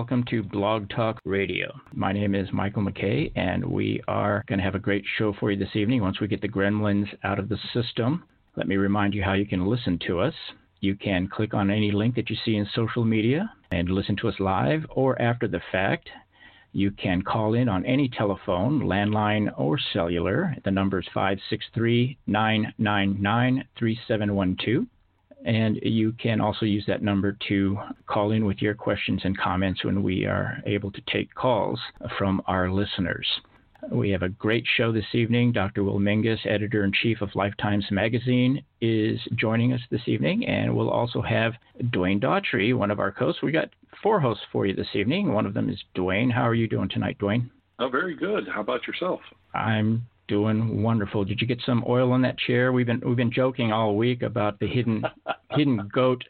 Welcome 0.00 0.24
to 0.30 0.42
Blog 0.42 0.88
Talk 0.88 1.20
Radio. 1.26 1.78
My 1.92 2.10
name 2.10 2.34
is 2.34 2.48
Michael 2.54 2.82
McKay, 2.82 3.30
and 3.36 3.62
we 3.62 4.00
are 4.08 4.42
going 4.48 4.58
to 4.58 4.64
have 4.64 4.74
a 4.74 4.78
great 4.78 5.04
show 5.18 5.34
for 5.38 5.50
you 5.50 5.58
this 5.58 5.76
evening 5.76 6.00
once 6.00 6.20
we 6.20 6.26
get 6.26 6.40
the 6.40 6.48
gremlins 6.48 7.04
out 7.22 7.38
of 7.38 7.50
the 7.50 7.58
system. 7.74 8.24
Let 8.56 8.66
me 8.66 8.76
remind 8.76 9.12
you 9.12 9.22
how 9.22 9.34
you 9.34 9.44
can 9.44 9.66
listen 9.66 9.98
to 10.06 10.20
us. 10.20 10.32
You 10.80 10.96
can 10.96 11.28
click 11.28 11.52
on 11.52 11.70
any 11.70 11.92
link 11.92 12.14
that 12.14 12.30
you 12.30 12.36
see 12.46 12.56
in 12.56 12.66
social 12.74 13.04
media 13.04 13.52
and 13.72 13.90
listen 13.90 14.16
to 14.22 14.28
us 14.28 14.40
live 14.40 14.86
or 14.88 15.20
after 15.20 15.46
the 15.46 15.60
fact. 15.70 16.08
You 16.72 16.92
can 16.92 17.20
call 17.20 17.52
in 17.52 17.68
on 17.68 17.84
any 17.84 18.08
telephone, 18.08 18.80
landline 18.80 19.52
or 19.58 19.78
cellular. 19.92 20.56
The 20.64 20.70
number 20.70 21.00
is 21.00 21.08
563 21.12 22.16
999 22.26 23.68
3712. 23.78 24.86
And 25.44 25.78
you 25.82 26.12
can 26.12 26.40
also 26.40 26.66
use 26.66 26.84
that 26.86 27.02
number 27.02 27.36
to 27.48 27.78
call 28.06 28.32
in 28.32 28.44
with 28.44 28.60
your 28.60 28.74
questions 28.74 29.22
and 29.24 29.36
comments 29.38 29.84
when 29.84 30.02
we 30.02 30.26
are 30.26 30.58
able 30.66 30.90
to 30.92 31.00
take 31.10 31.34
calls 31.34 31.80
from 32.18 32.42
our 32.46 32.70
listeners. 32.70 33.26
We 33.90 34.10
have 34.10 34.22
a 34.22 34.28
great 34.28 34.66
show 34.76 34.92
this 34.92 35.14
evening. 35.14 35.52
Dr. 35.52 35.82
Will 35.82 35.98
Mingus, 35.98 36.44
editor 36.44 36.84
in 36.84 36.92
chief 36.92 37.22
of 37.22 37.34
Lifetimes 37.34 37.86
Magazine, 37.90 38.62
is 38.82 39.18
joining 39.36 39.72
us 39.72 39.80
this 39.90 40.02
evening, 40.06 40.46
and 40.46 40.76
we'll 40.76 40.90
also 40.90 41.22
have 41.22 41.54
Dwayne 41.84 42.22
Daughtry, 42.22 42.76
one 42.76 42.90
of 42.90 43.00
our 43.00 43.12
hosts. 43.12 43.42
We 43.42 43.52
got 43.52 43.70
four 44.02 44.20
hosts 44.20 44.44
for 44.52 44.66
you 44.66 44.74
this 44.74 44.94
evening. 44.94 45.32
One 45.32 45.46
of 45.46 45.54
them 45.54 45.70
is 45.70 45.82
Dwayne. 45.96 46.30
How 46.30 46.46
are 46.46 46.54
you 46.54 46.68
doing 46.68 46.90
tonight, 46.90 47.16
Dwayne? 47.18 47.48
Oh, 47.78 47.88
very 47.88 48.14
good. 48.14 48.46
How 48.46 48.60
about 48.60 48.86
yourself? 48.86 49.20
I'm 49.54 50.06
doing 50.30 50.82
wonderful. 50.82 51.24
Did 51.24 51.40
you 51.40 51.46
get 51.46 51.60
some 51.66 51.84
oil 51.86 52.12
on 52.12 52.22
that 52.22 52.38
chair? 52.38 52.72
We've 52.72 52.86
been 52.86 53.02
we've 53.04 53.16
been 53.16 53.32
joking 53.32 53.72
all 53.72 53.96
week 53.96 54.22
about 54.22 54.58
the 54.60 54.66
hidden 54.66 55.04
hidden 55.50 55.90
goat 55.92 56.24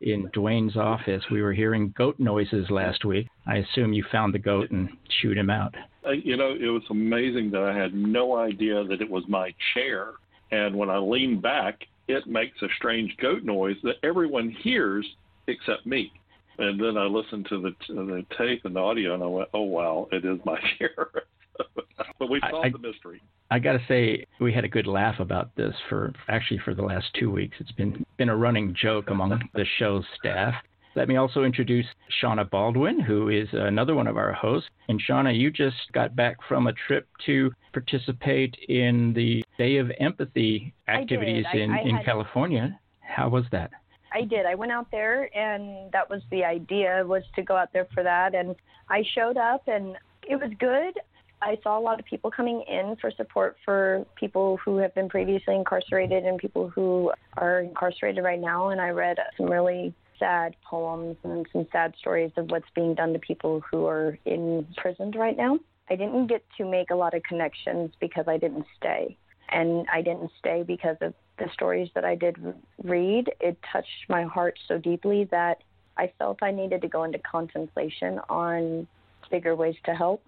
in 0.00 0.28
Dwayne's 0.28 0.76
office. 0.76 1.22
We 1.30 1.42
were 1.42 1.52
hearing 1.52 1.92
goat 1.98 2.18
noises 2.18 2.70
last 2.70 3.04
week. 3.04 3.26
I 3.46 3.56
assume 3.56 3.92
you 3.92 4.04
found 4.10 4.32
the 4.32 4.38
goat 4.38 4.70
and 4.70 4.88
shoot 5.20 5.36
him 5.36 5.50
out. 5.50 5.74
Uh, 6.06 6.12
you 6.12 6.36
know, 6.36 6.54
it 6.58 6.68
was 6.68 6.82
amazing 6.90 7.50
that 7.50 7.62
I 7.62 7.76
had 7.76 7.94
no 7.94 8.36
idea 8.38 8.84
that 8.84 9.02
it 9.02 9.10
was 9.10 9.24
my 9.28 9.52
chair. 9.74 10.12
And 10.50 10.76
when 10.76 10.88
I 10.88 10.98
lean 10.98 11.40
back, 11.40 11.80
it 12.08 12.26
makes 12.26 12.60
a 12.62 12.68
strange 12.76 13.16
goat 13.18 13.42
noise 13.42 13.76
that 13.82 13.96
everyone 14.02 14.50
hears 14.62 15.06
except 15.48 15.86
me. 15.86 16.12
And 16.58 16.80
then 16.80 16.96
I 16.96 17.04
listened 17.04 17.46
to 17.48 17.60
the 17.60 17.70
to 17.86 18.06
the 18.06 18.24
tape 18.38 18.64
and 18.64 18.76
the 18.76 18.80
audio, 18.80 19.14
and 19.14 19.22
I 19.22 19.26
went, 19.26 19.48
"Oh 19.52 19.62
wow, 19.62 20.08
it 20.12 20.24
is 20.24 20.38
my 20.44 20.60
chair." 20.78 21.08
but 22.18 22.30
we 22.30 22.40
solved 22.50 22.66
I, 22.66 22.70
the 22.70 22.78
mystery. 22.78 23.20
I 23.50 23.58
got 23.58 23.72
to 23.72 23.80
say, 23.86 24.24
we 24.40 24.52
had 24.52 24.64
a 24.64 24.68
good 24.68 24.86
laugh 24.86 25.20
about 25.20 25.54
this 25.56 25.74
for 25.88 26.12
actually 26.28 26.60
for 26.64 26.74
the 26.74 26.82
last 26.82 27.06
two 27.18 27.30
weeks. 27.30 27.56
It's 27.60 27.72
been 27.72 28.04
been 28.16 28.28
a 28.28 28.36
running 28.36 28.74
joke 28.80 29.10
among 29.10 29.40
the 29.54 29.66
show's 29.78 30.04
staff. 30.18 30.54
Let 30.94 31.08
me 31.08 31.16
also 31.16 31.44
introduce 31.44 31.86
Shawna 32.22 32.48
Baldwin, 32.50 33.00
who 33.00 33.30
is 33.30 33.48
another 33.52 33.94
one 33.94 34.06
of 34.06 34.18
our 34.18 34.32
hosts. 34.32 34.68
And 34.88 35.00
Shawna, 35.00 35.38
you 35.38 35.50
just 35.50 35.76
got 35.92 36.14
back 36.14 36.36
from 36.46 36.66
a 36.66 36.72
trip 36.86 37.08
to 37.26 37.50
participate 37.72 38.54
in 38.68 39.14
the 39.14 39.42
Day 39.56 39.78
of 39.78 39.90
Empathy 39.98 40.74
activities 40.88 41.46
in, 41.54 41.70
I, 41.70 41.78
I 41.78 41.82
in 41.82 41.96
had, 41.96 42.04
California. 42.04 42.78
How 43.00 43.30
was 43.30 43.44
that? 43.52 43.70
I 44.12 44.22
did. 44.22 44.44
I 44.44 44.54
went 44.54 44.72
out 44.72 44.90
there, 44.90 45.34
and 45.36 45.90
that 45.92 46.08
was 46.10 46.20
the 46.30 46.44
idea 46.44 47.02
was 47.06 47.22
to 47.36 47.42
go 47.42 47.56
out 47.56 47.72
there 47.72 47.88
for 47.94 48.02
that. 48.02 48.34
And 48.34 48.54
I 48.90 49.02
showed 49.14 49.38
up, 49.38 49.62
and 49.68 49.96
it 50.28 50.36
was 50.36 50.50
good. 50.58 50.98
I 51.42 51.58
saw 51.64 51.76
a 51.76 51.80
lot 51.80 51.98
of 51.98 52.06
people 52.06 52.30
coming 52.30 52.62
in 52.68 52.96
for 53.00 53.10
support 53.10 53.56
for 53.64 54.06
people 54.14 54.58
who 54.64 54.76
have 54.76 54.94
been 54.94 55.08
previously 55.08 55.56
incarcerated 55.56 56.24
and 56.24 56.38
people 56.38 56.68
who 56.68 57.10
are 57.36 57.60
incarcerated 57.60 58.22
right 58.22 58.40
now. 58.40 58.68
And 58.68 58.80
I 58.80 58.90
read 58.90 59.18
some 59.36 59.50
really 59.50 59.92
sad 60.20 60.54
poems 60.64 61.16
and 61.24 61.44
some 61.52 61.66
sad 61.72 61.94
stories 61.98 62.30
of 62.36 62.50
what's 62.52 62.68
being 62.76 62.94
done 62.94 63.12
to 63.12 63.18
people 63.18 63.60
who 63.68 63.86
are 63.86 64.16
imprisoned 64.24 65.16
right 65.16 65.36
now. 65.36 65.58
I 65.90 65.96
didn't 65.96 66.28
get 66.28 66.44
to 66.58 66.64
make 66.64 66.90
a 66.90 66.94
lot 66.94 67.12
of 67.12 67.24
connections 67.24 67.90
because 68.00 68.26
I 68.28 68.38
didn't 68.38 68.66
stay. 68.78 69.16
And 69.48 69.84
I 69.92 70.00
didn't 70.00 70.30
stay 70.38 70.62
because 70.62 70.96
of 71.00 71.12
the 71.38 71.50
stories 71.52 71.90
that 71.96 72.04
I 72.04 72.14
did 72.14 72.36
read. 72.84 73.32
It 73.40 73.58
touched 73.72 74.08
my 74.08 74.22
heart 74.22 74.56
so 74.68 74.78
deeply 74.78 75.24
that 75.32 75.58
I 75.96 76.12
felt 76.18 76.38
I 76.40 76.52
needed 76.52 76.82
to 76.82 76.88
go 76.88 77.02
into 77.02 77.18
contemplation 77.18 78.20
on 78.30 78.86
bigger 79.28 79.56
ways 79.56 79.74
to 79.86 79.94
help. 79.94 80.22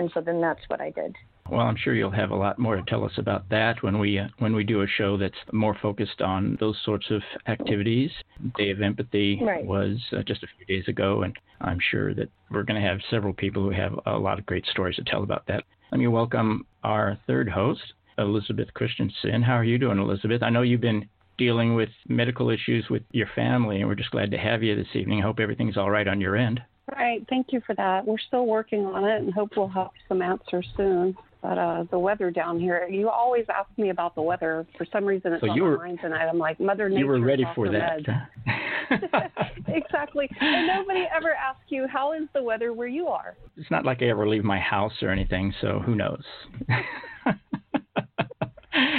And 0.00 0.10
so 0.14 0.22
then 0.22 0.40
that's 0.40 0.62
what 0.68 0.80
I 0.80 0.88
did. 0.88 1.14
Well, 1.50 1.60
I'm 1.60 1.76
sure 1.76 1.94
you'll 1.94 2.10
have 2.10 2.30
a 2.30 2.34
lot 2.34 2.58
more 2.58 2.74
to 2.74 2.82
tell 2.84 3.04
us 3.04 3.12
about 3.18 3.46
that 3.50 3.82
when 3.82 3.98
we 3.98 4.18
uh, 4.18 4.28
when 4.38 4.54
we 4.54 4.64
do 4.64 4.80
a 4.80 4.86
show 4.86 5.18
that's 5.18 5.34
more 5.52 5.76
focused 5.82 6.22
on 6.22 6.56
those 6.58 6.78
sorts 6.86 7.10
of 7.10 7.20
activities. 7.46 8.10
Day 8.56 8.70
of 8.70 8.80
Empathy 8.80 9.38
right. 9.42 9.62
was 9.62 9.98
uh, 10.16 10.22
just 10.22 10.42
a 10.42 10.46
few 10.56 10.64
days 10.64 10.88
ago, 10.88 11.20
and 11.20 11.36
I'm 11.60 11.78
sure 11.90 12.14
that 12.14 12.30
we're 12.50 12.62
going 12.62 12.80
to 12.80 12.88
have 12.88 13.00
several 13.10 13.34
people 13.34 13.62
who 13.62 13.72
have 13.72 13.92
a 14.06 14.16
lot 14.16 14.38
of 14.38 14.46
great 14.46 14.64
stories 14.68 14.96
to 14.96 15.04
tell 15.04 15.22
about 15.22 15.46
that. 15.48 15.64
Let 15.92 15.98
me 15.98 16.06
welcome 16.06 16.64
our 16.82 17.18
third 17.26 17.50
host, 17.50 17.82
Elizabeth 18.16 18.72
Christensen. 18.72 19.42
How 19.42 19.56
are 19.56 19.64
you 19.64 19.76
doing, 19.76 19.98
Elizabeth? 19.98 20.42
I 20.42 20.48
know 20.48 20.62
you've 20.62 20.80
been 20.80 21.10
dealing 21.36 21.74
with 21.74 21.90
medical 22.08 22.48
issues 22.48 22.88
with 22.88 23.02
your 23.12 23.28
family, 23.34 23.80
and 23.80 23.88
we're 23.88 23.96
just 23.96 24.12
glad 24.12 24.30
to 24.30 24.38
have 24.38 24.62
you 24.62 24.74
this 24.76 24.94
evening. 24.94 25.20
I 25.20 25.24
hope 25.24 25.40
everything's 25.40 25.76
all 25.76 25.90
right 25.90 26.08
on 26.08 26.22
your 26.22 26.36
end. 26.36 26.62
Right. 26.90 27.24
Thank 27.28 27.48
you 27.50 27.60
for 27.66 27.74
that. 27.76 28.06
We're 28.06 28.18
still 28.18 28.46
working 28.46 28.84
on 28.84 29.04
it 29.04 29.22
and 29.22 29.32
hope 29.32 29.50
we'll 29.56 29.68
have 29.68 29.90
some 30.08 30.22
answers 30.22 30.66
soon. 30.76 31.16
But 31.42 31.56
uh, 31.56 31.84
the 31.90 31.98
weather 31.98 32.30
down 32.30 32.60
here, 32.60 32.86
you 32.86 33.08
always 33.08 33.46
ask 33.48 33.70
me 33.78 33.88
about 33.88 34.14
the 34.14 34.20
weather. 34.20 34.66
For 34.76 34.86
some 34.92 35.06
reason, 35.06 35.32
it's 35.32 35.40
so 35.40 35.48
on 35.50 35.58
my 35.58 35.76
mind 35.76 35.98
tonight. 36.02 36.26
I'm 36.26 36.38
like, 36.38 36.60
Mother 36.60 36.90
Nature. 36.90 37.00
You 37.00 37.06
were 37.06 37.20
ready 37.20 37.46
for 37.54 37.70
that. 37.70 38.00
exactly. 39.68 40.28
And 40.38 40.66
nobody 40.66 41.06
ever 41.16 41.32
asks 41.32 41.62
you, 41.68 41.86
how 41.90 42.12
is 42.12 42.24
the 42.34 42.42
weather 42.42 42.74
where 42.74 42.88
you 42.88 43.06
are? 43.06 43.36
It's 43.56 43.70
not 43.70 43.86
like 43.86 44.02
I 44.02 44.06
ever 44.06 44.28
leave 44.28 44.44
my 44.44 44.58
house 44.58 44.92
or 45.00 45.08
anything, 45.08 45.54
so 45.62 45.78
who 45.78 45.94
knows? 45.94 46.22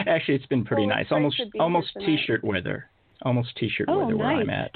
Actually, 0.08 0.36
it's 0.36 0.48
been 0.48 0.66
pretty 0.66 0.88
well, 0.88 0.96
nice. 0.96 1.08
Almost, 1.12 1.42
almost 1.60 1.90
t-shirt 2.00 2.44
weather. 2.44 2.86
Almost 3.22 3.56
t-shirt 3.58 3.88
oh, 3.88 4.00
weather 4.00 4.14
nice. 4.16 4.20
where 4.20 4.32
I'm 4.32 4.50
at. 4.50 4.72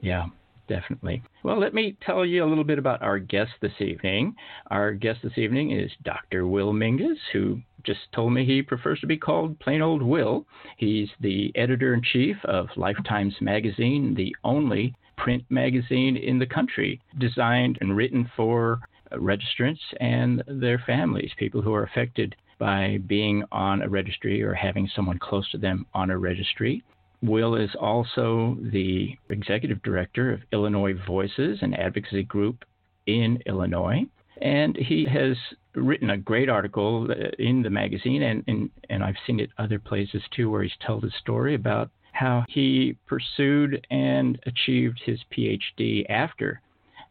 Yeah 0.00 0.26
definitely. 0.68 1.22
Well, 1.42 1.58
let 1.58 1.74
me 1.74 1.96
tell 2.04 2.24
you 2.24 2.44
a 2.44 2.46
little 2.46 2.64
bit 2.64 2.78
about 2.78 3.02
our 3.02 3.18
guest 3.18 3.52
this 3.60 3.80
evening. 3.80 4.34
Our 4.70 4.92
guest 4.92 5.20
this 5.22 5.38
evening 5.38 5.72
is 5.72 5.90
Dr. 6.02 6.46
Will 6.46 6.72
Mingus, 6.72 7.18
who 7.32 7.60
just 7.84 8.00
told 8.14 8.32
me 8.32 8.44
he 8.44 8.62
prefers 8.62 9.00
to 9.00 9.06
be 9.06 9.16
called 9.16 9.58
plain 9.60 9.82
old 9.82 10.02
Will. 10.02 10.46
He's 10.76 11.10
the 11.20 11.52
editor 11.54 11.94
in 11.94 12.02
chief 12.02 12.36
of 12.44 12.68
Lifetimes 12.76 13.34
Magazine, 13.40 14.14
the 14.14 14.34
only 14.44 14.94
print 15.16 15.44
magazine 15.48 16.16
in 16.16 16.38
the 16.38 16.46
country 16.46 17.00
designed 17.18 17.78
and 17.80 17.96
written 17.96 18.30
for 18.36 18.80
registrants 19.12 19.80
and 20.00 20.42
their 20.46 20.82
families, 20.86 21.30
people 21.38 21.62
who 21.62 21.72
are 21.74 21.84
affected 21.84 22.34
by 22.58 22.98
being 23.06 23.44
on 23.52 23.82
a 23.82 23.88
registry 23.88 24.42
or 24.42 24.54
having 24.54 24.88
someone 24.94 25.18
close 25.18 25.48
to 25.50 25.58
them 25.58 25.86
on 25.94 26.10
a 26.10 26.18
registry. 26.18 26.82
Will 27.24 27.56
is 27.56 27.70
also 27.80 28.56
the 28.60 29.16
executive 29.30 29.82
director 29.82 30.32
of 30.32 30.40
Illinois 30.52 30.94
Voices, 31.06 31.58
an 31.62 31.74
advocacy 31.74 32.22
group 32.24 32.64
in 33.06 33.38
Illinois. 33.46 34.04
And 34.40 34.76
he 34.76 35.06
has 35.06 35.36
written 35.74 36.10
a 36.10 36.18
great 36.18 36.48
article 36.48 37.08
in 37.38 37.62
the 37.62 37.70
magazine, 37.70 38.22
and, 38.22 38.44
and, 38.46 38.70
and 38.90 39.02
I've 39.02 39.16
seen 39.26 39.40
it 39.40 39.50
other 39.58 39.78
places 39.78 40.22
too, 40.34 40.50
where 40.50 40.62
he's 40.62 40.72
told 40.84 41.04
his 41.04 41.14
story 41.20 41.54
about 41.54 41.90
how 42.12 42.44
he 42.48 42.96
pursued 43.06 43.86
and 43.90 44.38
achieved 44.46 45.00
his 45.04 45.20
PhD 45.36 46.08
after 46.08 46.60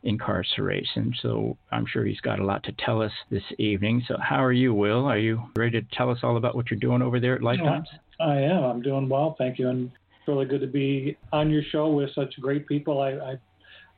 incarceration. 0.03 1.13
So 1.21 1.57
I'm 1.71 1.85
sure 1.85 2.05
he's 2.05 2.21
got 2.21 2.39
a 2.39 2.45
lot 2.45 2.63
to 2.63 2.73
tell 2.73 3.01
us 3.01 3.11
this 3.29 3.43
evening. 3.57 4.03
So, 4.07 4.17
how 4.21 4.43
are 4.43 4.53
you, 4.53 4.73
Will? 4.73 5.05
Are 5.05 5.17
you 5.17 5.41
ready 5.55 5.81
to 5.81 5.87
tell 5.93 6.09
us 6.09 6.19
all 6.23 6.37
about 6.37 6.55
what 6.55 6.69
you're 6.69 6.79
doing 6.79 7.01
over 7.01 7.19
there 7.19 7.35
at 7.35 7.41
Lifetimes? 7.41 7.87
I 8.19 8.37
am. 8.37 8.63
I'm 8.63 8.81
doing 8.81 9.09
well, 9.09 9.35
thank 9.37 9.59
you. 9.59 9.69
And 9.69 9.91
really 10.27 10.45
good 10.45 10.61
to 10.61 10.67
be 10.67 11.17
on 11.31 11.49
your 11.49 11.63
show 11.71 11.89
with 11.89 12.13
such 12.13 12.33
great 12.39 12.67
people. 12.67 13.01
I, 13.01 13.11
I 13.11 13.37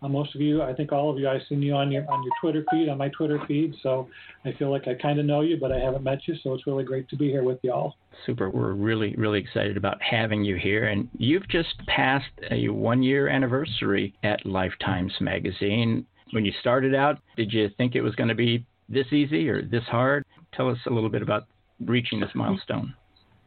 uh, 0.01 0.09
most 0.09 0.35
of 0.35 0.41
you, 0.41 0.61
I 0.61 0.73
think 0.73 0.91
all 0.91 1.09
of 1.09 1.17
you, 1.17 1.27
I've 1.27 1.41
seen 1.47 1.61
you 1.61 1.73
on 1.73 1.91
your 1.91 2.09
on 2.11 2.21
your 2.23 2.33
Twitter 2.41 2.65
feed, 2.69 2.89
on 2.89 2.97
my 2.97 3.09
Twitter 3.09 3.39
feed. 3.47 3.73
So 3.81 4.07
I 4.43 4.51
feel 4.53 4.69
like 4.69 4.87
I 4.87 4.93
kind 4.93 5.19
of 5.19 5.25
know 5.25 5.41
you, 5.41 5.57
but 5.57 5.71
I 5.71 5.79
haven't 5.79 6.03
met 6.03 6.19
you. 6.27 6.35
So 6.43 6.53
it's 6.53 6.67
really 6.67 6.83
great 6.83 7.09
to 7.09 7.15
be 7.15 7.29
here 7.29 7.43
with 7.43 7.59
y'all. 7.63 7.95
Super. 8.25 8.49
We're 8.49 8.73
really 8.73 9.15
really 9.17 9.39
excited 9.39 9.77
about 9.77 10.01
having 10.01 10.43
you 10.43 10.57
here, 10.57 10.87
and 10.87 11.09
you've 11.17 11.47
just 11.47 11.75
passed 11.87 12.25
a 12.51 12.67
one 12.69 13.03
year 13.03 13.27
anniversary 13.29 14.13
at 14.23 14.45
Lifetimes 14.45 15.13
Magazine. 15.19 16.05
When 16.31 16.43
you 16.43 16.51
started 16.59 16.93
out, 16.93 17.19
did 17.37 17.53
you 17.53 17.69
think 17.77 17.95
it 17.95 18.01
was 18.01 18.15
going 18.15 18.29
to 18.29 18.35
be 18.35 18.65
this 18.89 19.07
easy 19.11 19.47
or 19.49 19.61
this 19.61 19.83
hard? 19.83 20.25
Tell 20.53 20.69
us 20.69 20.77
a 20.87 20.93
little 20.93 21.09
bit 21.09 21.21
about 21.21 21.47
reaching 21.79 22.19
this 22.19 22.31
milestone. 22.35 22.93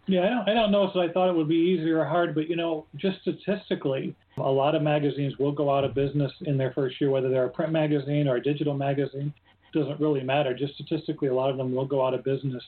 Yeah, 0.09 0.23
I 0.23 0.29
don't, 0.31 0.49
I 0.49 0.55
don't 0.55 0.73
know 0.73 0.85
if 0.85 0.97
I 0.97 1.13
thought 1.13 1.29
it 1.29 1.37
would 1.37 1.49
be 1.49 1.55
easy 1.55 1.91
or 1.91 2.03
hard, 2.03 2.35
but 2.35 2.49
you 2.49 2.57
know, 2.57 2.87
just 2.97 3.21
statistically, 3.21 4.17
a 4.39 4.51
lot 4.51 4.75
of 4.75 4.81
magazines 4.81 5.37
will 5.39 5.53
go 5.53 5.71
out 5.71 5.85
of 5.85 5.95
business 5.95 6.33
in 6.47 6.57
their 6.57 6.73
first 6.73 6.99
year, 6.99 7.11
whether 7.11 7.29
they're 7.29 7.45
a 7.45 7.51
print 7.51 7.73
magazine 7.73 8.27
or 8.27 8.37
a 8.37 8.43
digital 8.43 8.73
magazine. 8.73 9.35
Doesn't 9.75 10.01
really 10.01 10.23
matter. 10.23 10.55
Just 10.55 10.75
statistically, 10.75 11.29
a 11.29 11.35
lot 11.35 11.51
of 11.51 11.59
them 11.59 11.75
will 11.75 11.85
go 11.85 12.07
out 12.07 12.15
of 12.15 12.25
business. 12.25 12.63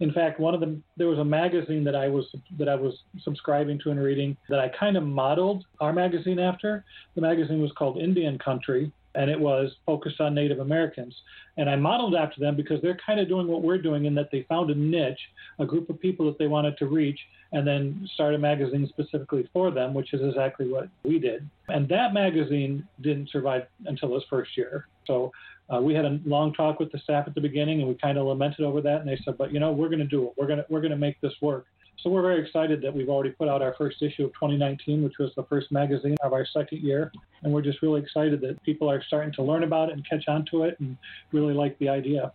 In 0.00 0.12
fact, 0.12 0.38
one 0.38 0.52
of 0.52 0.60
them, 0.60 0.84
there 0.98 1.06
was 1.06 1.18
a 1.18 1.24
magazine 1.24 1.84
that 1.84 1.96
I 1.96 2.08
was 2.08 2.26
that 2.58 2.68
I 2.68 2.74
was 2.74 2.94
subscribing 3.22 3.78
to 3.84 3.90
and 3.90 3.98
reading 4.00 4.36
that 4.50 4.58
I 4.58 4.68
kind 4.78 4.98
of 4.98 5.04
modeled 5.04 5.64
our 5.80 5.94
magazine 5.94 6.38
after. 6.38 6.84
The 7.14 7.22
magazine 7.22 7.62
was 7.62 7.72
called 7.78 7.96
Indian 7.96 8.38
Country, 8.38 8.92
and 9.14 9.30
it 9.30 9.38
was 9.38 9.70
focused 9.86 10.20
on 10.20 10.34
Native 10.34 10.58
Americans. 10.58 11.14
And 11.56 11.70
I 11.70 11.76
modeled 11.76 12.14
after 12.14 12.40
them 12.40 12.56
because 12.56 12.82
they're 12.82 12.98
kind 13.04 13.20
of 13.20 13.28
doing 13.28 13.46
what 13.46 13.62
we're 13.62 13.78
doing 13.78 14.06
in 14.06 14.14
that 14.16 14.30
they 14.32 14.44
found 14.48 14.70
a 14.70 14.74
niche, 14.74 15.20
a 15.58 15.66
group 15.66 15.88
of 15.88 16.00
people 16.00 16.26
that 16.26 16.38
they 16.38 16.46
wanted 16.46 16.76
to 16.78 16.86
reach, 16.86 17.18
and 17.52 17.66
then 17.66 18.08
start 18.14 18.34
a 18.34 18.38
magazine 18.38 18.88
specifically 18.88 19.48
for 19.52 19.70
them, 19.70 19.94
which 19.94 20.12
is 20.12 20.20
exactly 20.22 20.68
what 20.68 20.88
we 21.04 21.18
did. 21.18 21.48
And 21.68 21.88
that 21.88 22.12
magazine 22.12 22.86
didn't 23.00 23.30
survive 23.30 23.66
until 23.86 24.16
its 24.16 24.26
first 24.28 24.56
year. 24.56 24.88
So 25.06 25.30
uh, 25.72 25.80
we 25.80 25.94
had 25.94 26.04
a 26.04 26.18
long 26.24 26.52
talk 26.52 26.80
with 26.80 26.90
the 26.92 26.98
staff 26.98 27.26
at 27.26 27.34
the 27.34 27.40
beginning, 27.40 27.80
and 27.80 27.88
we 27.88 27.94
kind 27.94 28.18
of 28.18 28.26
lamented 28.26 28.64
over 28.64 28.80
that. 28.82 29.00
And 29.00 29.08
they 29.08 29.18
said, 29.24 29.38
"But 29.38 29.52
you 29.52 29.60
know, 29.60 29.72
we're 29.72 29.88
going 29.88 30.00
to 30.00 30.06
do 30.06 30.24
it. 30.24 30.32
We're 30.36 30.46
going 30.46 30.58
to 30.58 30.66
we're 30.68 30.80
going 30.80 30.90
to 30.90 30.98
make 30.98 31.20
this 31.20 31.32
work." 31.40 31.66
So 32.02 32.10
we're 32.10 32.22
very 32.22 32.42
excited 32.42 32.82
that 32.82 32.94
we've 32.94 33.08
already 33.08 33.30
put 33.30 33.48
out 33.48 33.62
our 33.62 33.74
first 33.78 34.02
issue 34.02 34.24
of 34.24 34.32
2019, 34.34 35.02
which 35.02 35.14
was 35.18 35.30
the 35.36 35.44
first 35.44 35.72
magazine 35.72 36.16
of 36.22 36.32
our 36.32 36.46
second 36.52 36.82
year. 36.82 37.10
And 37.42 37.52
we're 37.52 37.62
just 37.62 37.80
really 37.82 38.02
excited 38.02 38.40
that 38.42 38.62
people 38.62 38.90
are 38.90 39.02
starting 39.06 39.32
to 39.34 39.42
learn 39.42 39.64
about 39.64 39.88
it 39.88 39.94
and 39.94 40.08
catch 40.08 40.24
on 40.28 40.44
to 40.50 40.64
it 40.64 40.78
and 40.80 40.96
really 41.32 41.54
like 41.54 41.78
the 41.78 41.88
idea. 41.88 42.32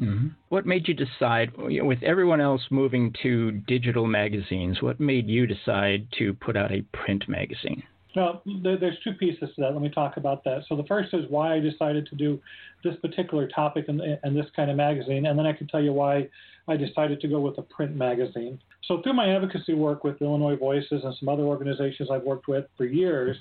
Mm-hmm. 0.00 0.28
What 0.48 0.66
made 0.66 0.88
you 0.88 0.94
decide, 0.94 1.52
with 1.56 2.02
everyone 2.02 2.40
else 2.40 2.62
moving 2.70 3.14
to 3.22 3.52
digital 3.52 4.06
magazines, 4.06 4.80
what 4.80 4.98
made 4.98 5.28
you 5.28 5.46
decide 5.46 6.06
to 6.18 6.34
put 6.34 6.56
out 6.56 6.72
a 6.72 6.82
print 6.92 7.28
magazine? 7.28 7.82
Well, 8.14 8.42
there's 8.62 8.98
two 9.02 9.14
pieces 9.14 9.48
to 9.54 9.60
that. 9.62 9.72
Let 9.72 9.80
me 9.80 9.88
talk 9.88 10.18
about 10.18 10.44
that. 10.44 10.64
So 10.68 10.76
the 10.76 10.84
first 10.84 11.14
is 11.14 11.24
why 11.30 11.54
I 11.54 11.60
decided 11.60 12.06
to 12.06 12.14
do 12.14 12.38
this 12.84 12.94
particular 12.96 13.48
topic 13.48 13.86
and, 13.88 14.00
this 14.36 14.46
kind 14.54 14.70
of 14.70 14.76
magazine, 14.76 15.26
and 15.26 15.38
then 15.38 15.46
I 15.46 15.52
can 15.52 15.66
tell 15.66 15.82
you 15.82 15.92
why 15.92 16.28
I 16.68 16.76
decided 16.76 17.20
to 17.20 17.28
go 17.28 17.40
with 17.40 17.58
a 17.58 17.62
print 17.62 17.96
magazine. 17.96 18.60
So 18.84 19.00
through 19.02 19.14
my 19.14 19.34
advocacy 19.34 19.74
work 19.74 20.04
with 20.04 20.20
Illinois 20.20 20.56
Voices 20.56 21.02
and 21.04 21.14
some 21.18 21.28
other 21.28 21.44
organizations 21.44 22.10
I've 22.10 22.24
worked 22.24 22.48
with 22.48 22.66
for 22.76 22.84
years, 22.84 23.36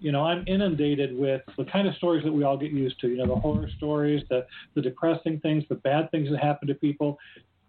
you 0.00 0.10
know, 0.10 0.24
I'm 0.24 0.44
inundated 0.46 1.16
with 1.16 1.42
the 1.56 1.64
kind 1.64 1.86
of 1.86 1.94
stories 1.94 2.24
that 2.24 2.32
we 2.32 2.42
all 2.42 2.56
get 2.56 2.72
used 2.72 3.00
to. 3.00 3.08
You 3.08 3.18
know, 3.18 3.26
the 3.26 3.36
horror 3.36 3.68
stories, 3.76 4.24
the 4.28 4.46
the 4.74 4.82
depressing 4.82 5.40
things, 5.40 5.64
the 5.68 5.76
bad 5.76 6.10
things 6.10 6.30
that 6.30 6.42
happen 6.42 6.66
to 6.68 6.74
people. 6.74 7.18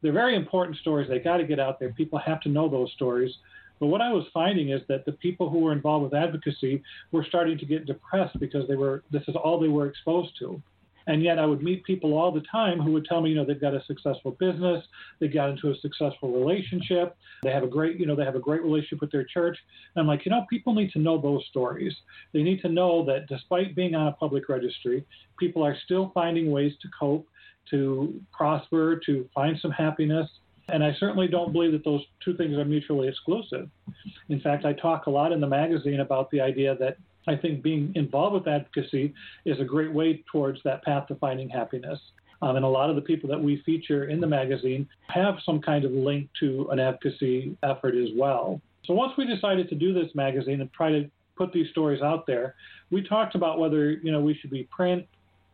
They're 0.02 0.14
very 0.14 0.36
important 0.36 0.78
stories. 0.78 1.10
They 1.10 1.20
got 1.20 1.38
to 1.38 1.44
get 1.44 1.60
out 1.60 1.80
there. 1.80 1.92
People 1.92 2.20
have 2.20 2.42
to 2.42 2.50
know 2.50 2.70
those 2.70 2.92
stories. 2.94 3.32
But 3.80 3.88
what 3.88 4.02
I 4.02 4.12
was 4.12 4.26
finding 4.34 4.70
is 4.70 4.82
that 4.88 5.06
the 5.06 5.12
people 5.14 5.50
who 5.50 5.60
were 5.60 5.74
involved 5.74 6.04
with 6.04 6.14
advocacy 6.14 6.84
were 7.12 7.24
starting 7.24 7.58
to 7.58 7.66
get 7.66 7.86
depressed 7.86 8.40
because 8.40 8.68
they 8.68 8.76
were 8.76 9.04
this 9.12 9.24
is 9.28 9.36
all 9.36 9.60
they 9.60 9.68
were 9.68 9.88
exposed 9.88 10.38
to. 10.40 10.62
And 11.08 11.24
yet 11.24 11.40
I 11.40 11.46
would 11.46 11.64
meet 11.64 11.86
people 11.86 12.18
all 12.18 12.34
the 12.34 12.44
time 12.52 12.80
who 12.80 12.92
would 12.92 13.06
tell 13.06 13.22
me, 13.22 13.30
you 13.30 13.36
know, 13.38 13.46
they've 13.46 13.60
got 13.60 13.74
a 13.74 13.84
successful 13.86 14.32
business, 14.32 14.84
they 15.20 15.30
got 15.30 15.50
into 15.50 15.72
a 15.72 15.76
successful 15.78 16.32
relationship, 16.32 17.16
they 17.44 17.52
have 17.52 17.64
a 17.64 17.68
great, 17.68 17.98
you 17.98 18.06
know, 18.06 18.16
they 18.16 18.26
have 18.26 18.36
a 18.36 18.40
great 18.40 18.62
relationship 18.62 19.00
with 19.00 19.12
their 19.12 19.24
church. 19.24 19.58
And 19.96 20.02
I'm 20.02 20.08
like, 20.08 20.26
you 20.26 20.32
know, 20.32 20.46
people 20.50 20.76
need 20.76 20.92
to 20.92 21.00
know 21.00 21.20
those 21.20 21.46
stories. 21.50 21.96
They 22.34 22.44
need 22.44 22.62
to 22.62 22.70
know 22.70 23.06
that 23.06 23.28
despite 23.28 23.74
being 23.74 23.96
on 23.96 24.08
a 24.08 24.12
public 24.12 24.50
registry, 24.50 25.06
people 25.40 25.64
are 25.64 25.78
still 25.86 26.12
finding 26.14 26.52
ways 26.52 26.74
to 26.82 26.90
cope, 27.00 27.26
to 27.70 28.20
prosper, 28.34 29.00
to 29.06 29.30
find 29.34 29.58
some 29.62 29.72
happiness. 29.72 30.30
And 30.70 30.84
I 30.84 30.96
certainly 31.00 31.28
don't 31.28 31.54
believe 31.54 31.72
that 31.72 31.86
those 31.86 32.02
two 32.24 32.36
things 32.36 32.58
are 32.58 32.66
mutually 32.66 33.08
exclusive. 33.08 33.70
In 34.30 34.40
fact, 34.42 34.66
I 34.66 34.74
talk 34.74 35.08
a 35.08 35.10
lot 35.10 35.32
in 35.32 35.40
the 35.40 35.48
magazine 35.48 36.02
about 36.02 36.30
the 36.32 36.42
idea 36.42 36.76
that 36.78 36.98
I 37.28 37.36
think 37.36 37.62
being 37.62 37.92
involved 37.96 38.34
with 38.34 38.48
advocacy 38.48 39.14
is 39.46 39.60
a 39.60 39.64
great 39.64 39.92
way 39.92 40.24
towards 40.32 40.60
that 40.64 40.84
path 40.84 41.08
to 41.08 41.16
finding 41.16 41.50
happiness. 41.50 42.00
Um, 42.42 42.56
and 42.56 42.66
a 42.66 42.70
lot 42.70 42.90
of 42.90 42.96
the 42.96 43.02
people 43.02 43.30
that 43.30 43.42
we 43.42 43.62
feature 43.66 44.06
in 44.06 44.20
the 44.20 44.28
magazine 44.28 44.88
have 45.08 45.36
some 45.46 45.60
kind 45.60 45.86
of 45.86 45.92
link 45.92 46.30
to 46.40 46.68
an 46.72 46.80
advocacy 46.80 47.58
effort 47.64 47.96
as 47.96 48.10
well. 48.16 48.62
So 48.86 48.94
once 48.94 49.14
we 49.18 49.26
decided 49.26 49.70
to 49.70 49.76
do 49.76 49.94
this 49.94 50.14
magazine 50.16 50.62
and 50.62 50.72
try 50.72 50.92
to 50.92 51.10
put 51.36 51.52
these 51.52 51.70
stories 51.72 52.02
out 52.02 52.28
there, 52.28 52.56
we 52.92 53.02
talked 53.02 53.36
about 53.36 53.60
whether 53.60 53.92
you 53.92 54.12
know 54.12 54.22
we 54.22 54.36
should 54.36 54.52
be 54.52 54.64
print, 54.64 55.06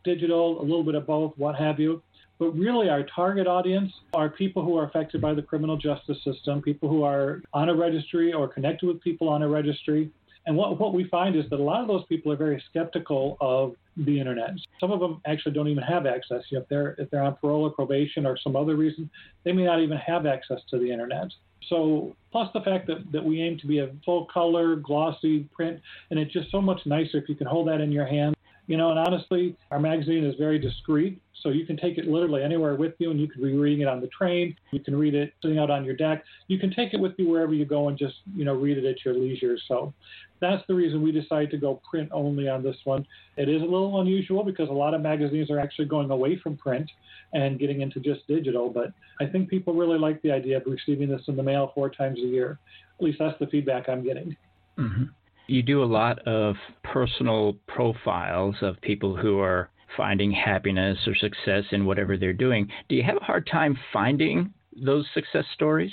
digital, 0.03 0.61
a 0.61 0.63
little 0.63 0.83
bit 0.83 0.95
of 0.95 1.07
both, 1.07 1.33
what 1.37 1.55
have 1.55 1.79
you. 1.79 2.01
But 2.39 2.51
really, 2.57 2.89
our 2.89 3.03
target 3.15 3.47
audience 3.47 3.91
are 4.13 4.29
people 4.29 4.63
who 4.63 4.77
are 4.77 4.85
affected 4.85 5.21
by 5.21 5.33
the 5.33 5.41
criminal 5.41 5.77
justice 5.77 6.17
system, 6.23 6.61
people 6.61 6.89
who 6.89 7.03
are 7.03 7.41
on 7.53 7.69
a 7.69 7.75
registry 7.75 8.33
or 8.33 8.47
connected 8.47 8.87
with 8.87 9.01
people 9.01 9.29
on 9.29 9.43
a 9.43 9.47
registry, 9.47 10.11
and 10.45 10.57
what, 10.57 10.79
what 10.79 10.93
we 10.93 11.05
find 11.05 11.35
is 11.35 11.49
that 11.49 11.59
a 11.59 11.63
lot 11.63 11.81
of 11.81 11.87
those 11.87 12.05
people 12.07 12.31
are 12.31 12.35
very 12.35 12.61
skeptical 12.69 13.37
of 13.39 13.75
the 13.95 14.19
internet. 14.19 14.51
Some 14.79 14.91
of 14.91 14.99
them 14.99 15.21
actually 15.25 15.53
don't 15.53 15.69
even 15.69 15.83
have 15.83 16.05
access. 16.05 16.41
You 16.49 16.57
know, 16.57 16.63
if 16.63 16.69
they're 16.69 16.95
if 16.97 17.09
they're 17.11 17.23
on 17.23 17.35
parole 17.35 17.63
or 17.63 17.69
probation 17.69 18.25
or 18.25 18.37
some 18.37 18.55
other 18.55 18.75
reason, 18.75 19.09
they 19.43 19.53
may 19.53 19.63
not 19.63 19.79
even 19.81 19.97
have 19.97 20.25
access 20.25 20.59
to 20.71 20.79
the 20.79 20.91
internet. 20.91 21.27
So 21.69 22.13
plus 22.31 22.49
the 22.53 22.59
fact 22.61 22.87
that, 22.87 23.09
that 23.13 23.23
we 23.23 23.41
aim 23.41 23.57
to 23.59 23.67
be 23.67 23.79
a 23.79 23.89
full 24.03 24.25
color, 24.25 24.75
glossy 24.75 25.47
print, 25.55 25.79
and 26.09 26.19
it's 26.19 26.33
just 26.33 26.51
so 26.51 26.61
much 26.61 26.85
nicer 26.85 27.17
if 27.17 27.29
you 27.29 27.35
can 27.35 27.47
hold 27.47 27.69
that 27.69 27.79
in 27.79 27.91
your 27.91 28.05
hand. 28.05 28.35
You 28.67 28.77
know, 28.77 28.91
and 28.91 28.99
honestly, 28.99 29.57
our 29.71 29.79
magazine 29.79 30.23
is 30.23 30.35
very 30.35 30.57
discreet, 30.57 31.21
so 31.41 31.49
you 31.49 31.65
can 31.65 31.75
take 31.75 31.97
it 31.97 32.07
literally 32.07 32.43
anywhere 32.43 32.75
with 32.75 32.93
you, 32.99 33.11
and 33.11 33.19
you 33.19 33.27
can 33.27 33.41
be 33.43 33.53
reading 33.53 33.81
it 33.81 33.87
on 33.89 33.99
the 33.99 34.07
train. 34.07 34.55
You 34.71 34.79
can 34.79 34.95
read 34.95 35.15
it 35.15 35.33
sitting 35.41 35.59
out 35.59 35.69
on 35.69 35.83
your 35.83 35.95
deck. 35.95 36.23
You 36.47 36.57
can 36.57 36.73
take 36.73 36.93
it 36.93 36.99
with 36.99 37.11
you 37.17 37.27
wherever 37.27 37.53
you 37.53 37.65
go 37.65 37.89
and 37.89 37.97
just 37.97 38.15
you 38.33 38.45
know 38.45 38.53
read 38.53 38.77
it 38.77 38.85
at 38.85 39.03
your 39.03 39.15
leisure. 39.15 39.57
So 39.67 39.93
that's 40.39 40.63
the 40.67 40.73
reason 40.73 41.01
we 41.01 41.11
decided 41.11 41.51
to 41.51 41.57
go 41.57 41.81
print 41.89 42.09
only 42.13 42.47
on 42.47 42.63
this 42.63 42.77
one. 42.85 43.05
It 43.35 43.49
is 43.49 43.61
a 43.61 43.65
little 43.65 43.99
unusual 43.99 44.43
because 44.43 44.69
a 44.69 44.73
lot 44.73 44.93
of 44.93 45.01
magazines 45.01 45.51
are 45.51 45.59
actually 45.59 45.85
going 45.85 46.09
away 46.11 46.37
from 46.37 46.55
print 46.55 46.89
and 47.33 47.59
getting 47.59 47.81
into 47.81 47.99
just 47.99 48.27
digital, 48.27 48.69
but 48.69 48.93
I 49.19 49.25
think 49.25 49.49
people 49.49 49.73
really 49.73 49.97
like 49.97 50.21
the 50.21 50.31
idea 50.31 50.57
of 50.57 50.63
receiving 50.65 51.09
this 51.09 51.21
in 51.27 51.35
the 51.35 51.43
mail 51.43 51.71
four 51.73 51.89
times 51.89 52.19
a 52.19 52.27
year. 52.27 52.59
At 52.99 53.05
least 53.05 53.19
that's 53.19 53.37
the 53.39 53.47
feedback 53.47 53.89
I'm 53.89 54.03
getting. 54.03 54.37
Mm-hmm. 54.77 55.03
You 55.47 55.61
do 55.61 55.83
a 55.83 55.85
lot 55.85 56.19
of 56.19 56.55
personal 56.83 57.57
profiles 57.67 58.55
of 58.61 58.79
people 58.81 59.15
who 59.15 59.39
are 59.39 59.69
finding 59.97 60.31
happiness 60.31 60.97
or 61.05 61.15
success 61.15 61.63
in 61.71 61.85
whatever 61.85 62.17
they're 62.17 62.33
doing. 62.33 62.69
Do 62.87 62.95
you 62.95 63.03
have 63.03 63.17
a 63.17 63.23
hard 63.23 63.47
time 63.51 63.77
finding 63.91 64.53
those 64.75 65.05
success 65.13 65.45
stories? 65.53 65.91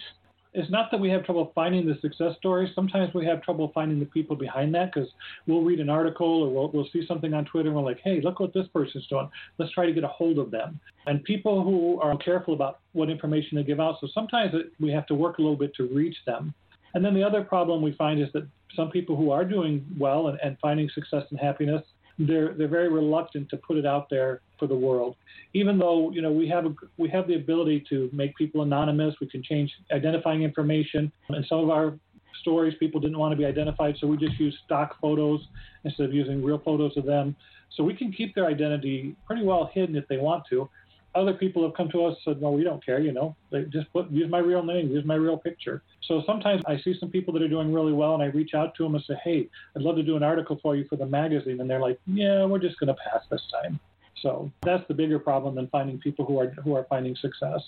It's 0.53 0.71
not 0.71 0.91
that 0.91 0.99
we 0.99 1.11
have 1.11 1.25
trouble 1.25 1.53
finding 1.55 1.87
the 1.87 1.97
success 2.01 2.35
stories. 2.39 2.71
Sometimes 2.75 3.15
we 3.15 3.25
have 3.27 3.41
trouble 3.43 3.71
finding 3.73 4.01
the 4.01 4.07
people 4.07 4.35
behind 4.35 4.75
that 4.75 4.93
because 4.93 5.09
we'll 5.47 5.63
read 5.63 5.79
an 5.79 5.89
article 5.89 6.43
or 6.43 6.51
we'll, 6.53 6.71
we'll 6.73 6.89
see 6.93 7.07
something 7.07 7.35
on 7.35 7.45
Twitter 7.45 7.69
and 7.69 7.77
we're 7.77 7.85
like, 7.85 8.01
hey, 8.03 8.21
look 8.21 8.41
what 8.41 8.53
this 8.53 8.67
person's 8.73 9.07
doing. 9.07 9.29
Let's 9.59 9.73
try 9.73 9.87
to 9.87 9.93
get 9.93 10.03
a 10.03 10.09
hold 10.09 10.39
of 10.39 10.51
them. 10.51 10.81
And 11.07 11.23
people 11.23 11.63
who 11.63 12.01
are 12.01 12.17
careful 12.17 12.55
about 12.55 12.81
what 12.93 13.11
information 13.11 13.57
they 13.57 13.63
give 13.63 13.79
out, 13.79 13.97
so 14.01 14.09
sometimes 14.13 14.53
it, 14.55 14.73
we 14.81 14.91
have 14.91 15.07
to 15.07 15.15
work 15.15 15.39
a 15.39 15.43
little 15.43 15.57
bit 15.57 15.75
to 15.77 15.87
reach 15.87 16.17
them. 16.27 16.53
And 16.95 17.05
then 17.05 17.15
the 17.15 17.23
other 17.23 17.43
problem 17.43 17.83
we 17.83 17.93
find 17.93 18.21
is 18.21 18.29
that 18.33 18.47
some 18.75 18.91
people 18.91 19.17
who 19.17 19.31
are 19.31 19.45
doing 19.45 19.85
well 19.99 20.29
and, 20.29 20.39
and 20.43 20.57
finding 20.61 20.89
success 20.95 21.25
and 21.31 21.39
happiness, 21.39 21.83
they're 22.19 22.53
they're 22.55 22.69
very 22.69 22.89
reluctant 22.89 23.49
to 23.51 23.57
put 23.57 23.77
it 23.77 23.87
out 23.87 24.09
there 24.11 24.41
for 24.59 24.67
the 24.67 24.75
world. 24.75 25.17
Even 25.55 25.79
though 25.79 26.11
you 26.11 26.21
know 26.21 26.31
we 26.31 26.49
have 26.49 26.67
a, 26.67 26.75
we 26.99 27.09
have 27.09 27.27
the 27.27 27.35
ability 27.35 27.85
to 27.89 28.11
make 28.13 28.37
people 28.37 28.63
anonymous, 28.63 29.15
we 29.21 29.27
can 29.29 29.43
change 29.43 29.73
identifying 29.93 30.43
information, 30.43 31.11
and 31.31 31.45
some 31.49 31.61
of 31.61 31.71
our 31.71 31.99
stories 32.43 32.75
people 32.79 33.01
didn't 33.01 33.19
want 33.19 33.33
to 33.33 33.37
be 33.37 33.45
identified, 33.45 33.97
so 34.01 34.07
we 34.07 34.17
just 34.17 34.39
use 34.39 34.57
stock 34.65 34.97
photos 35.01 35.41
instead 35.85 36.07
of 36.07 36.15
using 36.15 36.45
real 36.45 36.59
photos 36.59 36.97
of 36.97 37.05
them. 37.05 37.35
So 37.77 37.85
we 37.85 37.95
can 37.95 38.13
keep 38.13 38.35
their 38.35 38.47
identity 38.47 39.17
pretty 39.27 39.43
well 39.43 39.71
hidden 39.73 39.97
if 39.97 40.07
they 40.09 40.17
want 40.17 40.45
to 40.51 40.69
other 41.15 41.35
people 41.35 41.63
have 41.63 41.75
come 41.75 41.89
to 41.91 42.05
us 42.05 42.17
and 42.25 42.35
said, 42.35 42.43
well, 42.43 42.53
we 42.53 42.65
don't 42.65 42.85
care. 42.85 43.01
You 43.01 43.13
know, 43.13 43.37
they 43.51 43.65
just 43.65 43.93
put 43.93 44.11
use 44.11 44.31
my 44.31 44.39
real 44.39 44.63
name, 44.63 44.91
use 44.91 45.05
my 45.05 45.15
real 45.15 45.37
picture." 45.37 45.83
So 46.07 46.23
sometimes 46.27 46.63
I 46.67 46.79
see 46.79 46.95
some 46.99 47.11
people 47.11 47.33
that 47.35 47.43
are 47.43 47.49
doing 47.49 47.73
really 47.73 47.93
well, 47.93 48.15
and 48.15 48.23
I 48.23 48.27
reach 48.27 48.55
out 48.55 48.75
to 48.77 48.85
them 48.85 48.95
and 48.95 49.05
say, 49.05 49.15
"Hey, 49.23 49.49
I'd 49.77 49.83
love 49.83 49.97
to 49.97 50.03
do 50.03 50.17
an 50.17 50.23
article 50.23 50.59
for 50.63 50.77
you 50.77 50.85
for 50.89 50.97
the 50.97 51.07
magazine," 51.07 51.61
and 51.61 51.69
they're 51.69 51.81
like, 51.81 51.99
"Yeah, 52.07 52.45
we're 52.45 52.59
just 52.59 52.79
going 52.79 52.95
to 52.95 53.01
pass 53.11 53.23
this 53.31 53.43
time." 53.63 53.79
So 54.23 54.51
that's 54.63 54.87
the 54.89 54.95
bigger 54.95 55.19
problem 55.19 55.55
than 55.55 55.69
finding 55.69 55.99
people 55.99 56.25
who 56.25 56.39
are 56.39 56.51
who 56.65 56.75
are 56.75 56.85
finding 56.85 57.17
success. 57.17 57.63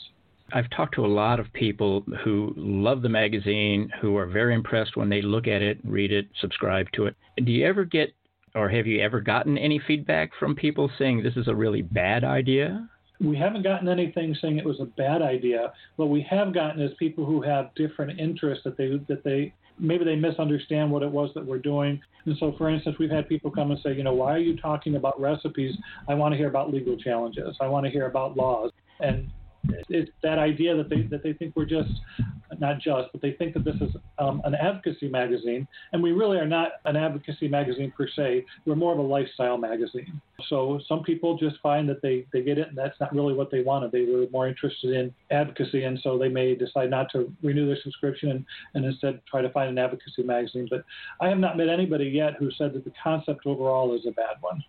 I've 0.55 0.69
talked 0.71 0.95
to 0.97 1.07
a 1.07 1.09
lot 1.09 1.41
of 1.41 1.51
people 1.53 2.05
who 2.23 2.53
love 2.57 3.01
the 3.01 3.09
magazine, 3.09 3.91
who 4.01 4.17
are 4.17 4.27
very 4.27 4.55
impressed 4.55 4.97
when 4.97 5.09
they 5.09 5.23
look 5.23 5.47
at 5.47 5.63
it, 5.63 5.79
read 5.83 6.13
it, 6.13 6.27
subscribe 6.41 6.91
to 6.93 7.07
it. 7.07 7.17
Do 7.43 7.51
you 7.51 7.67
ever 7.67 7.85
get 7.85 8.13
or 8.55 8.69
have 8.69 8.87
you 8.87 9.01
ever 9.01 9.21
gotten 9.21 9.57
any 9.57 9.79
feedback 9.87 10.31
from 10.39 10.55
people 10.55 10.91
saying 10.99 11.23
this 11.23 11.37
is 11.37 11.49
a 11.49 11.55
really 11.55 11.83
bad 11.83 12.23
idea? 12.23 12.87
We 13.23 13.37
haven't 13.37 13.63
gotten 13.63 13.89
anything 13.89 14.37
saying 14.41 14.59
it 14.59 14.65
was 14.65 14.81
a 14.81 14.85
bad 14.85 15.23
idea. 15.23 15.73
What 15.97 16.09
we 16.09 16.27
have 16.29 16.53
gotten 16.53 16.81
is 16.81 16.91
people 16.99 17.25
who 17.25 17.41
have 17.43 17.75
different 17.75 18.19
interests 18.19 18.65
that 18.65 18.77
they 18.77 19.01
that 19.09 19.23
they 19.25 19.55
maybe 19.79 20.05
they 20.05 20.17
misunderstand 20.17 20.91
what 20.91 21.03
it 21.03 21.11
was 21.11 21.31
that 21.35 21.45
we're 21.45 21.59
doing. 21.59 22.01
And 22.27 22.37
so, 22.39 22.55
for 22.59 22.69
instance, 22.69 22.97
we've 22.99 23.11
had 23.11 23.29
people 23.29 23.51
come 23.51 23.71
and 23.71 23.81
say, 23.83 23.95
you 23.95 24.05
know, 24.05 24.13
why 24.13 24.33
are 24.33 24.39
you 24.39 24.57
talking 24.57 24.97
about 24.97 25.21
recipes? 25.21 25.77
I 26.09 26.15
want 26.15 26.33
to 26.33 26.39
hear 26.39 26.49
about 26.49 26.73
legal 26.73 26.97
challenges. 26.97 27.57
I 27.61 27.67
want 27.67 27.85
to 27.85 27.91
hear 27.91 28.07
about 28.07 28.37
laws. 28.37 28.71
And 29.01 29.29
it's 29.89 30.11
that 30.23 30.39
idea 30.39 30.77
that 30.77 30.89
they 30.89 31.03
that 31.03 31.23
they 31.23 31.33
think 31.33 31.55
we're 31.57 31.65
just 31.65 31.91
not 32.59 32.79
just, 32.79 33.11
but 33.13 33.21
they 33.21 33.33
think 33.33 33.55
that 33.55 33.65
this 33.65 33.75
is 33.77 33.91
um, 34.19 34.41
an 34.45 34.55
advocacy 34.55 35.09
magazine, 35.09 35.67
and 35.93 36.03
we 36.03 36.13
really 36.13 36.39
are 36.39 36.47
not 36.47 36.73
an 36.85 36.97
advocacy 36.97 37.49
magazine 37.49 37.93
per 37.97 38.07
se. 38.09 38.45
We're 38.65 38.77
more 38.77 38.93
of 38.93 38.99
a 38.99 39.03
lifestyle 39.03 39.59
magazine. 39.59 40.21
So 40.49 40.81
some 40.89 41.03
people 41.03 41.37
just 41.37 41.57
find 41.61 41.89
that 41.89 42.03
they, 42.03 42.27
they 42.33 42.43
get 42.43 42.59
it, 42.59 42.69
and 42.69 42.79
that's 42.79 42.99
not 43.01 43.15
really 43.15 43.35
what 43.35 43.51
they 43.51 43.63
wanted. 43.63 43.93
They 43.93 44.05
were 44.05 44.27
more 44.31 44.49
interested 44.49 44.95
in 44.95 45.15
advocacy, 45.31 45.85
and 45.85 45.99
so 46.03 46.19
they 46.19 46.29
may 46.29 46.55
decide 46.55 46.91
not 46.91 47.11
to 47.13 47.33
renew 47.43 47.67
their 47.67 47.79
subscription 47.83 48.31
and, 48.31 48.45
and 48.75 48.85
instead 48.85 49.21
try 49.27 49.43
to 49.43 49.51
find 49.51 49.71
an 49.71 49.79
advocacy 49.79 50.23
magazine. 50.23 50.69
But 50.71 50.85
I 51.21 51.29
have 51.29 51.39
not 51.39 51.57
met 51.57 51.69
anybody 51.69 52.07
yet 52.07 52.35
who 52.39 52.51
said 52.53 52.73
that 52.75 52.85
the 52.85 52.93
concept 53.03 53.47
overall 53.47 53.95
is 53.95 54.07
a 54.07 54.13
bad 54.13 54.37
one. 54.41 54.63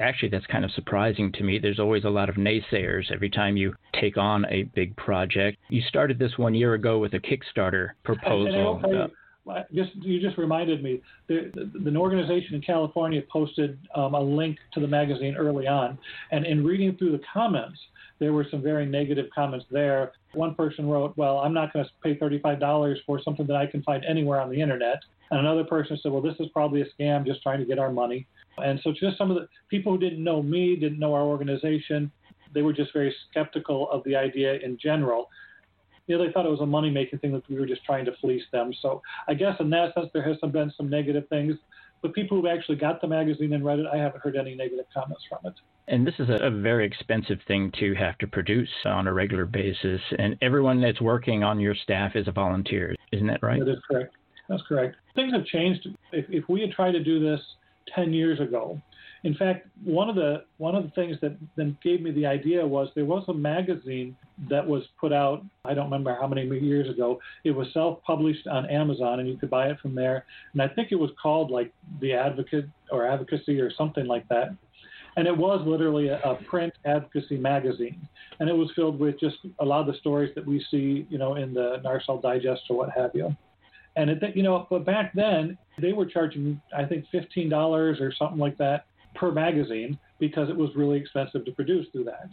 Actually, 0.00 0.28
that's 0.28 0.46
kind 0.46 0.64
of 0.64 0.70
surprising 0.72 1.32
to 1.32 1.42
me. 1.42 1.58
There's 1.58 1.80
always 1.80 2.04
a 2.04 2.10
lot 2.10 2.28
of 2.28 2.36
naysayers 2.36 3.10
every 3.12 3.30
time 3.30 3.56
you 3.56 3.74
take 4.00 4.16
on 4.16 4.44
a 4.46 4.64
big 4.74 4.96
project. 4.96 5.58
You 5.68 5.82
started 5.88 6.18
this 6.18 6.36
one 6.36 6.54
year 6.54 6.74
ago 6.74 6.98
with 6.98 7.14
a 7.14 7.20
Kickstarter 7.20 7.90
proposal. 8.04 8.80
And, 8.82 9.10
just 9.72 9.94
you 9.96 10.20
just 10.20 10.38
reminded 10.38 10.82
me 10.82 11.00
the, 11.28 11.52
the, 11.54 11.88
an 11.88 11.96
organization 11.96 12.56
in 12.56 12.62
California 12.62 13.22
posted 13.30 13.78
um, 13.94 14.14
a 14.14 14.20
link 14.20 14.58
to 14.74 14.80
the 14.80 14.88
magazine 14.88 15.36
early 15.36 15.66
on, 15.66 15.98
and 16.32 16.44
in 16.44 16.64
reading 16.64 16.96
through 16.96 17.12
the 17.12 17.20
comments, 17.32 17.78
there 18.18 18.32
were 18.32 18.46
some 18.50 18.62
very 18.62 18.86
negative 18.86 19.26
comments 19.34 19.66
there. 19.70 20.12
One 20.32 20.54
person 20.54 20.88
wrote, 20.88 21.16
"Well, 21.16 21.38
I'm 21.38 21.54
not 21.54 21.72
going 21.72 21.84
to 21.84 21.90
pay 22.02 22.16
$35 22.16 22.98
for 23.06 23.20
something 23.22 23.46
that 23.46 23.56
I 23.56 23.66
can 23.66 23.82
find 23.82 24.04
anywhere 24.04 24.40
on 24.40 24.50
the 24.50 24.60
internet," 24.60 25.02
and 25.30 25.40
another 25.40 25.64
person 25.64 25.98
said, 26.02 26.12
"Well, 26.12 26.22
this 26.22 26.38
is 26.40 26.48
probably 26.48 26.82
a 26.82 26.86
scam, 26.86 27.26
just 27.26 27.42
trying 27.42 27.58
to 27.60 27.66
get 27.66 27.78
our 27.78 27.92
money." 27.92 28.26
And 28.58 28.80
so, 28.80 28.92
just 28.92 29.18
some 29.18 29.30
of 29.30 29.36
the 29.36 29.48
people 29.68 29.92
who 29.92 29.98
didn't 29.98 30.22
know 30.22 30.42
me, 30.42 30.76
didn't 30.76 30.98
know 30.98 31.14
our 31.14 31.24
organization, 31.24 32.10
they 32.52 32.62
were 32.62 32.72
just 32.72 32.92
very 32.92 33.14
skeptical 33.30 33.90
of 33.90 34.02
the 34.04 34.16
idea 34.16 34.54
in 34.54 34.78
general 34.78 35.28
you 36.06 36.16
know, 36.16 36.24
they 36.24 36.32
thought 36.32 36.46
it 36.46 36.50
was 36.50 36.60
a 36.60 36.66
money 36.66 36.90
making 36.90 37.18
thing 37.18 37.32
that 37.32 37.48
we 37.48 37.58
were 37.58 37.66
just 37.66 37.84
trying 37.84 38.04
to 38.04 38.12
fleece 38.20 38.44
them. 38.52 38.72
So 38.80 39.02
I 39.28 39.34
guess 39.34 39.56
in 39.60 39.70
that 39.70 39.94
sense, 39.94 40.08
there 40.12 40.22
has 40.22 40.36
been 40.52 40.72
some 40.76 40.88
negative 40.88 41.28
things. 41.28 41.56
But 42.02 42.14
people 42.14 42.40
who 42.40 42.48
actually 42.48 42.76
got 42.76 43.00
the 43.00 43.08
magazine 43.08 43.52
and 43.52 43.64
read 43.64 43.78
it, 43.78 43.86
I 43.92 43.96
haven't 43.96 44.22
heard 44.22 44.36
any 44.36 44.54
negative 44.54 44.86
comments 44.92 45.22
from 45.28 45.38
it. 45.44 45.54
And 45.88 46.06
this 46.06 46.14
is 46.18 46.28
a, 46.28 46.50
very 46.50 46.84
expensive 46.84 47.38
thing 47.46 47.72
to 47.78 47.94
have 47.94 48.18
to 48.18 48.26
produce 48.26 48.68
on 48.84 49.06
a 49.06 49.12
regular 49.12 49.46
basis. 49.46 50.00
And 50.18 50.36
everyone 50.42 50.80
that's 50.80 51.00
working 51.00 51.44
on 51.44 51.60
your 51.60 51.74
staff 51.74 52.16
is 52.16 52.26
a 52.26 52.32
volunteer. 52.32 52.94
Isn't 53.12 53.28
that 53.28 53.42
right? 53.42 53.60
That 53.60 53.70
is 53.70 53.78
correct. 53.88 54.14
That's 54.48 54.62
correct. 54.68 54.96
Things 55.14 55.32
have 55.32 55.44
changed. 55.46 55.88
If, 56.12 56.26
if 56.28 56.48
we 56.48 56.60
had 56.60 56.70
tried 56.72 56.92
to 56.92 57.02
do 57.02 57.20
this 57.20 57.40
10 57.94 58.12
years 58.12 58.40
ago, 58.40 58.80
in 59.26 59.34
fact, 59.34 59.66
one 59.82 60.08
of 60.08 60.14
the 60.14 60.44
one 60.58 60.76
of 60.76 60.84
the 60.84 60.90
things 60.90 61.16
that 61.20 61.36
then 61.56 61.76
gave 61.82 62.00
me 62.00 62.12
the 62.12 62.24
idea 62.24 62.64
was 62.64 62.88
there 62.94 63.04
was 63.04 63.24
a 63.26 63.34
magazine 63.34 64.16
that 64.48 64.64
was 64.64 64.84
put 65.00 65.12
out. 65.12 65.44
I 65.64 65.74
don't 65.74 65.86
remember 65.86 66.16
how 66.20 66.28
many 66.28 66.46
years 66.60 66.88
ago. 66.88 67.18
It 67.42 67.50
was 67.50 67.66
self-published 67.74 68.46
on 68.46 68.70
Amazon, 68.70 69.18
and 69.18 69.28
you 69.28 69.36
could 69.36 69.50
buy 69.50 69.66
it 69.66 69.80
from 69.80 69.96
there. 69.96 70.24
And 70.52 70.62
I 70.62 70.68
think 70.68 70.92
it 70.92 70.94
was 70.94 71.10
called 71.20 71.50
like 71.50 71.72
The 72.00 72.12
Advocate 72.12 72.66
or 72.92 73.04
Advocacy 73.04 73.60
or 73.60 73.68
something 73.76 74.06
like 74.06 74.28
that. 74.28 74.50
And 75.16 75.26
it 75.26 75.36
was 75.36 75.60
literally 75.66 76.06
a, 76.06 76.20
a 76.20 76.36
print 76.44 76.74
advocacy 76.84 77.36
magazine, 77.36 78.08
and 78.38 78.48
it 78.48 78.54
was 78.54 78.70
filled 78.76 79.00
with 79.00 79.18
just 79.18 79.38
a 79.58 79.64
lot 79.64 79.80
of 79.80 79.88
the 79.88 79.98
stories 79.98 80.32
that 80.36 80.46
we 80.46 80.64
see, 80.70 81.04
you 81.10 81.18
know, 81.18 81.34
in 81.34 81.52
the 81.52 81.82
NARSOL 81.84 82.22
Digest 82.22 82.62
or 82.70 82.76
what 82.76 82.90
have 82.90 83.10
you. 83.12 83.34
And 83.96 84.08
it, 84.08 84.36
you 84.36 84.44
know, 84.44 84.68
but 84.70 84.84
back 84.84 85.12
then 85.14 85.58
they 85.80 85.92
were 85.92 86.06
charging, 86.06 86.60
I 86.76 86.84
think, 86.84 87.06
fifteen 87.10 87.48
dollars 87.48 87.98
or 88.00 88.12
something 88.16 88.38
like 88.38 88.56
that 88.58 88.84
per 89.16 89.32
magazine 89.32 89.98
because 90.18 90.48
it 90.48 90.56
was 90.56 90.70
really 90.74 90.98
expensive 90.98 91.44
to 91.44 91.52
produce 91.52 91.86
through 91.92 92.04
that. 92.04 92.30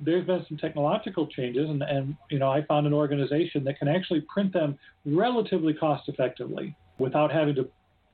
There's 0.00 0.26
been 0.26 0.44
some 0.48 0.56
technological 0.56 1.26
changes, 1.26 1.68
and, 1.68 1.82
and 1.82 2.16
you 2.30 2.38
know 2.38 2.50
I 2.50 2.62
found 2.64 2.86
an 2.86 2.94
organization 2.94 3.64
that 3.64 3.78
can 3.78 3.88
actually 3.88 4.22
print 4.22 4.52
them 4.52 4.78
relatively 5.04 5.74
cost 5.74 6.08
effectively 6.08 6.74
without 6.98 7.30
having 7.30 7.54
to, 7.56 7.68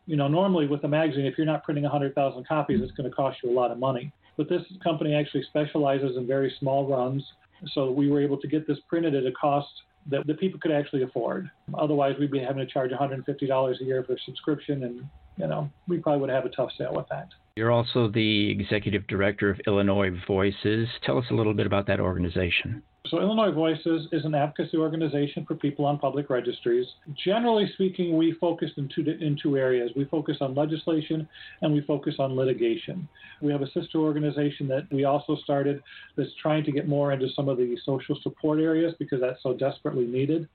you 0.07 0.17
know, 0.17 0.29
normally 0.29 0.67
with 0.67 0.83
a 0.85 0.89
magazine, 0.89 1.27
if 1.27 1.35
you're 1.37 1.47
not 1.47 1.65
printing 1.65 1.85
100,000 1.85 2.47
copies, 2.47 2.81
it's 2.83 2.93
going 2.93 3.09
to 3.09 3.15
cost 3.15 3.39
you 3.43 3.51
a 3.51 3.53
lot 3.53 3.71
of 3.71 3.79
money. 3.79 4.13
But 4.37 4.49
this 4.49 4.63
company 4.83 5.15
actually 5.15 5.45
specializes 5.45 6.17
in 6.17 6.27
very 6.27 6.55
small 6.59 6.87
runs, 6.87 7.25
so 7.73 7.91
we 7.91 8.11
were 8.11 8.21
able 8.21 8.39
to 8.39 8.49
get 8.49 8.67
this 8.67 8.79
printed 8.89 9.15
at 9.15 9.25
a 9.25 9.33
cost 9.33 9.69
that 10.09 10.27
the 10.27 10.35
people 10.35 10.61
could 10.61 10.71
actually 10.71 11.03
afford. 11.03 11.51
Otherwise, 11.77 12.15
we'd 12.19 12.31
be 12.31 12.39
having 12.39 12.65
to 12.65 12.73
charge 12.73 12.91
$150 12.91 13.81
a 13.81 13.85
year 13.85 14.05
for 14.05 14.15
a 14.15 14.19
subscription, 14.25 14.85
and 14.85 15.09
you 15.37 15.47
know, 15.47 15.71
we 15.89 15.99
probably 15.99 16.21
would 16.21 16.31
have 16.31 16.45
a 16.45 16.51
tough 16.51 16.71
sale 16.79 16.95
with 16.95 17.07
that. 17.11 17.29
You're 17.57 17.73
also 17.73 18.09
the 18.09 18.51
executive 18.51 19.07
director 19.07 19.49
of 19.49 19.59
Illinois 19.67 20.11
Voices. 20.27 20.87
Tell 21.07 21.17
us 21.17 21.25
a 21.31 21.35
little 21.35 21.55
bit 21.55 21.67
about 21.67 21.87
that 21.87 22.01
organization. 22.01 22.83
So, 23.07 23.19
Illinois 23.19 23.51
Voices 23.51 24.09
is 24.13 24.27
an 24.27 24.35
advocacy 24.35 24.77
organization 24.77 25.47
for 25.47 25.55
people 25.55 25.87
on 25.87 25.99
public 25.99 26.29
registries. 26.29 26.87
Generally 27.25 27.71
speaking, 27.73 28.15
we 28.19 28.37
focus 28.39 28.73
in 28.77 28.91
two, 28.95 29.03
in 29.09 29.39
two 29.43 29.57
areas. 29.57 29.91
We 29.97 30.05
focus 30.05 30.37
on 30.43 30.55
legislation 30.55 31.27
and 31.63 31.73
we 31.73 31.81
focus 31.81 32.17
on 32.19 32.37
litigation. 32.37 33.09
We 33.41 33.53
have 33.53 33.63
a 33.63 33.71
sister 33.71 34.01
organization 34.01 34.69
that 34.69 34.87
we 34.93 35.05
also 35.05 35.37
started 35.43 35.83
that's 36.15 36.29
trying 36.43 36.65
to 36.65 36.73
get 36.73 36.87
more 36.87 37.13
into 37.13 37.29
some 37.35 37.49
of 37.49 37.57
the 37.57 37.75
social 37.87 38.19
support 38.23 38.61
areas 38.61 38.93
because 38.99 39.23
that's 39.23 39.43
so 39.43 39.55
desperately 39.55 40.05
needed. 40.05 40.47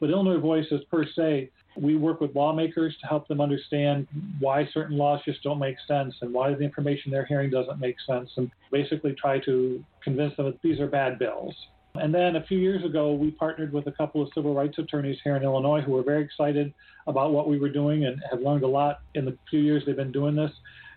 But 0.00 0.10
Illinois 0.10 0.38
Voices, 0.38 0.82
per 0.90 1.04
se, 1.04 1.50
we 1.76 1.96
work 1.96 2.20
with 2.20 2.34
lawmakers 2.34 2.96
to 3.00 3.06
help 3.06 3.28
them 3.28 3.40
understand 3.40 4.06
why 4.38 4.68
certain 4.72 4.96
laws 4.96 5.20
just 5.24 5.42
don't 5.42 5.58
make 5.58 5.76
sense 5.86 6.14
and 6.22 6.32
why 6.32 6.54
the 6.54 6.62
information 6.62 7.10
they're 7.10 7.26
hearing 7.26 7.50
doesn't 7.50 7.80
make 7.80 7.96
sense, 8.06 8.30
and 8.36 8.50
basically 8.72 9.12
try 9.14 9.38
to 9.40 9.84
convince 10.02 10.36
them 10.36 10.46
that 10.46 10.60
these 10.62 10.80
are 10.80 10.86
bad 10.86 11.18
bills. 11.18 11.54
And 11.94 12.14
then 12.14 12.36
a 12.36 12.42
few 12.44 12.58
years 12.58 12.84
ago, 12.84 13.12
we 13.12 13.30
partnered 13.30 13.72
with 13.72 13.86
a 13.86 13.92
couple 13.92 14.22
of 14.22 14.28
civil 14.34 14.54
rights 14.54 14.78
attorneys 14.78 15.18
here 15.24 15.36
in 15.36 15.42
Illinois 15.42 15.80
who 15.80 15.92
were 15.92 16.02
very 16.02 16.22
excited 16.22 16.72
about 17.06 17.32
what 17.32 17.48
we 17.48 17.58
were 17.58 17.70
doing 17.70 18.04
and 18.04 18.22
have 18.30 18.40
learned 18.40 18.62
a 18.62 18.68
lot 18.68 19.00
in 19.14 19.24
the 19.24 19.36
few 19.50 19.60
years 19.60 19.82
they've 19.84 19.96
been 19.96 20.12
doing 20.12 20.36
this. 20.36 20.52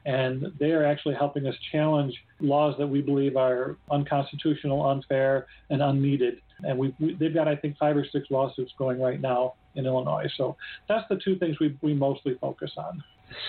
And 0.06 0.52
they 0.60 0.72
are 0.72 0.84
actually 0.84 1.16
helping 1.16 1.48
us 1.48 1.56
challenge 1.72 2.14
laws 2.40 2.76
that 2.80 2.88
we 2.88 3.02
believe 3.02 3.36
are 3.38 3.78
unconstitutional, 3.92 4.86
unfair, 4.88 5.48
and 5.70 5.82
unneeded. 5.82 6.42
And 6.64 6.78
we, 6.78 6.94
we, 7.00 7.16
they've 7.16 7.34
got, 7.34 7.48
I 7.48 7.56
think, 7.56 7.78
five 7.78 7.96
or 7.98 8.06
six 8.12 8.30
lawsuits 8.30 8.74
going 8.78 9.02
right 9.02 9.20
now 9.20 9.54
in 9.76 9.86
Illinois. 9.86 10.28
So 10.38 10.56
that's 10.88 11.08
the 11.10 11.20
two 11.24 11.38
things 11.38 11.60
we, 11.60 11.78
we 11.82 11.94
mostly 11.94 12.38
focus 12.40 12.72
on. 12.78 13.04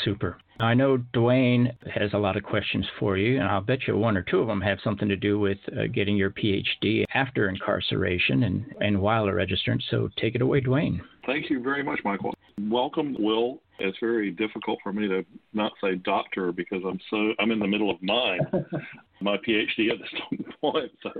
Super. 0.04 0.38
I 0.60 0.74
know 0.74 0.98
Dwayne 1.12 1.72
has 1.92 2.12
a 2.12 2.18
lot 2.18 2.36
of 2.36 2.44
questions 2.44 2.86
for 3.00 3.16
you, 3.16 3.40
and 3.40 3.48
I'll 3.48 3.60
bet 3.60 3.80
you 3.88 3.96
one 3.96 4.16
or 4.16 4.22
two 4.22 4.38
of 4.38 4.46
them 4.46 4.60
have 4.60 4.78
something 4.84 5.08
to 5.08 5.16
do 5.16 5.40
with 5.40 5.58
uh, 5.76 5.88
getting 5.92 6.16
your 6.16 6.30
PhD 6.30 7.04
after 7.14 7.48
incarceration 7.48 8.44
and, 8.44 8.72
and 8.80 9.00
while 9.00 9.24
a 9.24 9.32
registrant. 9.32 9.82
So 9.90 10.08
take 10.16 10.36
it 10.36 10.42
away, 10.42 10.60
Dwayne. 10.60 11.00
Thank 11.26 11.50
you 11.50 11.62
very 11.62 11.82
much, 11.82 12.00
Michael. 12.04 12.34
Welcome, 12.68 13.16
Will. 13.18 13.60
It's 13.78 13.98
very 14.00 14.30
difficult 14.30 14.78
for 14.82 14.92
me 14.92 15.08
to 15.08 15.24
not 15.52 15.72
say 15.82 15.96
doctor 15.96 16.52
because 16.52 16.82
I'm 16.86 17.00
so 17.10 17.32
I'm 17.38 17.50
in 17.50 17.58
the 17.58 17.66
middle 17.66 17.90
of 17.90 18.02
mine, 18.02 18.40
my 19.20 19.36
PhD 19.38 19.90
at 19.90 19.98
this 19.98 20.40
point. 20.60 20.90
So, 21.02 21.10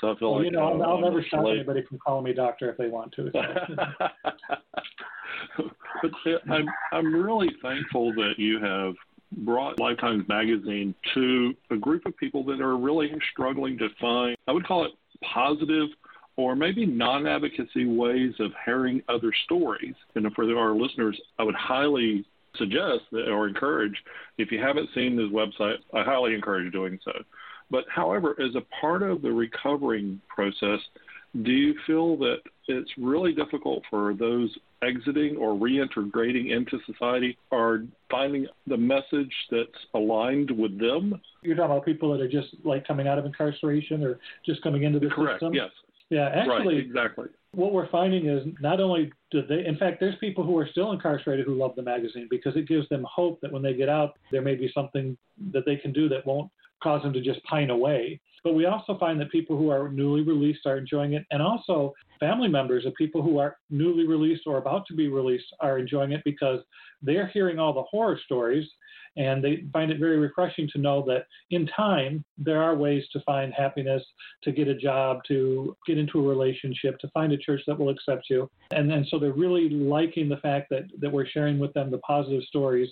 so 0.00 0.12
I 0.12 0.18
feel 0.18 0.30
well, 0.30 0.36
like 0.36 0.44
you 0.46 0.50
know 0.52 0.60
I'll, 0.60 0.82
I'll 0.82 1.00
never 1.00 1.22
stop 1.22 1.46
anybody 1.46 1.82
from 1.82 1.98
calling 1.98 2.24
me 2.24 2.32
doctor 2.32 2.70
if 2.70 2.76
they 2.76 2.88
want 2.88 3.12
to. 3.14 3.30
But 6.00 6.12
I'm 6.50 6.66
I'm 6.92 7.12
really 7.12 7.50
thankful 7.60 8.12
that 8.14 8.34
you 8.38 8.60
have 8.60 8.94
brought 9.32 9.78
Lifetimes 9.78 10.26
magazine 10.28 10.94
to 11.14 11.54
a 11.70 11.76
group 11.76 12.06
of 12.06 12.16
people 12.16 12.44
that 12.44 12.60
are 12.60 12.76
really 12.76 13.12
struggling 13.32 13.76
to 13.78 13.88
find 14.00 14.36
I 14.46 14.52
would 14.52 14.66
call 14.66 14.84
it 14.84 14.92
positive 15.22 15.88
or 16.38 16.54
maybe 16.54 16.86
non-advocacy 16.86 17.84
ways 17.84 18.32
of 18.38 18.52
hearing 18.64 19.02
other 19.08 19.32
stories. 19.44 19.94
And 20.14 20.32
for 20.34 20.44
our 20.56 20.72
listeners, 20.74 21.20
I 21.38 21.42
would 21.42 21.56
highly 21.56 22.24
suggest 22.56 23.00
that, 23.10 23.28
or 23.28 23.48
encourage, 23.48 23.96
if 24.38 24.52
you 24.52 24.60
haven't 24.60 24.88
seen 24.94 25.16
this 25.16 25.26
website, 25.32 25.78
I 25.92 26.04
highly 26.04 26.34
encourage 26.34 26.72
doing 26.72 27.00
so. 27.04 27.10
But 27.72 27.84
however, 27.92 28.36
as 28.40 28.54
a 28.54 28.62
part 28.80 29.02
of 29.02 29.20
the 29.20 29.32
recovering 29.32 30.20
process, 30.28 30.78
do 31.42 31.50
you 31.50 31.74
feel 31.88 32.16
that 32.18 32.36
it's 32.68 32.90
really 32.96 33.32
difficult 33.32 33.82
for 33.90 34.14
those 34.14 34.56
exiting 34.82 35.36
or 35.36 35.54
reintegrating 35.54 36.56
into 36.56 36.78
society 36.86 37.36
are 37.50 37.80
finding 38.12 38.46
the 38.68 38.76
message 38.76 39.32
that's 39.50 39.70
aligned 39.94 40.52
with 40.52 40.78
them? 40.78 41.20
You're 41.42 41.56
talking 41.56 41.72
about 41.72 41.84
people 41.84 42.12
that 42.12 42.20
are 42.20 42.28
just 42.28 42.54
like 42.64 42.86
coming 42.86 43.08
out 43.08 43.18
of 43.18 43.26
incarceration 43.26 44.04
or 44.04 44.20
just 44.46 44.62
coming 44.62 44.84
into 44.84 45.00
the 45.00 45.08
Correct, 45.08 45.40
system? 45.40 45.52
Yes. 45.52 45.70
Yeah, 46.10 46.30
actually, 46.34 46.76
right, 46.76 46.84
exactly. 46.84 47.26
What 47.52 47.72
we're 47.72 47.88
finding 47.90 48.28
is 48.28 48.46
not 48.60 48.80
only 48.80 49.10
do 49.30 49.42
they, 49.46 49.66
in 49.66 49.76
fact, 49.76 50.00
there's 50.00 50.16
people 50.16 50.44
who 50.44 50.56
are 50.58 50.68
still 50.70 50.92
incarcerated 50.92 51.46
who 51.46 51.54
love 51.54 51.72
the 51.76 51.82
magazine 51.82 52.28
because 52.30 52.56
it 52.56 52.66
gives 52.66 52.88
them 52.88 53.04
hope 53.10 53.40
that 53.42 53.52
when 53.52 53.62
they 53.62 53.74
get 53.74 53.88
out, 53.88 54.14
there 54.32 54.42
may 54.42 54.54
be 54.54 54.70
something 54.74 55.16
that 55.52 55.64
they 55.66 55.76
can 55.76 55.92
do 55.92 56.08
that 56.08 56.26
won't 56.26 56.50
cause 56.82 57.02
them 57.02 57.12
to 57.12 57.20
just 57.20 57.42
pine 57.44 57.70
away. 57.70 58.20
But 58.44 58.54
we 58.54 58.66
also 58.66 58.96
find 58.98 59.20
that 59.20 59.30
people 59.30 59.58
who 59.58 59.70
are 59.70 59.88
newly 59.88 60.22
released 60.22 60.64
are 60.64 60.78
enjoying 60.78 61.14
it, 61.14 61.26
and 61.30 61.42
also 61.42 61.92
family 62.20 62.48
members 62.48 62.86
of 62.86 62.94
people 62.94 63.20
who 63.22 63.38
are 63.38 63.56
newly 63.68 64.06
released 64.06 64.42
or 64.46 64.58
about 64.58 64.86
to 64.86 64.94
be 64.94 65.08
released 65.08 65.46
are 65.60 65.78
enjoying 65.78 66.12
it 66.12 66.22
because 66.24 66.60
they're 67.02 67.26
hearing 67.26 67.58
all 67.58 67.72
the 67.72 67.82
horror 67.82 68.18
stories 68.24 68.66
and 69.18 69.42
they 69.42 69.64
find 69.72 69.90
it 69.90 69.98
very 69.98 70.16
refreshing 70.16 70.68
to 70.72 70.78
know 70.78 71.04
that 71.06 71.26
in 71.50 71.66
time 71.76 72.24
there 72.38 72.62
are 72.62 72.76
ways 72.76 73.02
to 73.12 73.20
find 73.26 73.52
happiness, 73.52 74.02
to 74.44 74.52
get 74.52 74.68
a 74.68 74.74
job, 74.74 75.18
to 75.26 75.76
get 75.86 75.98
into 75.98 76.20
a 76.20 76.28
relationship, 76.28 76.98
to 77.00 77.08
find 77.08 77.32
a 77.32 77.36
church 77.36 77.60
that 77.66 77.78
will 77.78 77.90
accept 77.90 78.30
you. 78.30 78.48
And 78.70 78.88
then 78.88 79.04
so 79.10 79.18
they're 79.18 79.32
really 79.32 79.68
liking 79.68 80.28
the 80.28 80.36
fact 80.36 80.68
that, 80.70 80.84
that 81.00 81.10
we're 81.10 81.26
sharing 81.26 81.58
with 81.58 81.74
them 81.74 81.90
the 81.90 81.98
positive 81.98 82.44
stories. 82.44 82.88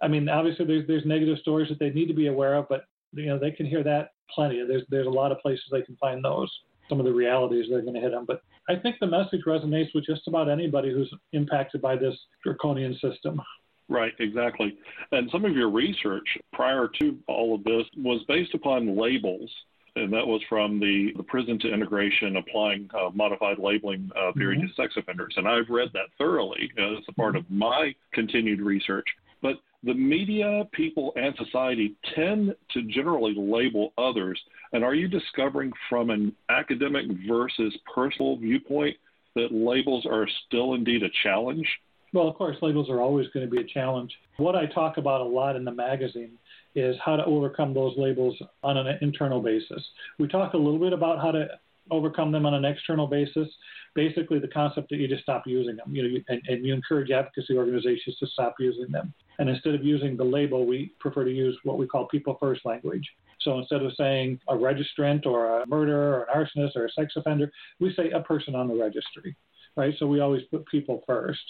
I 0.00 0.08
mean, 0.08 0.28
obviously 0.28 0.64
there's 0.64 0.86
there's 0.86 1.04
negative 1.04 1.38
stories 1.38 1.68
that 1.68 1.78
they 1.80 1.90
need 1.90 2.06
to 2.06 2.14
be 2.14 2.28
aware 2.28 2.54
of, 2.54 2.66
but 2.68 2.84
you 3.12 3.26
know 3.26 3.38
they 3.38 3.50
can 3.50 3.66
hear 3.66 3.82
that 3.82 4.10
plenty. 4.32 4.64
There's 4.66 4.82
there's 4.90 5.06
a 5.06 5.10
lot 5.10 5.32
of 5.32 5.38
places 5.40 5.64
they 5.70 5.82
can 5.82 5.96
find 5.96 6.24
those. 6.24 6.50
Some 6.88 7.00
of 7.00 7.06
the 7.06 7.12
realities 7.12 7.66
they're 7.70 7.80
going 7.80 7.94
to 7.94 8.00
hit 8.00 8.10
them, 8.10 8.26
but 8.26 8.42
I 8.68 8.76
think 8.76 8.96
the 9.00 9.06
message 9.06 9.42
resonates 9.46 9.94
with 9.94 10.04
just 10.04 10.28
about 10.28 10.50
anybody 10.50 10.92
who's 10.92 11.12
impacted 11.32 11.80
by 11.80 11.96
this 11.96 12.14
draconian 12.42 12.94
system. 12.94 13.40
Right, 13.88 14.12
exactly. 14.18 14.76
And 15.12 15.28
some 15.30 15.44
of 15.44 15.54
your 15.54 15.70
research 15.70 16.26
prior 16.52 16.88
to 17.00 17.18
all 17.28 17.54
of 17.54 17.64
this 17.64 17.84
was 17.96 18.22
based 18.26 18.54
upon 18.54 18.96
labels, 18.96 19.50
and 19.96 20.12
that 20.12 20.26
was 20.26 20.40
from 20.48 20.80
the, 20.80 21.12
the 21.16 21.22
Prison 21.22 21.58
to 21.60 21.72
Integration 21.72 22.36
Applying 22.36 22.88
uh, 22.94 23.10
Modified 23.14 23.58
Labeling 23.58 24.10
uh, 24.16 24.32
Theory 24.32 24.56
mm-hmm. 24.56 24.66
to 24.66 24.74
Sex 24.74 24.94
Offenders. 24.96 25.34
And 25.36 25.46
I've 25.46 25.68
read 25.68 25.90
that 25.92 26.06
thoroughly 26.16 26.70
as 26.78 27.04
a 27.08 27.12
part 27.12 27.36
of 27.36 27.44
my 27.50 27.94
continued 28.12 28.60
research. 28.60 29.06
But 29.42 29.56
the 29.82 29.94
media, 29.94 30.66
people, 30.72 31.12
and 31.16 31.36
society 31.36 31.94
tend 32.14 32.56
to 32.72 32.82
generally 32.84 33.34
label 33.36 33.92
others. 33.98 34.40
And 34.72 34.82
are 34.82 34.94
you 34.94 35.08
discovering 35.08 35.70
from 35.90 36.08
an 36.08 36.34
academic 36.48 37.04
versus 37.28 37.76
personal 37.94 38.36
viewpoint 38.38 38.96
that 39.34 39.52
labels 39.52 40.06
are 40.06 40.26
still 40.46 40.72
indeed 40.72 41.02
a 41.02 41.10
challenge? 41.22 41.68
Well, 42.14 42.28
of 42.28 42.36
course, 42.36 42.56
labels 42.62 42.88
are 42.88 43.00
always 43.00 43.26
going 43.34 43.44
to 43.44 43.50
be 43.50 43.60
a 43.60 43.66
challenge. 43.66 44.12
What 44.36 44.54
I 44.54 44.66
talk 44.66 44.98
about 44.98 45.20
a 45.20 45.24
lot 45.24 45.56
in 45.56 45.64
the 45.64 45.72
magazine 45.72 46.38
is 46.76 46.94
how 47.04 47.16
to 47.16 47.24
overcome 47.24 47.74
those 47.74 47.92
labels 47.96 48.40
on 48.62 48.76
an 48.76 48.98
internal 49.02 49.42
basis. 49.42 49.84
We 50.20 50.28
talk 50.28 50.54
a 50.54 50.56
little 50.56 50.78
bit 50.78 50.92
about 50.92 51.20
how 51.20 51.32
to 51.32 51.48
overcome 51.90 52.30
them 52.30 52.46
on 52.46 52.54
an 52.54 52.64
external 52.64 53.08
basis. 53.08 53.48
Basically, 53.96 54.38
the 54.38 54.46
concept 54.46 54.90
that 54.90 54.96
you 54.96 55.08
just 55.08 55.24
stop 55.24 55.42
using 55.44 55.74
them, 55.74 55.94
you 55.94 56.02
know, 56.04 56.18
and, 56.28 56.40
and 56.46 56.64
you 56.64 56.72
encourage 56.72 57.10
advocacy 57.10 57.58
organizations 57.58 58.16
to 58.20 58.28
stop 58.28 58.54
using 58.60 58.92
them. 58.92 59.12
And 59.40 59.48
instead 59.48 59.74
of 59.74 59.84
using 59.84 60.16
the 60.16 60.24
label, 60.24 60.66
we 60.66 60.92
prefer 61.00 61.24
to 61.24 61.32
use 61.32 61.58
what 61.64 61.78
we 61.78 61.86
call 61.88 62.06
people 62.06 62.36
first 62.38 62.64
language. 62.64 63.08
So 63.40 63.58
instead 63.58 63.82
of 63.82 63.92
saying 63.98 64.38
a 64.48 64.54
registrant 64.54 65.26
or 65.26 65.62
a 65.62 65.66
murderer 65.66 66.20
or 66.20 66.26
an 66.30 66.46
arsonist 66.46 66.76
or 66.76 66.86
a 66.86 66.92
sex 66.92 67.14
offender, 67.16 67.50
we 67.80 67.92
say 67.94 68.10
a 68.10 68.20
person 68.20 68.54
on 68.54 68.68
the 68.68 68.74
registry, 68.74 69.34
right? 69.76 69.94
So 69.98 70.06
we 70.06 70.20
always 70.20 70.42
put 70.52 70.64
people 70.66 71.02
first. 71.08 71.42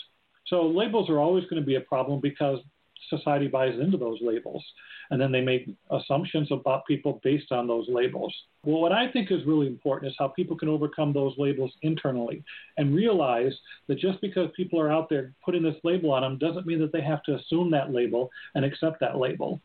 So 0.47 0.67
labels 0.67 1.09
are 1.11 1.19
always 1.19 1.45
going 1.45 1.61
to 1.61 1.67
be 1.67 1.77
a 1.77 1.81
problem 1.81 2.21
because 2.21 2.59
society 3.11 3.49
buys 3.49 3.79
into 3.79 3.97
those 3.97 4.19
labels 4.23 4.65
and 5.11 5.21
then 5.21 5.33
they 5.33 5.41
make 5.41 5.69
assumptions 5.91 6.49
about 6.51 6.87
people 6.87 7.21
based 7.23 7.53
on 7.53 7.67
those 7.67 7.87
labels. 7.89 8.35
Well, 8.65 8.81
what 8.81 8.93
I 8.93 9.11
think 9.11 9.31
is 9.31 9.45
really 9.47 9.67
important 9.67 10.11
is 10.11 10.17
how 10.19 10.29
people 10.29 10.57
can 10.57 10.69
overcome 10.69 11.13
those 11.13 11.35
labels 11.37 11.73
internally 11.83 12.43
and 12.79 12.95
realize 12.95 13.53
that 13.89 13.99
just 13.99 14.21
because 14.21 14.49
people 14.57 14.81
are 14.81 14.91
out 14.91 15.09
there 15.11 15.35
putting 15.45 15.63
this 15.63 15.77
label 15.85 16.13
on 16.13 16.23
them 16.23 16.39
doesn't 16.39 16.67
mean 16.67 16.81
that 16.81 16.93
they 16.93 17.03
have 17.03 17.23
to 17.25 17.35
assume 17.35 17.71
that 17.73 17.93
label 17.93 18.31
and 18.55 18.65
accept 18.65 19.01
that 19.01 19.19
label. 19.19 19.61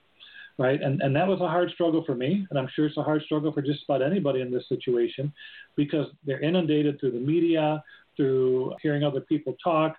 Right. 0.58 0.82
And, 0.82 1.02
and 1.02 1.16
that 1.16 1.26
was 1.26 1.40
a 1.40 1.48
hard 1.48 1.72
struggle 1.72 2.04
for 2.06 2.16
me. 2.16 2.46
And 2.50 2.60
I'm 2.60 2.68
sure 2.76 2.86
it's 2.86 2.98
a 2.98 3.04
hard 3.04 3.22
struggle 3.24 3.54
for 3.54 3.62
just 3.62 3.86
about 3.86 4.02
anybody 4.02 4.42
in 4.42 4.52
this 4.52 4.68
situation 4.68 5.32
because 5.78 6.08
they're 6.26 6.42
inundated 6.42 7.00
through 7.00 7.12
the 7.12 7.20
media, 7.20 7.82
through 8.18 8.74
hearing 8.82 9.06
other 9.06 9.22
people 9.22 9.56
talk, 9.64 9.96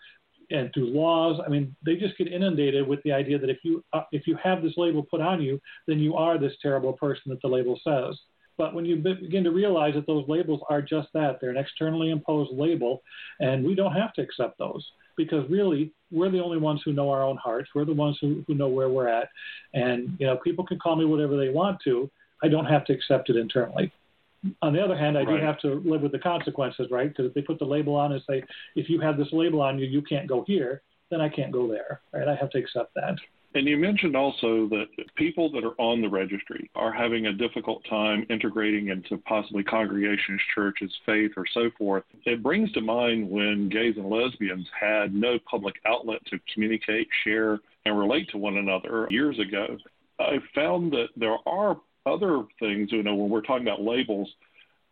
and 0.51 0.73
through 0.73 0.89
laws. 0.89 1.41
I 1.45 1.49
mean, 1.49 1.75
they 1.85 1.97
just 1.97 2.19
get 2.19 2.29
inundated 2.29 2.87
with 2.87 3.03
the 3.03 3.13
idea 3.13 3.39
that 3.39 3.51
if 3.51 3.59
you 3.63 3.85
uh, 3.93 4.03
if 4.13 4.27
you 4.27 4.37
have 4.43 4.63
this 4.63 4.75
label 4.77 5.03
put 5.03 5.21
on 5.21 5.43
you, 5.43 5.61
then 5.87 5.99
you 5.99 6.17
are 6.17 6.39
this 6.39 6.53
terrible 6.63 6.93
person 6.93 7.23
that 7.27 7.41
the 7.43 7.49
label 7.49 7.79
says. 7.85 8.19
But 8.59 8.75
when 8.75 8.85
you 8.85 8.97
begin 8.97 9.43
to 9.45 9.51
realize 9.51 9.95
that 9.95 10.07
those 10.07 10.29
labels 10.29 10.61
are 10.69 10.83
just 10.83 11.09
that, 11.15 11.39
they're 11.41 11.51
an 11.51 11.57
externally 11.57 12.11
imposed 12.11 12.53
label, 12.53 13.01
and 13.39 13.65
we 13.65 13.75
don't 13.75 13.95
have 13.95 14.13
to 14.15 14.23
accept 14.23 14.59
those 14.59 14.87
because 15.17 15.49
really 15.49 15.93
we're 16.11 16.31
the 16.31 16.43
only 16.43 16.59
ones 16.59 16.83
who 16.85 16.93
know 16.93 17.11
our 17.11 17.23
own 17.23 17.37
hearts. 17.37 17.71
We're 17.75 17.85
the 17.85 17.93
ones 17.93 18.19
who, 18.21 18.45
who 18.47 18.55
know 18.55 18.69
where 18.69 18.89
we're 18.89 19.09
at. 19.09 19.29
And, 19.75 20.17
you 20.19 20.27
know, 20.27 20.37
people 20.37 20.67
can 20.67 20.79
call 20.79 20.97
me 20.97 21.05
whatever 21.05 21.37
they 21.37 21.51
want 21.51 21.79
to. 21.85 22.11
I 22.43 22.49
don't 22.49 22.67
have 22.67 22.85
to 22.87 22.93
accept 22.93 23.31
it 23.31 23.37
internally. 23.37 23.93
On 24.63 24.73
the 24.73 24.83
other 24.83 24.97
hand, 24.97 25.19
I 25.19 25.23
right. 25.23 25.39
do 25.39 25.45
have 25.45 25.59
to 25.61 25.83
live 25.85 26.03
with 26.03 26.13
the 26.13 26.19
consequences, 26.19 26.89
right? 26.91 27.09
Because 27.09 27.27
if 27.27 27.35
they 27.35 27.43
put 27.43 27.59
the 27.59 27.67
label 27.67 27.95
on 27.95 28.13
and 28.13 28.23
say, 28.29 28.43
if 28.75 28.89
you 28.89 29.01
have 29.01 29.19
this 29.19 29.29
label 29.33 29.61
on 29.61 29.79
you, 29.79 29.87
you 29.87 30.03
can't 30.03 30.27
go 30.27 30.45
here, 30.47 30.83
then 31.11 31.21
I 31.21 31.29
can't 31.29 31.53
go 31.53 31.69
there, 31.69 32.01
right? 32.13 32.29
I 32.29 32.35
have 32.37 32.51
to 32.51 32.59
accept 32.59 32.95
that. 32.95 33.17
And 33.55 33.67
you 33.67 33.77
mentioned 33.77 34.17
also 34.17 34.69
that 34.69 34.87
people 35.17 35.51
that 35.53 35.65
are 35.65 35.75
on 35.81 36.01
the 36.01 36.09
registry 36.09 36.71
are 36.77 36.93
having 36.93 37.27
a 37.27 37.33
difficult 37.33 37.83
time 37.91 38.25
integrating 38.31 38.89
into 38.89 39.19
possibly 39.19 39.65
congregations, 39.65 40.41
churches, 40.55 40.91
faith, 41.05 41.33
or 41.37 41.45
so 41.53 41.69
forth. 41.77 42.05
It 42.27 42.45
brings 42.45 42.71
to 42.73 42.81
mind 42.81 43.29
when 43.29 43.69
gays 43.69 43.97
and 43.97 44.09
lesbians 44.09 44.69
had 44.79 45.13
no 45.13 45.37
public 45.51 45.75
outlet 45.85 46.25
to 46.27 46.39
communicate, 46.55 47.09
share, 47.25 47.59
and 47.85 47.99
relate 47.99 48.29
to 48.31 48.39
one 48.39 48.57
another 48.57 49.09
years 49.11 49.39
ago. 49.41 49.77
I 50.21 50.37
found 50.55 50.93
that 50.93 51.09
there 51.17 51.37
are 51.47 51.77
other 52.11 52.45
things, 52.59 52.91
you 52.93 53.03
know, 53.03 53.15
when 53.15 53.31
we're 53.31 53.43
talking 53.43 53.67
about 53.67 53.83
labels, 53.83 54.29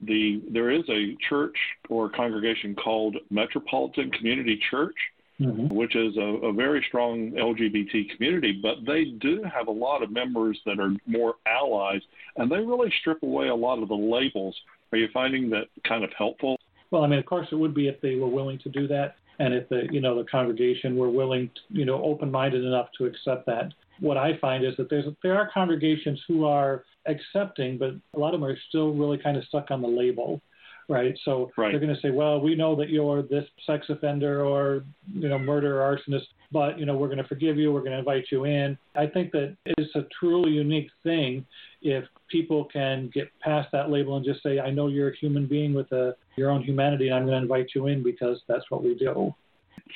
the 0.00 0.42
there 0.50 0.70
is 0.70 0.85
a 0.88 1.16
church 1.28 1.57
or 1.88 2.09
congregation 2.09 2.74
called 2.74 3.16
Metropolitan 3.31 4.11
Community 4.12 4.61
Church, 4.70 4.94
mm-hmm. 5.40 5.74
which 5.74 5.96
is 5.96 6.16
a, 6.16 6.46
a, 6.46 6.52
very 6.52 6.85
strong 6.88 7.33
LGBT 7.33 8.14
community, 8.14 8.61
but 8.62 8.76
they 8.87 9.07
do 9.20 9.42
have 9.42 9.66
a 9.66 9.72
lot 9.72 10.02
of 10.02 10.11
members 10.11 10.59
that 10.66 10.78
are 10.78 10.92
more 11.07 11.35
allies, 11.46 12.00
and 12.37 12.50
they 12.50 12.59
really 12.59 12.92
strip 13.00 13.22
away 13.22 13.48
a 13.48 13.54
lot 13.54 13.83
of 13.83 13.88
the 13.88 13.94
labels. 13.94 14.57
Are 14.92 14.98
you 14.98 15.09
finding 15.12 15.50
that 15.50 15.64
kind 15.87 16.04
of 16.04 16.11
helpful? 16.16 16.59
Well, 16.90 17.02
I 17.02 17.09
mean, 17.09 17.18
of 17.18 17.26
course, 17.26 17.48
it 17.50 17.57
would 17.57 17.74
be 17.74 17.88
if 17.88 18.00
they 18.00 18.14
were 18.14 18.28
willing 18.28 18.59
to 18.61 18.68
do 18.68 18.87
that, 18.88 19.16
and 19.40 19.52
if 19.52 19.68
the 19.68 19.88
you 19.90 20.00
know 20.00 20.16
the 20.16 20.28
congregation 20.31 20.96
were 20.96 21.11
willing, 21.11 21.48
to, 21.48 21.61
you 21.70 21.85
know, 21.85 22.02
open-minded 22.02 22.64
enough 22.64 22.88
to 22.98 23.07
accept 23.07 23.46
that 23.46 23.72
what 24.00 24.16
I 24.16 24.37
find 24.38 24.64
is 24.64 24.74
that 24.76 24.90
there's 24.90 25.06
there 25.22 25.37
are 25.37 25.50
congregations 25.52 26.20
who 26.28 26.44
are 26.46 26.84
accepting, 27.06 27.78
but 27.78 27.90
a 28.14 28.18
lot 28.18 28.34
of 28.34 28.40
them 28.40 28.48
are 28.48 28.58
still 28.68 28.92
really 28.92 29.18
kind 29.18 29.37
of 29.37 29.44
stuck 29.44 29.70
on 29.70 29.82
the 29.82 29.88
label, 29.88 30.40
right? 30.88 31.18
So 31.24 31.50
right. 31.56 31.70
they're 31.70 31.80
going 31.80 31.94
to 31.94 32.00
say, 32.00 32.11
well, 32.11 32.40
we 32.40 32.54
know 32.54 32.76
that 32.76 32.90
you're 32.90 33.22
this 33.22 33.44
sex 33.66 33.87
offender 33.88 34.44
or 34.44 34.84
you 35.12 35.28
know 35.28 35.38
murder 35.38 35.82
or 35.82 35.96
arsonist, 35.96 36.26
but 36.52 36.78
you 36.78 36.87
know 36.87 36.96
we're 36.96 37.08
going 37.08 37.18
to 37.18 37.28
forgive 37.28 37.56
you, 37.56 37.72
we're 37.72 37.80
going 37.80 37.92
to 37.92 37.98
invite 37.98 38.26
you 38.30 38.44
in. 38.44 38.78
I 38.94 39.06
think 39.06 39.32
that 39.32 39.56
it's 39.64 39.94
a 39.94 40.06
truly 40.18 40.50
unique 40.50 40.90
thing 41.02 41.44
if 41.82 42.04
people 42.28 42.64
can 42.64 43.11
get 43.12 43.28
past 43.40 43.68
that 43.72 43.90
label 43.90 44.16
and 44.16 44.24
just 44.24 44.42
say, 44.42 44.61
I 44.61 44.70
know 44.70 44.88
you're 44.88 45.11
a 45.11 45.16
human 45.16 45.46
being 45.46 45.74
with 45.74 45.90
a, 45.92 46.14
your 46.37 46.50
own 46.50 46.62
humanity, 46.62 47.08
and 47.08 47.16
I'm 47.16 47.24
going 47.24 47.37
to 47.37 47.42
invite 47.42 47.68
you 47.74 47.87
in 47.87 48.02
because 48.02 48.40
that's 48.48 48.64
what 48.68 48.82
we 48.82 48.94
do. 48.94 49.34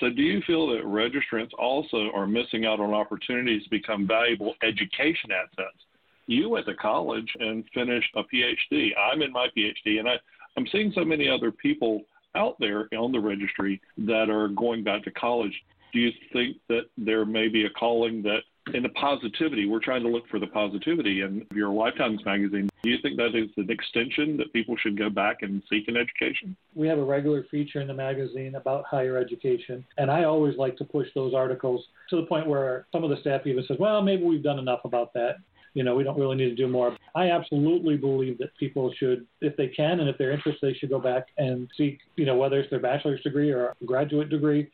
So, 0.01 0.09
do 0.09 0.23
you 0.23 0.41
feel 0.47 0.67
that 0.69 0.85
registrants 0.85 1.51
also 1.59 2.11
are 2.15 2.27
missing 2.27 2.65
out 2.67 2.81
on 2.81 2.93
opportunities 2.93 3.65
to 3.65 3.71
become 3.71 4.07
valuable 4.07 4.55
education 4.63 5.31
assets? 5.33 5.79
You 6.27 6.49
went 6.49 6.67
to 6.67 6.75
college 6.75 7.31
and 7.41 7.65
finished 7.75 8.09
a 8.15 8.23
PhD. 8.23 8.91
I'm 8.97 9.23
in 9.23 9.33
my 9.33 9.49
PhD, 9.57 9.99
and 9.99 10.09
I, 10.09 10.15
I'm 10.57 10.67
seeing 10.71 10.93
so 10.95 11.05
many 11.05 11.29
other 11.29 11.51
people 11.51 12.03
out 12.35 12.57
there 12.59 12.89
on 12.97 13.13
the 13.13 13.21
registry 13.21 13.81
that 13.99 14.31
are 14.31 14.49
going 14.49 14.83
back 14.85 15.03
to 15.05 15.11
college. 15.11 15.55
Do 15.93 15.99
you 15.99 16.11
think 16.33 16.57
that 16.69 16.85
there 16.97 17.27
may 17.27 17.49
be 17.49 17.67
a 17.67 17.71
calling 17.71 18.23
that 18.23 18.43
in 18.75 18.83
the 18.83 18.89
positivity, 18.91 19.67
we're 19.67 19.81
trying 19.81 20.03
to 20.03 20.09
look 20.09 20.29
for 20.29 20.39
the 20.39 20.47
positivity 20.47 21.23
in 21.23 21.45
your 21.55 21.71
Lifetimes 21.71 22.25
magazine. 22.25 22.69
Do 22.83 22.91
you 22.91 22.99
think 23.03 23.17
that 23.17 23.35
is 23.35 23.51
an 23.57 23.71
extension 23.71 24.37
that 24.37 24.53
people 24.53 24.77
should 24.77 24.97
go 24.97 25.11
back 25.11 25.39
and 25.43 25.63
seek 25.69 25.89
an 25.89 25.97
education? 25.97 26.57
We 26.75 26.87
have 26.89 26.99
a 26.99 27.05
regular 27.05 27.45
feature 27.51 27.81
in 27.81 27.89
the 27.89 27.95
magazine 27.95 28.55
about 28.55 28.85
higher 28.85 29.17
education, 29.17 29.85
and 29.99 30.11
I 30.11 30.25
always 30.25 30.57
like 30.57 30.77
to 30.79 30.85
push 30.85 31.09
those 31.15 31.35
articles 31.35 31.85
to 32.11 32.17
the 32.17 32.27
point 32.27 32.47
where 32.47 32.87
some 32.93 33.05
of 33.05 33.11
the 33.11 33.17
staff 33.21 33.47
even 33.47 33.65
says, 33.67 33.79
well, 33.81 34.01
maybe 34.03 34.25
we've 34.25 34.43
done 34.43 34.59
enough 34.59 34.81
about 34.85 35.13
that. 35.15 35.37
You 35.75 35.85
know, 35.85 35.95
we 35.95 36.05
don't 36.05 36.19
really 36.19 36.37
need 36.37 36.51
to 36.51 36.55
do 36.55 36.69
more. 36.69 36.97
I 37.15 37.31
absolutely 37.31 37.97
believe 37.97 38.37
that 38.39 38.55
people 38.59 38.93
should, 38.99 39.27
if 39.41 39.57
they 39.57 39.69
can 39.69 40.01
and 40.01 40.09
if 40.09 40.19
they're 40.19 40.33
interested, 40.33 40.61
they 40.61 40.75
should 40.75 40.91
go 40.91 40.99
back 40.99 41.29
and 41.39 41.67
seek, 41.79 41.99
you 42.17 42.27
know, 42.27 42.37
whether 42.37 42.61
it's 42.61 42.69
their 42.69 42.79
bachelor's 42.79 43.23
degree 43.23 43.51
or 43.51 43.75
a 43.81 43.85
graduate 43.87 44.29
degree, 44.29 44.71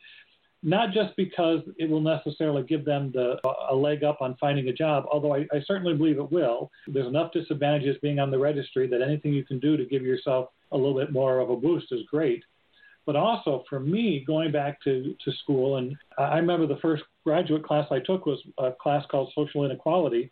not 0.61 0.91
just 0.91 1.15
because 1.15 1.61
it 1.77 1.89
will 1.89 2.01
necessarily 2.01 2.63
give 2.63 2.83
them 2.83 3.11
the, 3.13 3.35
a 3.69 3.75
leg 3.75 4.03
up 4.03 4.21
on 4.21 4.35
finding 4.39 4.67
a 4.67 4.73
job, 4.73 5.05
although 5.11 5.33
I, 5.33 5.45
I, 5.53 5.61
certainly 5.65 5.95
believe 5.95 6.17
it 6.17 6.31
will. 6.31 6.69
There's 6.87 7.07
enough 7.07 7.31
disadvantages 7.31 7.95
being 8.01 8.19
on 8.19 8.29
the 8.29 8.39
registry 8.39 8.85
that 8.87 9.01
anything 9.01 9.33
you 9.33 9.45
can 9.45 9.59
do 9.59 9.77
to 9.77 9.85
give 9.85 10.01
yourself 10.01 10.49
a 10.71 10.77
little 10.77 10.95
bit 10.95 11.13
more 11.13 11.39
of 11.39 11.49
a 11.49 11.55
boost 11.55 11.91
is 11.91 12.01
great. 12.11 12.43
But 13.05 13.15
also 13.15 13.63
for 13.69 13.79
me, 13.79 14.23
going 14.27 14.51
back 14.51 14.81
to, 14.83 15.15
to 15.23 15.31
school, 15.43 15.77
and 15.77 15.95
I 16.17 16.37
remember 16.37 16.67
the 16.67 16.81
first 16.81 17.03
graduate 17.23 17.65
class 17.65 17.87
I 17.89 17.99
took 17.99 18.25
was 18.25 18.39
a 18.57 18.71
class 18.71 19.05
called 19.09 19.31
Social 19.33 19.63
Inequality. 19.63 20.29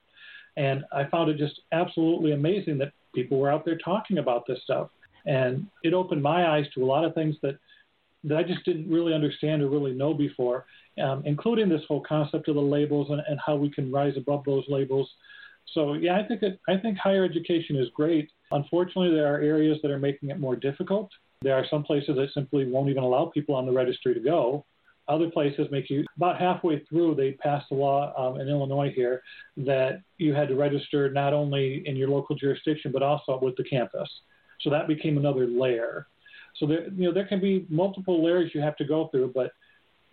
And 0.57 0.83
I 0.91 1.05
found 1.05 1.29
it 1.29 1.37
just 1.37 1.61
absolutely 1.71 2.33
amazing 2.33 2.77
that 2.79 2.91
people 3.15 3.39
were 3.39 3.51
out 3.51 3.63
there 3.63 3.77
talking 3.77 4.17
about 4.17 4.45
this 4.45 4.59
stuff. 4.63 4.89
And 5.25 5.67
it 5.83 5.93
opened 5.93 6.21
my 6.21 6.49
eyes 6.49 6.65
to 6.73 6.83
a 6.83 6.85
lot 6.85 7.05
of 7.05 7.13
things 7.13 7.35
that 7.41 7.57
that 8.23 8.37
I 8.37 8.43
just 8.43 8.63
didn't 8.65 8.89
really 8.89 9.13
understand 9.13 9.61
or 9.61 9.69
really 9.69 9.93
know 9.93 10.13
before, 10.13 10.65
um, 11.01 11.23
including 11.25 11.69
this 11.69 11.81
whole 11.87 12.01
concept 12.01 12.47
of 12.47 12.55
the 12.55 12.61
labels 12.61 13.09
and, 13.09 13.21
and 13.27 13.39
how 13.45 13.55
we 13.55 13.69
can 13.69 13.91
rise 13.91 14.17
above 14.17 14.43
those 14.45 14.65
labels. 14.67 15.09
So 15.73 15.93
yeah, 15.93 16.17
I 16.17 16.27
think 16.27 16.41
that 16.41 16.59
I 16.67 16.77
think 16.77 16.97
higher 16.97 17.23
education 17.23 17.75
is 17.75 17.89
great. 17.93 18.29
Unfortunately, 18.51 19.13
there 19.13 19.33
are 19.33 19.39
areas 19.41 19.77
that 19.81 19.91
are 19.91 19.99
making 19.99 20.29
it 20.29 20.39
more 20.39 20.55
difficult. 20.55 21.09
There 21.41 21.55
are 21.55 21.65
some 21.69 21.83
places 21.83 22.15
that 22.15 22.29
simply 22.33 22.69
won't 22.69 22.89
even 22.89 23.03
allow 23.03 23.25
people 23.25 23.53
on 23.55 23.65
the 23.65 23.71
registry 23.71 24.13
to 24.13 24.19
go. 24.19 24.65
Other 25.07 25.29
places 25.29 25.67
make 25.71 25.89
you 25.89 26.05
about 26.17 26.39
halfway 26.39 26.79
through. 26.85 27.15
They 27.15 27.33
passed 27.33 27.67
a 27.71 27.75
law 27.75 28.13
um, 28.17 28.41
in 28.41 28.49
Illinois 28.49 28.91
here 28.93 29.21
that 29.57 30.01
you 30.17 30.33
had 30.33 30.49
to 30.49 30.55
register 30.55 31.09
not 31.09 31.33
only 31.33 31.83
in 31.85 31.95
your 31.95 32.09
local 32.09 32.35
jurisdiction 32.35 32.91
but 32.91 33.03
also 33.03 33.39
with 33.41 33.55
the 33.55 33.63
campus. 33.63 34.09
So 34.61 34.69
that 34.69 34.87
became 34.87 35.17
another 35.17 35.45
layer. 35.45 36.07
So 36.59 36.65
there, 36.65 36.87
you 36.89 37.07
know, 37.07 37.13
there 37.13 37.27
can 37.27 37.39
be 37.39 37.65
multiple 37.69 38.23
layers 38.23 38.51
you 38.53 38.61
have 38.61 38.75
to 38.77 38.85
go 38.85 39.07
through, 39.07 39.31
but 39.33 39.51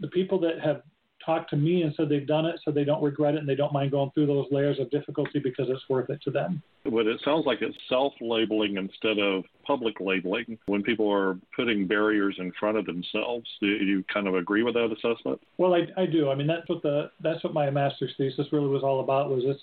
the 0.00 0.08
people 0.08 0.38
that 0.40 0.60
have 0.60 0.82
talked 1.24 1.50
to 1.50 1.56
me 1.56 1.82
and 1.82 1.94
said 1.96 2.08
they've 2.08 2.26
done 2.26 2.44
it, 2.44 2.60
so 2.64 2.70
they 2.70 2.84
don't 2.84 3.02
regret 3.02 3.34
it 3.34 3.38
and 3.38 3.48
they 3.48 3.54
don't 3.54 3.72
mind 3.72 3.90
going 3.90 4.10
through 4.12 4.26
those 4.26 4.46
layers 4.50 4.78
of 4.78 4.90
difficulty 4.90 5.38
because 5.38 5.66
it's 5.68 5.88
worth 5.88 6.10
it 6.10 6.20
to 6.22 6.30
them. 6.30 6.62
But 6.84 7.06
it 7.06 7.20
sounds 7.24 7.46
like 7.46 7.62
it's 7.62 7.76
self 7.88 8.12
labeling 8.20 8.76
instead 8.76 9.18
of 9.18 9.44
public 9.66 10.00
labeling 10.00 10.58
when 10.66 10.82
people 10.82 11.10
are 11.10 11.38
putting 11.56 11.86
barriers 11.86 12.36
in 12.38 12.52
front 12.60 12.76
of 12.76 12.84
themselves. 12.84 13.48
Do 13.60 13.66
you 13.66 14.04
kind 14.12 14.28
of 14.28 14.34
agree 14.34 14.62
with 14.62 14.74
that 14.74 14.92
assessment? 14.92 15.40
Well, 15.56 15.74
I, 15.74 15.86
I 16.00 16.06
do. 16.06 16.30
I 16.30 16.34
mean, 16.34 16.46
that's 16.46 16.68
what 16.68 16.82
the 16.82 17.10
that's 17.20 17.42
what 17.42 17.54
my 17.54 17.70
master's 17.70 18.14
thesis 18.18 18.52
really 18.52 18.68
was 18.68 18.82
all 18.82 19.00
about 19.00 19.30
was 19.30 19.44
this 19.44 19.60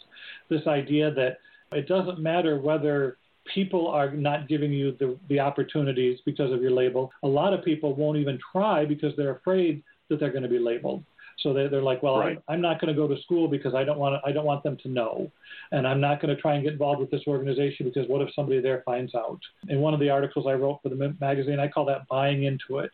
this 0.49 0.67
idea 0.67 1.11
that 1.11 1.37
it 1.73 1.87
doesn't 1.87 2.19
matter 2.19 2.59
whether 2.59 3.17
people 3.53 3.87
are 3.87 4.11
not 4.11 4.47
giving 4.47 4.71
you 4.71 4.95
the, 4.99 5.17
the 5.29 5.39
opportunities 5.39 6.19
because 6.25 6.51
of 6.51 6.61
your 6.61 6.71
label. 6.71 7.11
A 7.23 7.27
lot 7.27 7.53
of 7.53 7.63
people 7.63 7.95
won't 7.95 8.17
even 8.17 8.39
try 8.51 8.85
because 8.85 9.13
they're 9.17 9.35
afraid 9.35 9.83
that 10.09 10.19
they're 10.19 10.31
going 10.31 10.43
to 10.43 10.49
be 10.49 10.59
labeled. 10.59 11.03
So 11.39 11.53
they, 11.53 11.67
they're 11.67 11.81
like, 11.81 12.03
well, 12.03 12.19
right. 12.19 12.37
I'm, 12.47 12.55
I'm 12.55 12.61
not 12.61 12.79
going 12.79 12.93
to 12.93 12.99
go 12.99 13.07
to 13.07 13.19
school 13.23 13.47
because 13.47 13.73
I 13.73 13.83
don't 13.83 13.97
want 13.97 14.21
to, 14.21 14.29
I 14.29 14.31
don't 14.31 14.45
want 14.45 14.63
them 14.63 14.77
to 14.83 14.89
know, 14.89 15.31
and 15.71 15.87
I'm 15.87 15.99
not 15.99 16.21
going 16.21 16.35
to 16.35 16.39
try 16.39 16.53
and 16.53 16.63
get 16.63 16.73
involved 16.73 16.99
with 16.99 17.09
this 17.09 17.23
organization 17.25 17.87
because 17.87 18.07
what 18.07 18.21
if 18.21 18.29
somebody 18.35 18.61
there 18.61 18.83
finds 18.85 19.15
out? 19.15 19.39
In 19.69 19.79
one 19.79 19.93
of 19.93 19.99
the 19.99 20.09
articles 20.09 20.45
I 20.47 20.53
wrote 20.53 20.79
for 20.83 20.89
the 20.89 21.15
magazine, 21.19 21.59
I 21.59 21.67
call 21.67 21.85
that 21.85 22.07
buying 22.07 22.43
into 22.43 22.79
it. 22.79 22.91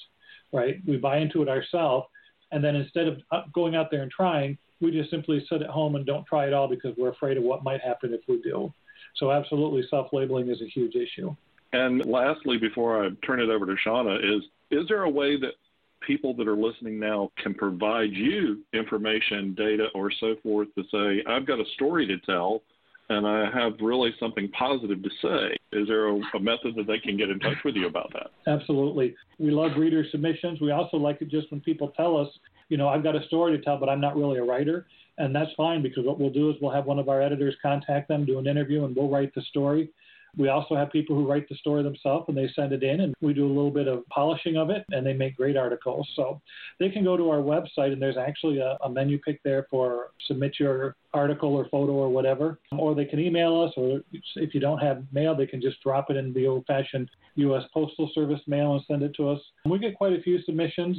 Right? 0.53 0.79
We 0.87 0.95
buy 0.95 1.17
into 1.17 1.41
it 1.41 1.49
ourselves, 1.49 2.07
and 2.53 2.63
then 2.63 2.77
instead 2.77 3.07
of 3.07 3.17
uh, 3.31 3.41
going 3.53 3.75
out 3.75 3.91
there 3.91 4.01
and 4.01 4.09
trying, 4.09 4.57
we 4.79 4.91
just 4.91 5.09
simply 5.09 5.45
sit 5.49 5.61
at 5.61 5.69
home 5.69 5.95
and 5.95 6.05
don't 6.05 6.25
try 6.25 6.47
at 6.47 6.53
all 6.53 6.69
because 6.69 6.95
we're 6.97 7.09
afraid 7.09 7.35
of 7.35 7.43
what 7.43 7.65
might 7.65 7.81
happen 7.81 8.13
if 8.13 8.21
we 8.29 8.41
do. 8.41 8.73
So 9.17 9.31
absolutely, 9.31 9.83
self-labeling 9.89 10.49
is 10.49 10.61
a 10.61 10.67
huge 10.67 10.95
issue. 10.95 11.35
And 11.73 12.05
lastly, 12.05 12.57
before 12.57 13.03
I 13.03 13.09
turn 13.25 13.39
it 13.39 13.49
over 13.49 13.65
to 13.65 13.75
Shawna, 13.85 14.17
is 14.17 14.43
is 14.69 14.87
there 14.87 15.03
a 15.03 15.09
way 15.09 15.39
that 15.39 15.53
people 16.01 16.33
that 16.35 16.47
are 16.47 16.55
listening 16.55 16.99
now 16.99 17.31
can 17.41 17.53
provide 17.53 18.11
you 18.11 18.63
information, 18.73 19.53
data, 19.55 19.87
or 19.95 20.11
so 20.11 20.35
forth 20.43 20.67
to 20.75 20.83
say, 20.91 21.23
I've 21.27 21.45
got 21.45 21.59
a 21.59 21.65
story 21.75 22.05
to 22.07 22.17
tell 22.19 22.61
and 23.09 23.25
I 23.25 23.49
have 23.53 23.73
really 23.81 24.13
something 24.19 24.49
positive 24.49 25.01
to 25.01 25.09
say. 25.21 25.57
Is 25.77 25.87
there 25.87 26.07
a, 26.07 26.19
a, 26.33 26.39
method 26.39 26.75
that 26.75 26.87
they 26.87 26.99
can 26.99 27.17
get 27.17 27.29
in 27.29 27.39
touch 27.39 27.57
with 27.63 27.75
you 27.75 27.87
about 27.87 28.11
that? 28.13 28.31
Absolutely. 28.51 29.15
We 29.39 29.51
love 29.51 29.71
reader 29.77 30.05
submissions. 30.11 30.59
We 30.59 30.71
also 30.71 30.97
like 30.97 31.21
it 31.21 31.29
just 31.29 31.49
when 31.51 31.61
people 31.61 31.93
tell 31.95 32.17
us, 32.17 32.27
you 32.69 32.77
know, 32.77 32.89
I've 32.89 33.03
got 33.03 33.15
a 33.15 33.25
story 33.27 33.57
to 33.57 33.63
tell, 33.63 33.77
but 33.77 33.87
I'm 33.87 34.01
not 34.01 34.15
really 34.15 34.39
a 34.39 34.43
writer. 34.43 34.87
And 35.17 35.33
that's 35.33 35.51
fine 35.55 35.81
because 35.81 36.05
what 36.05 36.19
we'll 36.19 36.29
do 36.29 36.49
is 36.49 36.57
we'll 36.61 36.71
have 36.71 36.85
one 36.85 36.99
of 36.99 37.09
our 37.09 37.21
editors 37.21 37.55
contact 37.61 38.07
them, 38.07 38.25
do 38.25 38.39
an 38.39 38.47
interview, 38.47 38.85
and 38.85 38.95
we'll 38.95 39.09
write 39.09 39.33
the 39.33 39.41
story. 39.43 39.89
We 40.35 40.49
also 40.49 40.75
have 40.75 40.91
people 40.91 41.15
who 41.15 41.29
write 41.29 41.47
the 41.49 41.55
story 41.55 41.83
themselves 41.83 42.25
and 42.27 42.37
they 42.37 42.49
send 42.55 42.73
it 42.73 42.83
in, 42.83 43.01
and 43.01 43.15
we 43.21 43.33
do 43.33 43.45
a 43.45 43.47
little 43.47 43.71
bit 43.71 43.87
of 43.87 44.07
polishing 44.09 44.57
of 44.57 44.69
it, 44.69 44.85
and 44.91 45.05
they 45.05 45.13
make 45.13 45.37
great 45.37 45.57
articles. 45.57 46.07
So 46.15 46.41
they 46.79 46.89
can 46.89 47.03
go 47.03 47.17
to 47.17 47.29
our 47.29 47.39
website, 47.39 47.93
and 47.93 48.01
there's 48.01 48.17
actually 48.17 48.59
a, 48.59 48.77
a 48.83 48.89
menu 48.89 49.19
pick 49.19 49.41
there 49.43 49.67
for 49.69 50.11
submit 50.27 50.59
your 50.59 50.95
article 51.13 51.55
or 51.55 51.67
photo 51.69 51.93
or 51.93 52.09
whatever. 52.09 52.59
Or 52.77 52.93
they 52.93 53.05
can 53.05 53.19
email 53.19 53.61
us, 53.61 53.73
or 53.77 54.01
if 54.35 54.53
you 54.53 54.59
don't 54.59 54.79
have 54.79 55.03
mail, 55.11 55.35
they 55.35 55.47
can 55.47 55.61
just 55.61 55.81
drop 55.81 56.09
it 56.09 56.17
in 56.17 56.33
the 56.33 56.47
old 56.47 56.65
fashioned 56.65 57.09
U.S. 57.35 57.63
Postal 57.73 58.09
Service 58.13 58.41
mail 58.47 58.73
and 58.73 58.83
send 58.87 59.03
it 59.03 59.13
to 59.15 59.29
us. 59.29 59.39
We 59.65 59.79
get 59.79 59.95
quite 59.95 60.13
a 60.13 60.21
few 60.21 60.41
submissions. 60.43 60.97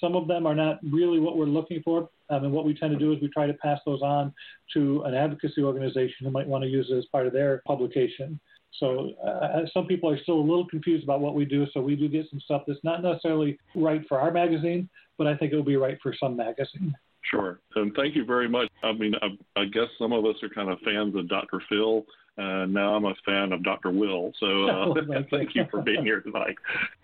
Some 0.00 0.14
of 0.14 0.28
them 0.28 0.46
are 0.46 0.54
not 0.54 0.78
really 0.82 1.18
what 1.18 1.36
we're 1.36 1.46
looking 1.46 1.82
for. 1.82 2.08
Um, 2.30 2.44
and 2.44 2.52
what 2.52 2.64
we 2.64 2.74
tend 2.74 2.92
to 2.92 2.98
do 2.98 3.12
is 3.12 3.20
we 3.20 3.28
try 3.28 3.46
to 3.46 3.54
pass 3.54 3.80
those 3.86 4.02
on 4.02 4.32
to 4.74 5.02
an 5.02 5.14
advocacy 5.14 5.62
organization 5.62 6.26
who 6.26 6.30
might 6.30 6.46
want 6.46 6.62
to 6.62 6.68
use 6.68 6.88
it 6.90 6.96
as 6.96 7.06
part 7.06 7.26
of 7.26 7.32
their 7.32 7.62
publication. 7.66 8.38
So 8.78 9.10
uh, 9.26 9.60
some 9.72 9.86
people 9.86 10.10
are 10.10 10.18
still 10.22 10.36
a 10.36 10.40
little 10.40 10.66
confused 10.66 11.04
about 11.04 11.20
what 11.20 11.34
we 11.34 11.44
do. 11.44 11.66
So 11.72 11.80
we 11.80 11.96
do 11.96 12.08
get 12.08 12.28
some 12.30 12.40
stuff 12.40 12.62
that's 12.66 12.82
not 12.84 13.02
necessarily 13.02 13.58
right 13.74 14.02
for 14.08 14.20
our 14.20 14.30
magazine, 14.30 14.88
but 15.16 15.26
I 15.26 15.36
think 15.36 15.52
it 15.52 15.56
will 15.56 15.64
be 15.64 15.76
right 15.76 15.98
for 16.02 16.14
some 16.18 16.36
magazine. 16.36 16.94
Sure. 17.22 17.60
And 17.74 17.92
thank 17.94 18.14
you 18.14 18.24
very 18.24 18.48
much. 18.48 18.68
I 18.82 18.92
mean, 18.92 19.14
I, 19.20 19.60
I 19.60 19.64
guess 19.66 19.88
some 19.98 20.12
of 20.12 20.24
us 20.24 20.36
are 20.42 20.48
kind 20.48 20.70
of 20.70 20.78
fans 20.80 21.14
of 21.16 21.28
Dr. 21.28 21.60
Phil. 21.68 22.04
Uh, 22.38 22.66
now 22.66 22.94
I'm 22.94 23.04
a 23.04 23.14
fan 23.26 23.52
of 23.52 23.64
Dr. 23.64 23.90
Will. 23.90 24.32
So 24.38 24.68
uh, 24.68 24.94
thank 25.30 25.54
you 25.54 25.64
for 25.70 25.82
being 25.82 26.04
here 26.04 26.20
tonight. 26.20 26.54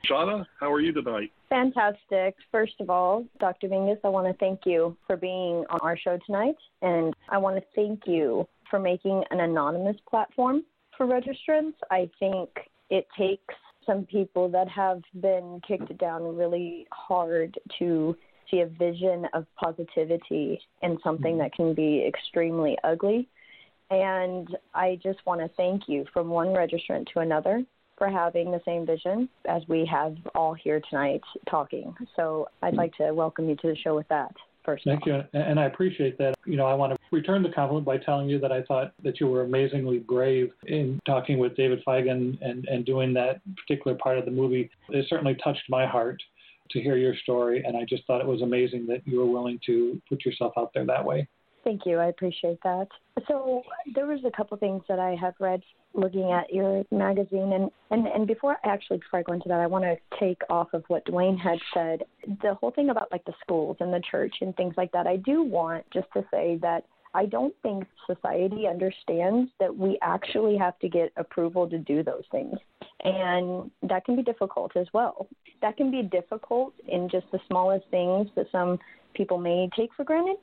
Shawna, 0.09 0.46
how 0.61 0.72
are 0.72 0.81
you 0.81 0.92
tonight? 0.92 1.33
Fantastic. 1.48 2.37
First 2.53 2.74
of 2.81 2.88
all, 2.88 3.24
Dr. 3.40 3.68
Mingus, 3.68 3.98
I 4.05 4.09
want 4.09 4.29
to 4.29 4.35
thank 4.38 4.61
you 4.64 4.96
for 5.07 5.16
being 5.16 5.64
on 5.68 5.81
our 5.83 5.98
show 5.98 6.18
tonight. 6.24 6.57
And 6.83 7.14
I 7.29 7.38
want 7.38 7.57
to 7.57 7.62
thank 7.74 8.03
you 8.07 8.46
for 8.70 8.79
making 8.79 9.22
an 9.31 9.40
anonymous 9.40 9.96
platform 10.09 10.62
for 10.96 11.07
registrants. 11.07 11.74
I 11.90 12.11
think 12.18 12.50
it 12.90 13.07
takes 13.16 13.54
some 13.87 14.07
people 14.07 14.48
that 14.50 14.68
have 14.68 15.02
been 15.20 15.61
kicked 15.66 15.96
down 15.98 16.37
really 16.37 16.87
hard 16.90 17.59
to 17.78 18.16
see 18.50 18.61
a 18.61 18.66
vision 18.66 19.26
of 19.33 19.46
positivity 19.57 20.61
in 20.83 20.98
something 21.02 21.33
mm-hmm. 21.33 21.42
that 21.42 21.54
can 21.54 21.74
be 21.74 22.04
extremely 22.07 22.76
ugly. 22.85 23.28
And 23.90 24.48
I 24.74 24.98
just 25.02 25.18
want 25.26 25.40
to 25.40 25.48
thank 25.57 25.88
you 25.88 26.04
from 26.12 26.28
one 26.28 26.48
registrant 26.48 27.07
to 27.12 27.20
another 27.20 27.62
for 27.96 28.09
having 28.09 28.50
the 28.50 28.61
same 28.64 28.87
vision 28.87 29.28
as 29.46 29.62
we 29.68 29.87
have 29.87 30.16
all 30.35 30.54
here 30.54 30.80
tonight 30.90 31.20
talking. 31.48 31.94
So 32.16 32.48
I'd 32.62 32.74
like 32.74 32.94
to 32.96 33.12
welcome 33.12 33.48
you 33.48 33.57
to 33.57 33.68
the 33.68 33.76
show 33.76 33.94
with 33.94 34.09
that. 34.09 34.35
First 34.64 34.85
Thank 34.85 35.04
you, 35.04 35.22
and 35.35 35.61
I 35.61 35.66
appreciate 35.66 36.16
that. 36.16 36.35
You 36.46 36.57
know, 36.57 36.64
I 36.64 36.72
want 36.72 36.94
to 36.94 36.98
return 37.14 37.42
the 37.42 37.50
compliment 37.50 37.87
by 37.87 37.98
telling 37.98 38.29
you 38.29 38.38
that 38.40 38.53
I 38.53 38.62
thought 38.62 38.92
that 39.03 39.20
you 39.20 39.27
were 39.27 39.42
amazingly 39.42 39.98
brave 39.98 40.50
in 40.66 41.00
talking 41.07 41.38
with 41.38 41.57
David 41.57 41.83
Feigen 41.87 42.38
and, 42.42 42.66
and 42.66 42.85
doing 42.85 43.14
that 43.14 43.40
particular 43.57 43.96
part 43.96 44.18
of 44.18 44.24
the 44.24 44.31
movie. 44.31 44.70
It 44.90 45.07
certainly 45.09 45.37
touched 45.42 45.62
my 45.68 45.87
heart 45.87 46.22
to 46.70 46.81
hear 46.81 46.96
your 46.96 47.14
story, 47.22 47.62
and 47.64 47.77
I 47.77 47.85
just 47.88 48.07
thought 48.07 48.20
it 48.20 48.27
was 48.27 48.42
amazing 48.42 48.87
that 48.88 49.07
you 49.07 49.20
were 49.20 49.27
willing 49.27 49.61
to 49.66 50.00
put 50.09 50.24
yourself 50.24 50.55
out 50.57 50.72
there 50.74 50.87
that 50.87 51.05
way. 51.05 51.29
Thank 51.62 51.87
you. 51.87 51.98
I 51.98 52.07
appreciate 52.07 52.59
that. 52.62 52.88
So 53.27 53.62
there 53.94 54.07
was 54.07 54.20
a 54.27 54.31
couple 54.31 54.57
things 54.59 54.83
that 54.87 54.98
I 54.98 55.16
have 55.18 55.35
read 55.40 55.62
looking 55.94 56.31
at 56.31 56.53
your 56.53 56.85
magazine 56.90 57.53
and, 57.55 57.70
and, 57.90 58.07
and 58.07 58.27
before 58.27 58.57
actually 58.64 58.98
before 58.98 59.20
I 59.20 59.22
go 59.22 59.33
into 59.33 59.48
that 59.48 59.61
I 59.61 59.66
want 59.66 59.85
to 59.85 59.96
take 60.18 60.42
off 60.50 60.74
of 60.74 60.83
what 60.88 61.07
Dwayne 61.07 61.38
had 61.38 61.59
said. 61.72 62.03
The 62.42 62.55
whole 62.55 62.72
thing 62.72 62.90
about 62.90 63.11
like 63.12 63.24
the 63.24 63.33
schools 63.40 63.77
and 63.81 63.94
the 63.94 64.03
church 64.11 64.35
and 64.40 64.55
things 64.57 64.74
like 64.77 64.92
that, 64.92 65.07
I 65.07 65.16
do 65.16 65.42
want 65.42 65.85
just 65.92 66.09
to 66.14 66.24
say 66.31 66.59
that 66.61 66.85
I 67.14 67.27
don't 67.27 67.55
think 67.62 67.85
society 68.07 68.66
understands 68.66 69.50
that 69.61 69.74
we 69.74 69.98
actually 70.03 70.57
have 70.57 70.79
to 70.81 70.88
get 70.88 71.12
approval 71.16 71.68
to 71.70 71.79
do 71.79 72.03
those 72.03 72.24
things. 72.33 72.59
And 73.05 73.70
that 73.83 74.05
can 74.05 74.16
be 74.16 74.22
difficult 74.22 74.77
as 74.77 74.87
well. 74.92 75.29
That 75.62 75.77
can 75.77 75.90
be 75.90 76.03
difficult 76.03 76.74
in 76.88 77.09
just 77.09 77.27
the 77.31 77.38
smallest 77.48 77.87
things 77.90 78.29
that 78.35 78.46
some 78.50 78.79
people 79.14 79.38
may 79.38 79.68
take 79.77 79.90
for 79.94 80.05
granted 80.05 80.37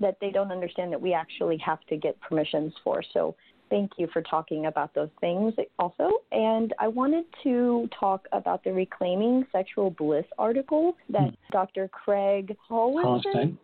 that 0.00 0.16
they 0.20 0.30
don't 0.30 0.52
understand 0.52 0.92
that 0.92 1.00
we 1.00 1.12
actually 1.14 1.58
have 1.58 1.80
to 1.88 1.96
get 1.96 2.20
permissions 2.20 2.72
for. 2.84 3.02
So 3.12 3.34
thank 3.70 3.92
you 3.96 4.08
for 4.12 4.22
talking 4.22 4.66
about 4.66 4.94
those 4.94 5.10
things 5.20 5.54
also. 5.78 6.10
And 6.32 6.74
I 6.78 6.88
wanted 6.88 7.24
to 7.44 7.88
talk 7.98 8.26
about 8.32 8.62
the 8.64 8.72
Reclaiming 8.72 9.46
Sexual 9.52 9.90
Bliss 9.90 10.26
article 10.38 10.96
that 11.08 11.30
hmm. 11.30 11.34
Dr. 11.52 11.88
Craig 11.88 12.56
Hollenstein. 12.68 13.56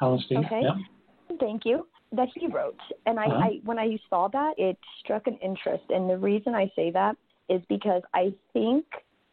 Hollenstein. 0.00 0.44
Okay. 0.46 0.62
Yeah. 0.62 1.36
Thank 1.38 1.64
you. 1.64 1.86
That 2.12 2.28
he 2.34 2.46
wrote. 2.46 2.78
And 3.06 3.18
I, 3.18 3.24
uh-huh. 3.24 3.36
I 3.36 3.60
when 3.64 3.78
I 3.78 3.98
saw 4.10 4.28
that 4.28 4.54
it 4.58 4.76
struck 5.00 5.26
an 5.26 5.38
interest. 5.42 5.84
And 5.88 6.08
the 6.08 6.18
reason 6.18 6.54
I 6.54 6.70
say 6.76 6.90
that 6.90 7.16
is 7.48 7.62
because 7.68 8.02
I 8.14 8.32
think 8.52 8.84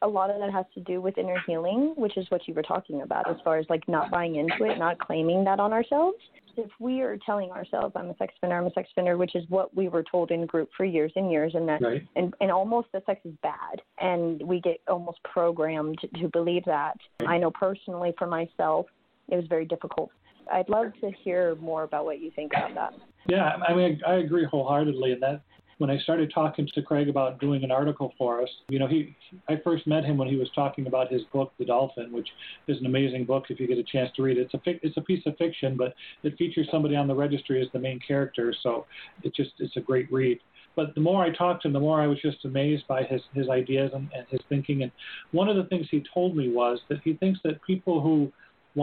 a 0.02 0.08
lot 0.08 0.30
of 0.30 0.40
that 0.40 0.52
has 0.52 0.66
to 0.74 0.80
do 0.82 1.02
with 1.02 1.18
inner 1.18 1.42
healing, 1.46 1.94
which 1.98 2.16
is 2.18 2.26
what 2.30 2.48
you 2.48 2.54
were 2.54 2.62
talking 2.62 3.02
about 3.02 3.30
as 3.30 3.36
far 3.44 3.58
as 3.58 3.66
like 3.70 3.88
not 3.88 4.10
buying 4.10 4.36
into 4.36 4.64
it, 4.64 4.78
not 4.78 4.98
claiming 5.00 5.44
that 5.44 5.60
on 5.60 5.74
ourselves. 5.74 6.18
If 6.58 6.70
we 6.80 7.02
are 7.02 7.18
telling 7.26 7.52
ourselves 7.52 7.94
I'm 7.96 8.10
a 8.10 8.18
sex 8.18 8.34
offender, 8.38 8.58
I'm 8.58 8.68
a 8.68 8.74
sex 8.74 8.90
offender, 8.92 9.18
which 9.18 9.36
is 9.36 9.44
what 9.50 9.76
we 9.76 9.88
were 9.88 10.04
told 10.04 10.32
in 10.32 10.46
group 10.46 10.70
for 10.76 10.84
years 10.84 11.12
and 11.16 11.32
years, 11.32 11.54
and 11.56 11.68
that 11.70 11.82
right. 11.82 12.06
and, 12.16 12.34
and 12.42 12.52
almost 12.52 12.88
that 12.94 13.06
sex 13.06 13.22
is 13.26 13.34
bad, 13.42 13.82
and 14.00 14.42
we 14.42 14.60
get 14.60 14.82
almost 14.88 15.20
programmed 15.24 16.00
to 16.20 16.28
believe 16.30 16.66
that. 16.66 16.98
I 17.26 17.38
know 17.38 17.52
personally 17.52 18.14
for 18.18 18.28
myself, 18.28 18.88
it 19.30 19.36
was 19.36 19.46
very 19.48 19.66
difficult. 19.66 20.12
I'd 20.52 20.70
love 20.70 20.94
to 21.02 21.12
hear 21.24 21.56
more 21.56 21.84
about 21.84 22.06
what 22.06 22.20
you 22.20 22.32
think 22.36 22.52
about 22.56 22.74
that. 22.76 22.94
Yeah, 23.28 23.54
I 23.68 23.74
mean, 23.74 24.00
I 24.08 24.16
agree 24.16 24.46
wholeheartedly, 24.46 25.14
and 25.14 25.22
that 25.22 25.42
when 25.80 25.90
I 25.90 25.98
started 26.00 26.32
talking 26.34 26.68
to 26.74 26.82
Craig 26.82 27.08
about 27.08 27.40
doing 27.40 27.64
an 27.64 27.72
article 27.72 28.14
for 28.18 28.42
us, 28.42 28.50
you 28.68 28.80
know, 28.80 28.88
he 28.88 29.16
I 29.48 29.56
first 29.64 29.88
met 29.88 30.04
him 30.04 30.18
when 30.18 30.28
he 30.28 30.36
was 30.36 30.50
talking 30.54 30.88
about 30.88 31.12
his 31.12 31.24
book, 31.34 31.54
The 31.58 31.66
Dolphin, 31.66 32.12
which 32.12 32.28
is 32.68 32.78
an 32.80 32.86
amazing 32.86 33.26
book 33.26 33.46
if 33.50 33.60
you 33.60 33.68
get 33.68 33.78
a 33.78 33.84
chance 33.84 34.10
to 34.16 34.24
read 34.24 34.38
it. 34.38 34.50
It's 34.52 34.54
a 34.54 34.86
it's 34.86 34.98
a 34.98 35.02
piece 35.02 35.26
of 35.26 35.38
fiction, 35.38 35.78
but 35.78 35.94
it 36.24 36.38
features 36.38 36.68
somebody 36.70 36.96
on 36.96 37.08
the 37.08 37.16
registry 37.16 37.62
as 37.62 37.68
the 37.72 37.80
main 37.80 38.00
character, 38.06 38.54
so 38.62 38.86
it 39.24 39.34
just 39.34 39.52
it's 39.60 39.78
a 39.78 39.82
great 39.82 40.12
read. 40.12 40.40
But 40.76 40.96
the 40.96 41.02
more 41.02 41.24
I 41.24 41.32
talked 41.32 41.64
to 41.64 41.70
him, 41.70 41.74
the 41.74 41.80
more 41.80 42.02
I 42.02 42.08
was 42.08 42.22
just 42.22 42.44
amazed 42.44 42.86
by 42.88 43.04
his 43.04 43.22
his 43.34 43.50
ideas 43.50 43.92
and, 43.94 44.10
and 44.16 44.26
his 44.30 44.42
thinking. 44.50 44.84
And 44.84 44.92
one 45.32 45.48
of 45.48 45.56
the 45.56 45.64
things 45.66 45.88
he 45.90 46.04
told 46.14 46.36
me 46.36 46.50
was 46.50 46.80
that 46.90 47.00
he 47.06 47.14
thinks 47.14 47.40
that 47.44 47.62
people 47.64 48.02
who 48.02 48.32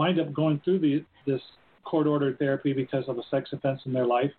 wind 0.01 0.19
up 0.21 0.29
going 0.41 0.61
through 0.63 0.79
the, 0.79 0.93
this 1.25 1.41
court 1.83 2.07
ordered 2.07 2.37
therapy 2.39 2.73
because 2.83 3.05
of 3.07 3.17
a 3.17 3.25
sex 3.31 3.43
offense 3.53 3.81
in 3.87 3.93
their 3.97 4.05
life, 4.05 4.31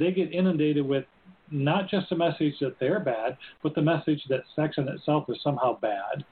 they 0.00 0.10
get 0.12 0.32
inundated 0.32 0.84
with 0.94 1.04
not 1.50 1.88
just 1.88 2.06
the 2.10 2.16
message 2.16 2.54
that 2.60 2.74
they're 2.80 3.00
bad, 3.00 3.30
but 3.62 3.74
the 3.74 3.82
message 3.92 4.22
that 4.28 4.42
sex 4.56 4.70
in 4.78 4.86
itself 4.88 5.24
is 5.28 5.38
somehow 5.42 5.78
bad. 5.80 6.24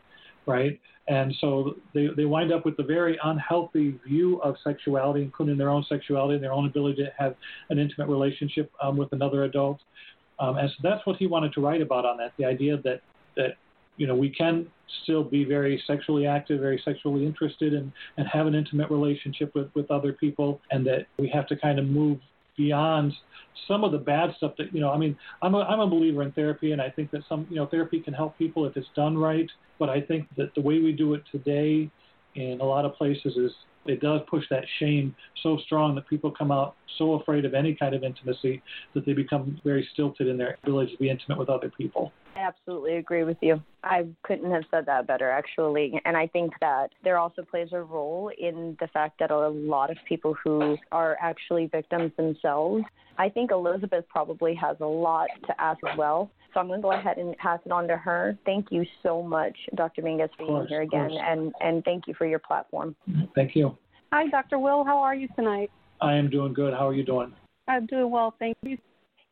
right? 0.46 0.80
And 1.08 1.34
so 1.40 1.76
they, 1.94 2.08
they 2.16 2.24
wind 2.24 2.52
up 2.52 2.64
with 2.64 2.78
a 2.78 2.82
very 2.82 3.18
unhealthy 3.22 3.98
view 4.06 4.40
of 4.42 4.56
sexuality, 4.64 5.22
including 5.22 5.56
their 5.56 5.68
own 5.68 5.84
sexuality 5.88 6.34
and 6.34 6.42
their 6.42 6.52
own 6.52 6.66
ability 6.66 7.04
to 7.04 7.12
have 7.16 7.34
an 7.70 7.78
intimate 7.78 8.08
relationship 8.08 8.72
um, 8.82 8.96
with 8.96 9.12
another 9.12 9.44
adult. 9.44 9.78
Um, 10.38 10.56
and 10.56 10.68
so 10.70 10.76
that's 10.82 11.06
what 11.06 11.16
he 11.16 11.26
wanted 11.26 11.52
to 11.54 11.60
write 11.60 11.80
about 11.80 12.04
on 12.04 12.16
that 12.18 12.32
the 12.38 12.44
idea 12.44 12.76
that, 12.78 13.00
that 13.36 13.50
you 13.96 14.06
know, 14.06 14.14
we 14.14 14.30
can 14.30 14.66
still 15.02 15.24
be 15.24 15.44
very 15.44 15.82
sexually 15.86 16.26
active, 16.26 16.60
very 16.60 16.80
sexually 16.84 17.24
interested, 17.24 17.74
and, 17.74 17.92
and 18.16 18.26
have 18.28 18.46
an 18.46 18.54
intimate 18.54 18.90
relationship 18.90 19.54
with, 19.54 19.68
with 19.74 19.90
other 19.90 20.12
people, 20.12 20.60
and 20.70 20.86
that 20.86 21.06
we 21.18 21.28
have 21.28 21.46
to 21.48 21.56
kind 21.56 21.78
of 21.78 21.86
move 21.86 22.18
beyond 22.56 23.12
some 23.68 23.84
of 23.84 23.92
the 23.92 23.98
bad 23.98 24.34
stuff 24.36 24.52
that 24.58 24.72
you 24.72 24.80
know 24.80 24.90
i 24.90 24.96
mean 24.96 25.16
i'm 25.42 25.54
a, 25.54 25.58
I'm 25.58 25.80
a 25.80 25.86
believer 25.86 26.22
in 26.22 26.32
therapy 26.32 26.72
and 26.72 26.80
i 26.80 26.88
think 26.88 27.10
that 27.10 27.22
some 27.28 27.46
you 27.50 27.56
know 27.56 27.66
therapy 27.66 28.00
can 28.00 28.14
help 28.14 28.36
people 28.38 28.64
if 28.66 28.76
it's 28.76 28.88
done 28.96 29.16
right 29.16 29.50
but 29.78 29.88
i 29.88 30.00
think 30.00 30.26
that 30.36 30.54
the 30.54 30.60
way 30.60 30.78
we 30.78 30.92
do 30.92 31.14
it 31.14 31.22
today 31.30 31.90
in 32.34 32.60
a 32.60 32.64
lot 32.64 32.84
of 32.84 32.94
places 32.94 33.36
is 33.36 33.52
it 33.86 34.00
does 34.00 34.20
push 34.28 34.44
that 34.50 34.64
shame 34.78 35.14
so 35.42 35.58
strong 35.64 35.94
that 35.94 36.08
people 36.08 36.30
come 36.30 36.50
out 36.50 36.74
so 36.98 37.14
afraid 37.14 37.44
of 37.44 37.54
any 37.54 37.74
kind 37.74 37.94
of 37.94 38.02
intimacy 38.02 38.62
that 38.94 39.06
they 39.06 39.12
become 39.12 39.60
very 39.64 39.86
stilted 39.92 40.26
in 40.28 40.36
their 40.36 40.58
ability 40.62 40.92
to 40.92 40.98
be 40.98 41.10
intimate 41.10 41.38
with 41.38 41.48
other 41.48 41.70
people 41.76 42.12
absolutely 42.36 42.96
agree 42.96 43.24
with 43.24 43.36
you. 43.40 43.62
I 43.82 44.06
couldn't 44.22 44.50
have 44.50 44.64
said 44.70 44.86
that 44.86 45.06
better, 45.06 45.30
actually. 45.30 46.00
And 46.04 46.16
I 46.16 46.26
think 46.26 46.52
that 46.60 46.88
there 47.04 47.18
also 47.18 47.42
plays 47.42 47.68
a 47.72 47.80
role 47.80 48.30
in 48.38 48.76
the 48.80 48.88
fact 48.88 49.18
that 49.20 49.30
a 49.30 49.48
lot 49.48 49.90
of 49.90 49.96
people 50.08 50.36
who 50.44 50.76
are 50.92 51.16
actually 51.20 51.66
victims 51.66 52.12
themselves, 52.16 52.84
I 53.18 53.28
think 53.28 53.50
Elizabeth 53.50 54.04
probably 54.08 54.54
has 54.54 54.76
a 54.80 54.86
lot 54.86 55.28
to 55.46 55.60
ask 55.60 55.78
as 55.90 55.96
well. 55.96 56.30
So 56.52 56.60
I'm 56.60 56.68
going 56.68 56.80
to 56.80 56.82
go 56.82 56.92
ahead 56.92 57.18
and 57.18 57.36
pass 57.36 57.60
it 57.66 57.72
on 57.72 57.86
to 57.88 57.96
her. 57.96 58.36
Thank 58.46 58.68
you 58.70 58.84
so 59.02 59.22
much, 59.22 59.56
Dr. 59.74 60.02
Mingus, 60.02 60.30
for 60.38 60.46
being 60.46 60.66
here 60.68 60.82
again, 60.82 61.10
and, 61.12 61.52
and 61.60 61.84
thank 61.84 62.06
you 62.06 62.14
for 62.14 62.26
your 62.26 62.38
platform. 62.38 62.96
Thank 63.34 63.54
you. 63.54 63.76
Hi, 64.10 64.26
Dr. 64.28 64.58
Will. 64.58 64.82
How 64.82 64.98
are 64.98 65.14
you 65.14 65.28
tonight? 65.36 65.70
I 66.00 66.14
am 66.14 66.30
doing 66.30 66.54
good. 66.54 66.72
How 66.72 66.88
are 66.88 66.94
you 66.94 67.04
doing? 67.04 67.34
I'm 67.68 67.84
doing 67.86 68.10
well, 68.10 68.34
thank 68.38 68.56
you. 68.62 68.78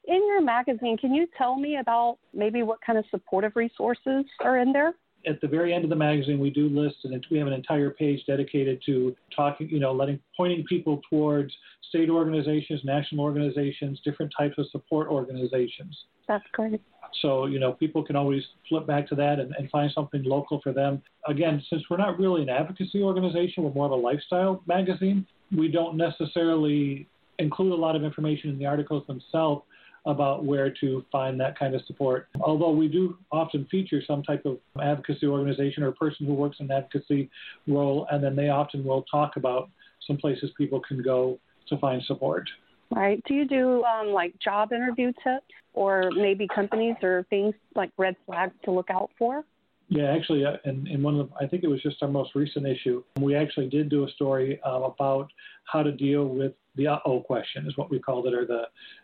In 0.07 0.27
your 0.27 0.43
magazine, 0.43 0.99
can 0.99 1.15
you 1.15 1.27
tell 1.39 1.57
me 1.57 1.77
about 1.77 2.19
maybe 2.35 2.63
what 2.63 2.79
kind 2.85 2.99
of 2.99 3.05
supportive 3.11 3.53
resources 3.57 4.25
are 4.41 4.59
in 4.59 4.73
there? 4.73 4.95
At 5.27 5.41
the 5.41 5.49
very 5.49 5.73
end 5.73 5.85
of 5.85 5.91
the 5.91 5.97
magazine, 5.97 6.39
we 6.39 6.51
do 6.51 6.69
list, 6.69 6.97
and 7.05 7.27
we 7.31 7.39
have 7.39 7.47
an 7.47 7.55
entire 7.55 7.91
page 7.91 8.21
dedicated 8.27 8.83
to 8.85 9.17
talking, 9.35 9.71
you 9.71 9.81
know, 9.81 9.93
letting 9.93 10.21
pointing 10.37 10.65
people 10.65 11.01
towards 11.09 11.55
state 11.89 12.11
organizations, 12.11 12.83
national 12.85 13.25
organizations, 13.25 13.99
different 14.05 14.31
types 14.37 14.59
of 14.59 14.67
support 14.71 15.09
organizations. 15.09 15.97
That's 16.29 16.45
great. 16.53 16.83
So, 17.23 17.47
you 17.47 17.59
know, 17.59 17.73
people 17.73 18.05
can 18.05 18.17
always 18.17 18.43
flip 18.69 18.87
back 18.87 19.09
to 19.09 19.15
that 19.15 19.39
and, 19.39 19.55
and, 19.57 19.71
find 19.71 19.91
something 19.95 20.25
local 20.25 20.61
for 20.63 20.73
them. 20.73 21.01
Again, 21.29 21.63
since 21.71 21.83
we're 21.89 21.97
not 21.97 22.19
really 22.19 22.43
an 22.43 22.49
advocacy 22.49 23.03
organization, 23.03 23.63
we're 23.63 23.73
more 23.73 23.87
of 23.87 23.93
a 23.93 23.95
lifestyle 23.95 24.63
magazine, 24.67 25.27
we 25.57 25.69
don't 25.69 25.97
necessarily 25.97 27.09
include 27.39 27.73
a 27.73 27.77
lot 27.77 27.95
of 27.97 28.05
information 28.05 28.51
in 28.51 28.59
the 28.59 28.67
articles 28.67 29.07
themselves 29.07 29.63
about 30.07 30.45
where 30.45 30.71
to 30.81 31.05
find 31.11 31.41
that 31.41 31.59
kind 31.59 31.75
of 31.75 31.83
support. 31.87 32.29
Although 32.41 32.73
we 32.73 32.89
do 32.89 33.17
often 33.33 33.67
feature 33.71 34.03
some 34.07 34.23
type 34.23 34.45
of 34.45 34.59
advocacy 34.81 35.27
organization 35.27 35.83
or 35.83 35.93
person 35.93 36.27
who 36.27 36.35
works 36.35 36.59
in 36.61 36.71
advocacy 36.71 37.31
role, 37.67 38.07
and 38.11 38.23
then 38.23 38.37
they 38.37 38.51
often 38.51 38.85
will 38.85 39.03
talk 39.03 39.37
about 39.37 39.71
some 40.07 40.17
places 40.17 40.51
people 40.59 40.81
can 40.81 41.03
go 41.03 41.39
to 41.69 41.79
find 41.79 42.03
support. 42.05 42.49
Right. 42.91 43.23
Do 43.27 43.35
you 43.35 43.47
do 43.47 43.83
um, 43.85 44.09
like 44.09 44.39
job 44.39 44.73
interview 44.73 45.13
tips 45.25 45.47
or 45.73 46.11
maybe 46.15 46.47
companies 46.55 46.97
or 47.03 47.27
things 47.31 47.55
like 47.75 47.91
red 47.97 48.15
flags 48.27 48.55
to 48.65 48.71
look 48.71 48.91
out 48.91 49.11
for? 49.19 49.45
Yeah, 49.89 50.15
actually, 50.15 50.45
uh, 50.45 50.57
in, 50.65 50.87
in 50.87 51.03
one 51.03 51.21
of 51.21 51.29
the, 51.29 51.35
I 51.41 51.47
think 51.47 51.63
it 51.63 51.69
was 51.69 51.83
just 51.83 52.03
our 52.03 52.09
most 52.09 52.35
recent 52.35 52.67
issue, 52.67 53.05
we 53.21 53.37
actually 53.37 53.69
did 53.69 53.91
do 53.91 54.05
a 54.05 54.11
story 54.11 54.59
uh, 54.67 54.81
about 54.81 55.31
how 55.71 55.83
to 55.83 55.93
deal 55.93 56.27
with 56.27 56.53
the 56.77 56.89
uh-oh 56.89 57.21
question 57.21 57.67
is 57.67 57.77
what 57.77 57.91
we 57.91 57.99
called 57.99 58.27
it, 58.27 58.35
or 58.35 58.47
the, 58.47 58.63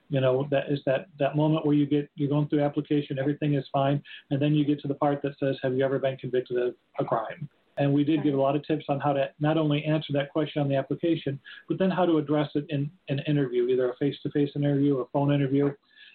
you 0.09 0.21
know, 0.21 0.49
that 0.51 0.65
is 0.71 0.81
that 0.87 1.07
that 1.19 1.37
moment 1.37 1.65
where 1.65 1.77
you 1.77 1.87
get 1.87 2.11
you're 2.17 2.29
going 2.29 2.49
through 2.49 2.63
application, 2.63 3.19
everything 3.19 3.55
is 3.55 3.65
fine, 3.73 4.03
and 4.31 4.43
then 4.43 4.55
you 4.55 4.65
get 4.65 4.81
to 4.81 4.89
the 4.89 4.95
part 4.95 5.23
that 5.23 5.39
says, 5.39 5.57
have 5.63 5.75
you 5.75 5.85
ever 5.85 5.99
been 5.99 6.17
convicted 6.17 6.57
of 6.57 6.75
a 6.99 7.05
crime? 7.05 7.49
And 7.77 7.95
we 7.95 8.03
did 8.03 8.23
give 8.25 8.35
a 8.35 8.41
lot 8.41 8.57
of 8.57 8.67
tips 8.67 8.87
on 8.89 8.99
how 9.01 9.13
to 9.13 9.31
not 9.39 9.57
only 9.57 9.85
answer 9.85 10.13
that 10.15 10.31
question 10.31 10.61
on 10.61 10.69
the 10.69 10.77
application, 10.77 11.39
but 11.69 11.79
then 11.79 11.91
how 11.91 12.05
to 12.05 12.19
address 12.19 12.51
it 12.55 12.67
in 12.69 12.91
an 13.09 13.21
interview, 13.27 13.69
either 13.69 13.91
a 13.91 13.97
face-to-face 13.97 14.51
interview 14.57 14.97
or 14.97 15.03
a 15.03 15.07
phone 15.13 15.33
interview, 15.33 15.73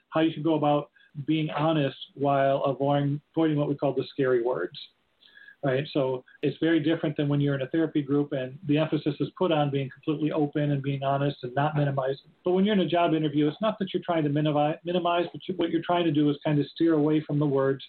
how 0.09 0.19
you 0.21 0.31
should 0.33 0.43
go 0.43 0.55
about 0.55 0.89
being 1.25 1.49
honest 1.51 1.97
while 2.13 2.63
avoiding, 2.63 3.21
avoiding 3.33 3.57
what 3.57 3.69
we 3.69 3.75
call 3.75 3.93
the 3.93 4.05
scary 4.11 4.43
words 4.43 4.77
right? 5.65 5.85
So 5.93 6.23
it's 6.43 6.55
very 6.61 6.79
different 6.79 7.17
than 7.17 7.27
when 7.27 7.41
you're 7.41 7.55
in 7.55 7.63
a 7.63 7.67
therapy 7.67 8.03
group 8.03 8.33
and 8.33 8.57
the 8.67 8.77
emphasis 8.77 9.15
is 9.19 9.29
put 9.37 9.51
on 9.51 9.71
being 9.71 9.89
completely 9.89 10.31
open 10.31 10.71
and 10.71 10.81
being 10.81 11.03
honest 11.03 11.37
and 11.41 11.53
not 11.55 11.75
minimizing. 11.75 12.29
But 12.45 12.51
when 12.51 12.65
you're 12.65 12.75
in 12.75 12.81
a 12.81 12.87
job 12.87 13.15
interview, 13.15 13.47
it's 13.47 13.57
not 13.61 13.79
that 13.79 13.93
you're 13.93 14.03
trying 14.05 14.23
to 14.23 14.29
minimize, 14.29 14.77
minimize 14.85 15.25
but 15.33 15.41
you, 15.47 15.55
what 15.55 15.71
you're 15.71 15.81
trying 15.81 16.05
to 16.05 16.11
do 16.11 16.29
is 16.29 16.37
kind 16.45 16.59
of 16.59 16.67
steer 16.67 16.93
away 16.93 17.19
from 17.25 17.39
the 17.39 17.45
words 17.45 17.83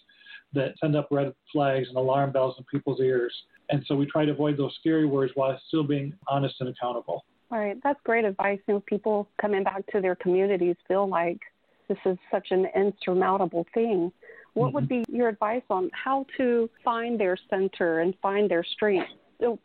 that 0.54 0.74
send 0.80 0.96
up 0.96 1.08
red 1.10 1.34
flags 1.52 1.88
and 1.88 1.98
alarm 1.98 2.32
bells 2.32 2.54
in 2.58 2.64
people's 2.64 3.00
ears. 3.00 3.34
And 3.68 3.84
so 3.86 3.94
we 3.94 4.06
try 4.06 4.24
to 4.24 4.32
avoid 4.32 4.56
those 4.56 4.74
scary 4.80 5.04
words 5.04 5.32
while 5.34 5.60
still 5.68 5.84
being 5.84 6.14
honest 6.28 6.54
and 6.60 6.70
accountable. 6.70 7.26
All 7.52 7.58
right, 7.58 7.76
that's 7.84 8.00
great 8.04 8.24
advice. 8.24 8.58
You 8.66 8.74
know, 8.74 8.82
people 8.86 9.28
coming 9.40 9.62
back 9.62 9.86
to 9.92 10.00
their 10.00 10.16
communities 10.16 10.76
feel 10.88 11.06
like 11.08 11.40
this 11.88 11.98
is 12.04 12.18
such 12.30 12.48
an 12.50 12.66
insurmountable 12.74 13.66
thing 13.72 14.12
what 14.56 14.68
mm-hmm. 14.68 14.74
would 14.74 14.88
be 14.88 15.04
your 15.08 15.28
advice 15.28 15.62
on 15.68 15.90
how 15.92 16.24
to 16.38 16.70
find 16.82 17.20
their 17.20 17.36
center 17.50 18.00
and 18.00 18.14
find 18.22 18.50
their 18.50 18.64
strength 18.64 19.10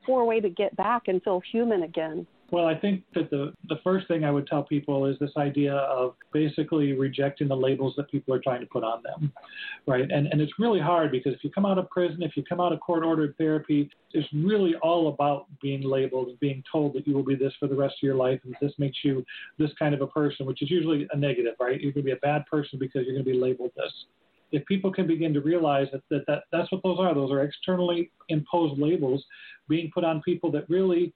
for 0.06 0.22
a 0.22 0.26
way 0.26 0.42
to 0.42 0.50
get 0.50 0.76
back 0.76 1.04
and 1.08 1.24
feel 1.24 1.42
human 1.50 1.84
again? 1.84 2.28
Well, 2.52 2.66
I 2.66 2.76
think 2.76 3.04
that 3.16 3.30
the, 3.30 3.54
the 3.70 3.78
first 3.82 4.10
thing 4.10 4.26
I 4.26 4.32
would 4.32 4.46
tell 4.46 4.62
people 4.62 5.06
is 5.06 5.18
this 5.20 5.32
idea 5.38 5.74
of 5.74 6.16
basically 6.34 6.92
rejecting 6.92 7.48
the 7.48 7.56
labels 7.56 7.94
that 7.96 8.12
people 8.12 8.34
are 8.34 8.42
trying 8.42 8.60
to 8.60 8.66
put 8.66 8.84
on 8.84 9.02
them, 9.04 9.32
right? 9.88 10.02
And, 10.12 10.28
and 10.28 10.42
it's 10.42 10.52
really 10.60 10.82
hard 10.82 11.12
because 11.12 11.34
if 11.34 11.46
you 11.46 11.50
come 11.50 11.66
out 11.66 11.78
of 11.78 11.90
prison, 11.90 12.22
if 12.22 12.36
you 12.36 12.44
come 12.44 12.60
out 12.60 12.74
of 12.74 12.82
court 12.82 13.06
ordered 13.06 13.38
therapy, 13.38 13.90
it's 14.12 14.28
really 14.34 14.76
all 14.84 15.08
about 15.08 15.46
being 15.62 15.82
labeled 15.82 16.28
and 16.28 16.40
being 16.42 16.62
told 16.70 16.94
that 16.94 17.08
you 17.08 17.16
will 17.16 17.24
be 17.24 17.36
this 17.36 17.54
for 17.58 17.68
the 17.68 17.76
rest 17.76 17.96
of 18.02 18.04
your 18.04 18.16
life 18.16 18.42
and 18.44 18.54
this 18.62 18.74
makes 18.78 18.98
you 19.02 19.24
this 19.58 19.72
kind 19.80 19.96
of 19.96 20.02
a 20.02 20.08
person, 20.08 20.46
which 20.46 20.62
is 20.62 20.70
usually 20.70 21.08
a 21.14 21.18
negative, 21.18 21.54
right? 21.58 21.80
You're 21.80 21.94
going 21.94 22.04
to 22.06 22.12
be 22.12 22.12
a 22.12 22.18
bad 22.18 22.46
person 22.48 22.78
because 22.78 23.06
you're 23.06 23.16
going 23.16 23.26
to 23.26 23.32
be 23.32 23.40
labeled 23.40 23.72
this 23.78 23.94
if 24.52 24.66
people 24.66 24.92
can 24.92 25.08
begin 25.08 25.34
to 25.34 25.42
realize 25.42 25.88
that, 25.92 26.02
that, 26.10 26.26
that 26.28 26.44
that's 26.52 26.72
what 26.72 26.84
those 26.84 27.00
are, 27.00 27.14
those 27.16 27.32
are 27.32 27.44
externally 27.44 28.12
imposed 28.30 28.80
labels 28.80 29.24
being 29.70 29.90
put 29.94 30.04
on 30.04 30.22
people 30.22 30.52
that 30.52 30.70
really 30.70 31.14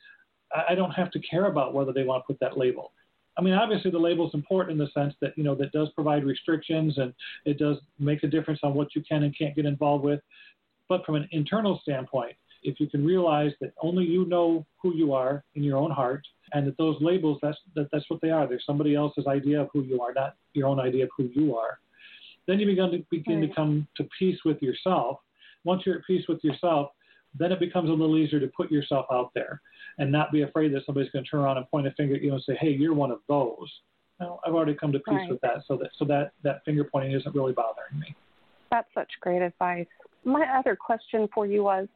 I 0.68 0.76
don't 0.76 0.92
have 0.92 1.12
to 1.12 1.20
care 1.20 1.46
about 1.46 1.74
whether 1.74 1.92
they 1.92 2.04
want 2.04 2.24
to 2.24 2.28
put 2.28 2.40
that 2.40 2.58
label. 2.58 2.92
I 3.38 3.42
mean, 3.42 3.54
obviously 3.54 3.92
the 3.92 4.00
label 4.00 4.28
is 4.28 4.34
important 4.34 4.80
in 4.80 4.86
the 4.86 4.92
sense 4.92 5.14
that 5.22 5.38
you 5.38 5.44
know 5.44 5.56
that 5.56 5.72
does 5.72 5.90
provide 5.90 6.24
restrictions 6.24 6.98
and 6.98 7.14
it 7.46 7.58
does 7.58 7.78
make 8.00 8.24
a 8.24 8.28
difference 8.28 8.62
on 8.64 8.74
what 8.74 8.96
you 8.96 9.04
can 9.08 9.24
and 9.24 9.38
can't 9.38 9.56
get 9.56 9.66
involved 9.66 10.04
with. 10.04 10.22
But 10.88 11.06
from 11.06 11.16
an 11.16 11.28
internal 11.32 11.80
standpoint, 11.82 12.36
if 12.64 12.80
you 12.80 12.88
can 12.88 13.06
realize 13.06 13.52
that 13.62 13.74
only 13.82 14.06
you 14.06 14.26
know 14.26 14.66
who 14.82 14.96
you 14.96 15.14
are 15.14 15.44
in 15.56 15.64
your 15.64 15.78
own 15.78 15.92
heart, 15.92 16.26
and 16.54 16.66
that 16.68 16.78
those 16.78 16.98
labels 17.02 17.40
that's 17.42 17.58
that, 17.76 17.90
that's 17.92 18.10
what 18.10 18.22
they 18.22 18.30
are. 18.30 18.48
They're 18.48 18.62
somebody 18.66 18.96
else's 18.96 19.28
idea 19.28 19.62
of 19.62 19.70
who 19.74 19.82
you 19.84 20.02
are, 20.02 20.14
not 20.14 20.36
your 20.54 20.68
own 20.68 20.80
idea 20.80 21.04
of 21.06 21.10
who 21.18 21.30
you 21.34 21.58
are. 21.58 21.80
Then 22.48 22.60
you 22.60 22.66
begin 22.68 22.92
to 22.92 23.06
begin 23.10 23.42
right. 23.42 23.50
to 23.50 23.56
come 23.56 23.88
to 23.98 24.08
peace 24.18 24.40
with 24.46 24.62
yourself. 24.62 25.20
Once 25.64 25.84
you're 25.86 25.98
at 25.98 26.06
peace 26.06 26.26
with 26.30 26.44
yourself, 26.44 26.92
then 27.38 27.52
it 27.52 27.60
becomes 27.60 27.90
a 27.90 27.94
little 27.94 28.18
easier 28.18 28.40
to 28.40 28.48
put 28.48 28.72
yourself 28.72 29.06
out 29.12 29.32
there 29.34 29.62
and 29.98 30.12
not 30.12 30.32
be 30.32 30.42
afraid 30.44 30.74
that 30.74 30.86
somebody's 30.86 31.12
going 31.12 31.24
to 31.24 31.30
turn 31.30 31.42
around 31.42 31.58
and 31.58 31.70
point 31.70 31.88
a 31.88 31.92
finger 31.92 32.16
at 32.16 32.22
you 32.22 32.34
and 32.34 32.42
say, 32.44 32.56
"Hey, 32.60 32.70
you're 32.70 32.94
one 32.94 33.12
of 33.12 33.20
those." 33.28 33.72
Well, 34.20 34.40
I've 34.46 34.54
already 34.54 34.76
come 34.76 34.92
to 34.94 35.00
peace 35.00 35.14
right. 35.14 35.30
with 35.30 35.42
that, 35.42 35.64
so 35.68 35.78
that 35.78 35.90
so 35.98 36.06
that 36.06 36.32
that 36.44 36.64
finger 36.66 36.84
pointing 36.84 37.12
isn't 37.12 37.36
really 37.36 37.54
bothering 37.54 38.00
me. 38.00 38.16
That's 38.72 38.88
such 38.94 39.12
great 39.22 39.42
advice. 39.42 39.88
My 40.24 40.46
other 40.58 40.76
question 40.76 41.28
for 41.34 41.46
you 41.46 41.64
was, 41.64 41.88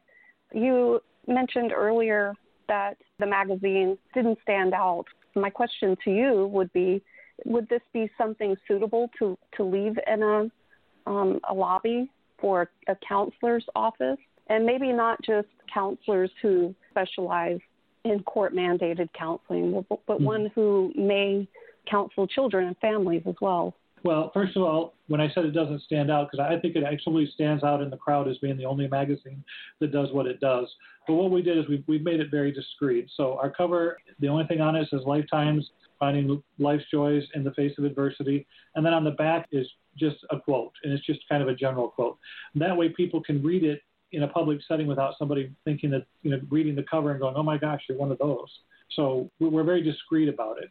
you 0.52 1.00
mentioned 1.26 1.72
earlier 1.72 2.34
that 2.68 2.96
the 3.18 3.26
magazine 3.26 3.98
didn't 4.14 4.38
stand 4.42 4.72
out. 4.72 5.04
My 5.34 5.50
question 5.50 5.96
to 6.04 6.10
you 6.10 6.46
would 6.52 6.72
be, 6.72 7.02
would 7.44 7.68
this 7.68 7.82
be 7.92 8.10
something 8.16 8.56
suitable 8.68 9.10
to, 9.18 9.36
to 9.56 9.64
leave 9.64 9.98
in 10.06 10.22
a, 10.22 11.10
um, 11.10 11.40
a 11.48 11.54
lobby 11.54 12.10
for 12.40 12.70
a 12.88 12.96
counselor's 13.06 13.64
office? 13.74 14.18
And 14.50 14.66
maybe 14.66 14.92
not 14.92 15.22
just 15.22 15.48
counselors 15.72 16.30
who 16.42 16.74
specialize 16.90 17.60
in 18.04 18.22
court 18.24 18.54
mandated 18.54 19.08
counseling, 19.18 19.84
but, 19.88 20.00
but 20.06 20.16
mm-hmm. 20.16 20.24
one 20.24 20.52
who 20.54 20.92
may 20.96 21.48
counsel 21.88 22.26
children 22.26 22.66
and 22.66 22.76
families 22.78 23.22
as 23.26 23.36
well. 23.40 23.74
Well, 24.02 24.30
first 24.32 24.56
of 24.56 24.62
all, 24.62 24.94
when 25.08 25.20
I 25.20 25.30
said 25.34 25.44
it 25.44 25.50
doesn't 25.50 25.82
stand 25.82 26.10
out, 26.10 26.30
because 26.30 26.44
I 26.44 26.58
think 26.58 26.74
it 26.74 26.84
actually 26.84 27.30
stands 27.34 27.62
out 27.62 27.82
in 27.82 27.90
the 27.90 27.98
crowd 27.98 28.28
as 28.28 28.38
being 28.38 28.56
the 28.56 28.64
only 28.64 28.88
magazine 28.88 29.44
that 29.78 29.92
does 29.92 30.08
what 30.12 30.26
it 30.26 30.40
does. 30.40 30.66
But 31.06 31.14
what 31.14 31.30
we 31.30 31.42
did 31.42 31.58
is 31.58 31.68
we, 31.68 31.84
we've 31.86 32.02
made 32.02 32.20
it 32.20 32.30
very 32.30 32.50
discreet. 32.50 33.08
So 33.16 33.38
our 33.42 33.50
cover, 33.50 33.98
the 34.18 34.28
only 34.28 34.46
thing 34.46 34.60
on 34.60 34.74
it 34.74 34.88
says 34.90 35.00
Lifetime's 35.04 35.68
finding 35.98 36.42
life's 36.58 36.84
joys 36.90 37.24
in 37.34 37.44
the 37.44 37.52
face 37.52 37.72
of 37.76 37.84
adversity. 37.84 38.46
And 38.74 38.84
then 38.84 38.94
on 38.94 39.04
the 39.04 39.10
back 39.10 39.48
is 39.52 39.66
just 39.98 40.16
a 40.30 40.40
quote, 40.40 40.72
and 40.82 40.92
it's 40.92 41.04
just 41.04 41.20
kind 41.28 41.42
of 41.42 41.48
a 41.48 41.54
general 41.54 41.88
quote. 41.88 42.16
And 42.54 42.62
that 42.62 42.76
way, 42.76 42.88
people 42.88 43.22
can 43.22 43.42
read 43.42 43.64
it 43.64 43.82
in 44.12 44.22
a 44.22 44.28
public 44.28 44.60
setting 44.66 44.86
without 44.86 45.14
somebody 45.18 45.52
thinking 45.64 45.90
that, 45.90 46.06
you 46.22 46.30
know, 46.30 46.40
reading 46.50 46.74
the 46.74 46.84
cover 46.90 47.10
and 47.10 47.20
going, 47.20 47.34
oh 47.36 47.42
my 47.42 47.58
gosh, 47.58 47.80
you're 47.88 47.98
one 47.98 48.10
of 48.10 48.18
those. 48.18 48.48
So 48.96 49.30
we're 49.38 49.64
very 49.64 49.82
discreet 49.82 50.28
about 50.28 50.58
it. 50.58 50.70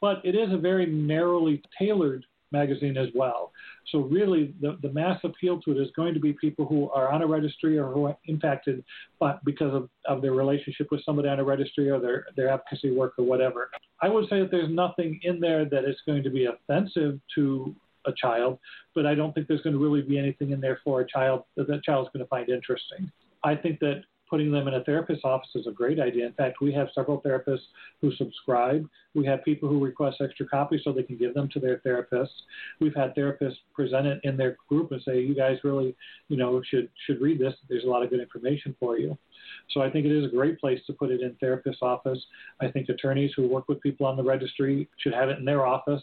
But 0.00 0.20
it 0.24 0.34
is 0.34 0.52
a 0.52 0.56
very 0.56 0.86
narrowly 0.86 1.62
tailored 1.78 2.24
magazine 2.50 2.96
as 2.96 3.08
well. 3.14 3.52
So 3.90 4.00
really, 4.00 4.54
the, 4.60 4.78
the 4.82 4.92
mass 4.92 5.18
appeal 5.24 5.60
to 5.62 5.72
it 5.72 5.78
is 5.78 5.88
going 5.96 6.14
to 6.14 6.20
be 6.20 6.32
people 6.34 6.66
who 6.66 6.90
are 6.90 7.10
on 7.10 7.22
a 7.22 7.26
registry 7.26 7.78
or 7.78 7.90
who 7.90 8.06
are 8.06 8.16
impacted 8.26 8.84
but 9.18 9.44
because 9.44 9.74
of, 9.74 9.88
of 10.06 10.22
their 10.22 10.32
relationship 10.32 10.88
with 10.90 11.04
somebody 11.04 11.28
on 11.28 11.40
a 11.40 11.44
registry 11.44 11.90
or 11.90 11.98
their, 11.98 12.26
their 12.36 12.48
advocacy 12.48 12.94
work 12.94 13.14
or 13.18 13.24
whatever. 13.24 13.70
I 14.00 14.08
would 14.08 14.28
say 14.28 14.40
that 14.40 14.50
there's 14.50 14.72
nothing 14.72 15.18
in 15.22 15.40
there 15.40 15.64
that 15.64 15.84
is 15.84 15.96
going 16.06 16.22
to 16.24 16.30
be 16.30 16.46
offensive 16.46 17.18
to 17.36 17.74
a 18.06 18.12
child, 18.12 18.58
but 18.94 19.06
I 19.06 19.14
don't 19.14 19.34
think 19.34 19.48
there's 19.48 19.62
going 19.62 19.74
to 19.74 19.82
really 19.82 20.02
be 20.02 20.18
anything 20.18 20.50
in 20.50 20.60
there 20.60 20.80
for 20.84 21.00
a 21.00 21.06
child 21.06 21.44
that 21.56 21.66
that 21.68 21.82
child's 21.82 22.10
going 22.12 22.24
to 22.24 22.28
find 22.28 22.48
interesting. 22.48 23.10
I 23.44 23.54
think 23.54 23.80
that 23.80 24.02
putting 24.32 24.50
them 24.50 24.66
in 24.66 24.72
a 24.72 24.84
therapist's 24.84 25.26
office 25.26 25.50
is 25.54 25.66
a 25.66 25.70
great 25.70 26.00
idea. 26.00 26.24
In 26.24 26.32
fact, 26.32 26.62
we 26.62 26.72
have 26.72 26.88
several 26.94 27.20
therapists 27.20 27.66
who 28.00 28.10
subscribe. 28.12 28.88
We 29.14 29.26
have 29.26 29.44
people 29.44 29.68
who 29.68 29.78
request 29.78 30.22
extra 30.22 30.46
copies 30.46 30.80
so 30.84 30.90
they 30.90 31.02
can 31.02 31.18
give 31.18 31.34
them 31.34 31.50
to 31.52 31.60
their 31.60 31.82
therapists. 31.84 32.30
We've 32.80 32.94
had 32.94 33.14
therapists 33.14 33.58
present 33.74 34.06
it 34.06 34.20
in 34.24 34.38
their 34.38 34.56
group 34.70 34.90
and 34.90 35.02
say, 35.02 35.20
"You 35.20 35.34
guys 35.34 35.58
really, 35.64 35.94
you 36.28 36.38
know, 36.38 36.62
should 36.62 36.88
should 37.04 37.20
read 37.20 37.38
this. 37.38 37.54
There's 37.68 37.84
a 37.84 37.88
lot 37.88 38.02
of 38.02 38.08
good 38.08 38.20
information 38.20 38.74
for 38.80 38.98
you." 38.98 39.18
So 39.68 39.82
I 39.82 39.90
think 39.90 40.06
it 40.06 40.12
is 40.12 40.24
a 40.24 40.34
great 40.34 40.58
place 40.58 40.80
to 40.86 40.94
put 40.94 41.10
it 41.10 41.20
in 41.20 41.34
therapist's 41.34 41.82
office. 41.82 42.24
I 42.58 42.70
think 42.70 42.88
attorneys 42.88 43.34
who 43.36 43.46
work 43.46 43.68
with 43.68 43.82
people 43.82 44.06
on 44.06 44.16
the 44.16 44.22
registry 44.22 44.88
should 44.96 45.12
have 45.12 45.28
it 45.28 45.38
in 45.38 45.44
their 45.44 45.66
office. 45.66 46.02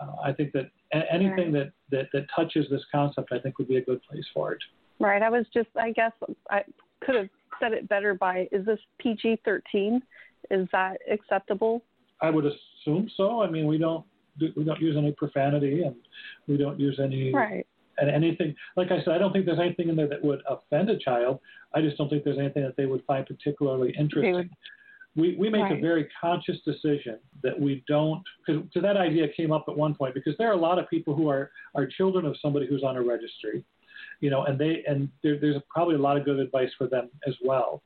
Uh, 0.00 0.12
I 0.24 0.32
think 0.32 0.52
that 0.52 0.70
anything 1.12 1.52
right. 1.52 1.52
that, 1.52 1.72
that, 1.90 2.06
that 2.12 2.26
touches 2.34 2.66
this 2.70 2.82
concept, 2.90 3.30
I 3.32 3.38
think, 3.38 3.58
would 3.58 3.68
be 3.68 3.76
a 3.76 3.84
good 3.84 4.02
place 4.02 4.24
for 4.32 4.52
it. 4.52 4.58
Right. 4.98 5.22
I 5.22 5.30
was 5.30 5.46
just, 5.52 5.68
I 5.76 5.92
guess, 5.92 6.12
I 6.50 6.62
could 7.00 7.14
have 7.14 7.28
said 7.60 7.72
it 7.72 7.88
better 7.88 8.14
by, 8.14 8.48
is 8.52 8.64
this 8.66 8.78
PG 8.98 9.40
13? 9.44 10.02
Is 10.50 10.68
that 10.72 10.98
acceptable? 11.10 11.82
I 12.22 12.30
would 12.30 12.44
assume 12.44 13.10
so. 13.16 13.42
I 13.42 13.50
mean, 13.50 13.66
we 13.66 13.78
don't 13.78 14.04
we 14.56 14.64
don't 14.64 14.80
use 14.80 14.96
any 14.96 15.12
profanity 15.12 15.82
and 15.82 15.94
we 16.46 16.56
don't 16.56 16.78
use 16.78 16.98
any 17.02 17.32
right. 17.32 17.66
and 17.98 18.10
anything. 18.10 18.54
Like 18.76 18.90
I 18.90 18.98
said, 19.04 19.14
I 19.14 19.18
don't 19.18 19.32
think 19.32 19.44
there's 19.44 19.58
anything 19.58 19.88
in 19.88 19.96
there 19.96 20.08
that 20.08 20.22
would 20.24 20.40
offend 20.48 20.88
a 20.90 20.98
child. 20.98 21.40
I 21.74 21.80
just 21.80 21.98
don't 21.98 22.08
think 22.08 22.24
there's 22.24 22.38
anything 22.38 22.62
that 22.62 22.76
they 22.76 22.86
would 22.86 23.04
find 23.04 23.26
particularly 23.26 23.94
interesting. 23.98 24.34
Would, 24.34 24.50
we, 25.16 25.36
we 25.36 25.50
make 25.50 25.62
right. 25.62 25.78
a 25.78 25.80
very 25.80 26.08
conscious 26.20 26.56
decision 26.64 27.18
that 27.42 27.58
we 27.58 27.84
don't, 27.88 28.22
because 28.46 28.82
that 28.82 28.96
idea 28.96 29.26
came 29.36 29.52
up 29.52 29.64
at 29.68 29.76
one 29.76 29.94
point, 29.94 30.14
because 30.14 30.34
there 30.38 30.48
are 30.48 30.54
a 30.54 30.60
lot 30.60 30.78
of 30.78 30.88
people 30.88 31.14
who 31.14 31.28
are, 31.28 31.50
are 31.74 31.86
children 31.86 32.24
of 32.24 32.36
somebody 32.40 32.66
who's 32.66 32.84
on 32.84 32.96
a 32.96 33.02
registry, 33.02 33.64
you 34.20 34.30
know, 34.30 34.44
and 34.44 34.58
they, 34.58 34.84
and 34.86 35.08
there, 35.22 35.38
there's 35.40 35.56
probably 35.68 35.96
a 35.96 35.98
lot 35.98 36.16
of 36.16 36.24
good 36.24 36.38
advice 36.38 36.70
for 36.78 36.86
them 36.86 37.10
as 37.26 37.34
well. 37.42 37.82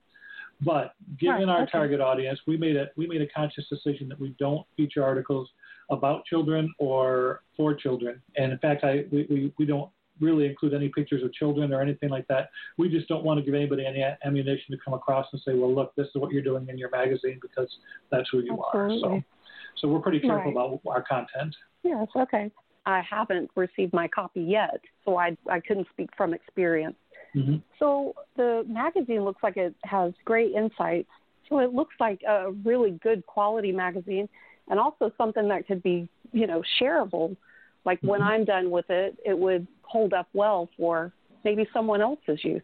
But 0.61 0.95
given 1.19 1.49
right. 1.49 1.49
our 1.49 1.63
okay. 1.63 1.73
target 1.73 2.01
audience, 2.01 2.39
we 2.47 2.57
made 2.57 2.77
a, 2.77 2.87
we 2.97 3.07
made 3.07 3.23
a 3.23 3.29
conscious 3.29 3.65
decision 3.69 4.09
that 4.11 4.21
we 4.21 4.37
don't 4.39 4.67
feature 4.77 5.03
articles 5.03 5.49
about 5.91 6.25
children 6.27 6.73
or 6.79 7.43
for 7.57 7.75
children. 7.75 8.23
And 8.37 8.53
in 8.53 8.59
fact, 8.59 8.85
I, 8.85 9.05
we, 9.11 9.27
we, 9.29 9.53
we 9.59 9.67
don't 9.67 9.91
really 10.21 10.47
include 10.47 10.75
any 10.75 10.89
pictures 10.89 11.23
of 11.23 11.33
children 11.33 11.73
or 11.73 11.81
anything 11.81 12.09
like 12.09 12.27
that. 12.29 12.51
We 12.79 12.89
just 12.89 13.09
don't 13.09 13.25
want 13.25 13.39
to 13.39 13.45
give 13.45 13.55
anybody 13.55 13.85
any 13.87 14.05
ammunition 14.25 14.71
to 14.71 14.79
come 14.85 14.95
across 14.95 15.27
and 15.33 15.41
say, 15.45 15.55
well, 15.55 15.75
look, 15.75 15.95
this 15.97 16.07
is 16.07 16.15
what 16.15 16.33
you're 16.33 16.43
doing 16.43 16.67
in 16.69 16.79
your 16.79 16.91
magazine 16.91 17.39
because 17.43 17.69
that's 18.11 18.29
who 18.31 18.41
you 18.41 18.59
Absolutely. 18.67 19.09
are. 19.09 19.21
So, 19.21 19.23
so 19.81 19.89
we're 19.89 20.01
pretty 20.01 20.21
careful 20.21 20.53
right. 20.55 20.67
about 20.67 20.81
our 20.89 21.03
content. 21.03 21.55
Yes, 21.83 22.07
okay. 22.17 22.51
I 22.87 23.03
haven't 23.09 23.51
received 23.57 23.93
my 23.93 24.09
copy 24.09 24.43
yet, 24.43 24.81
so 25.05 25.17
I, 25.17 25.37
I 25.51 25.61
couldn't 25.61 25.89
speak 25.93 26.11
from 26.17 26.35
experience. 26.35 26.97
Mm-hmm. 27.35 27.57
So 27.79 28.15
the 28.37 28.65
magazine 28.69 29.25
looks 29.25 29.43
like 29.43 29.57
it 29.57 29.75
has 29.85 30.13
great 30.25 30.53
insights. 30.53 31.09
So 31.49 31.59
it 31.59 31.73
looks 31.73 31.95
like 31.99 32.21
a 32.27 32.53
really 32.65 32.93
good 33.03 33.27
quality 33.27 33.73
magazine 33.73 34.29
and 34.69 34.79
also 34.79 35.11
something 35.19 35.49
that 35.49 35.67
could 35.67 35.83
be, 35.83 36.09
you 36.33 36.47
know, 36.47 36.63
shareable. 36.81 37.37
Like 37.85 37.99
mm-hmm. 37.99 38.09
when 38.09 38.23
I'm 38.23 38.45
done 38.45 38.71
with 38.71 38.89
it, 38.89 39.17
it 39.25 39.39
would 39.39 39.67
hold 39.83 40.13
up 40.13 40.29
well 40.33 40.69
for 40.77 41.13
maybe 41.45 41.67
someone 41.73 42.01
else's 42.01 42.43
use. 42.43 42.63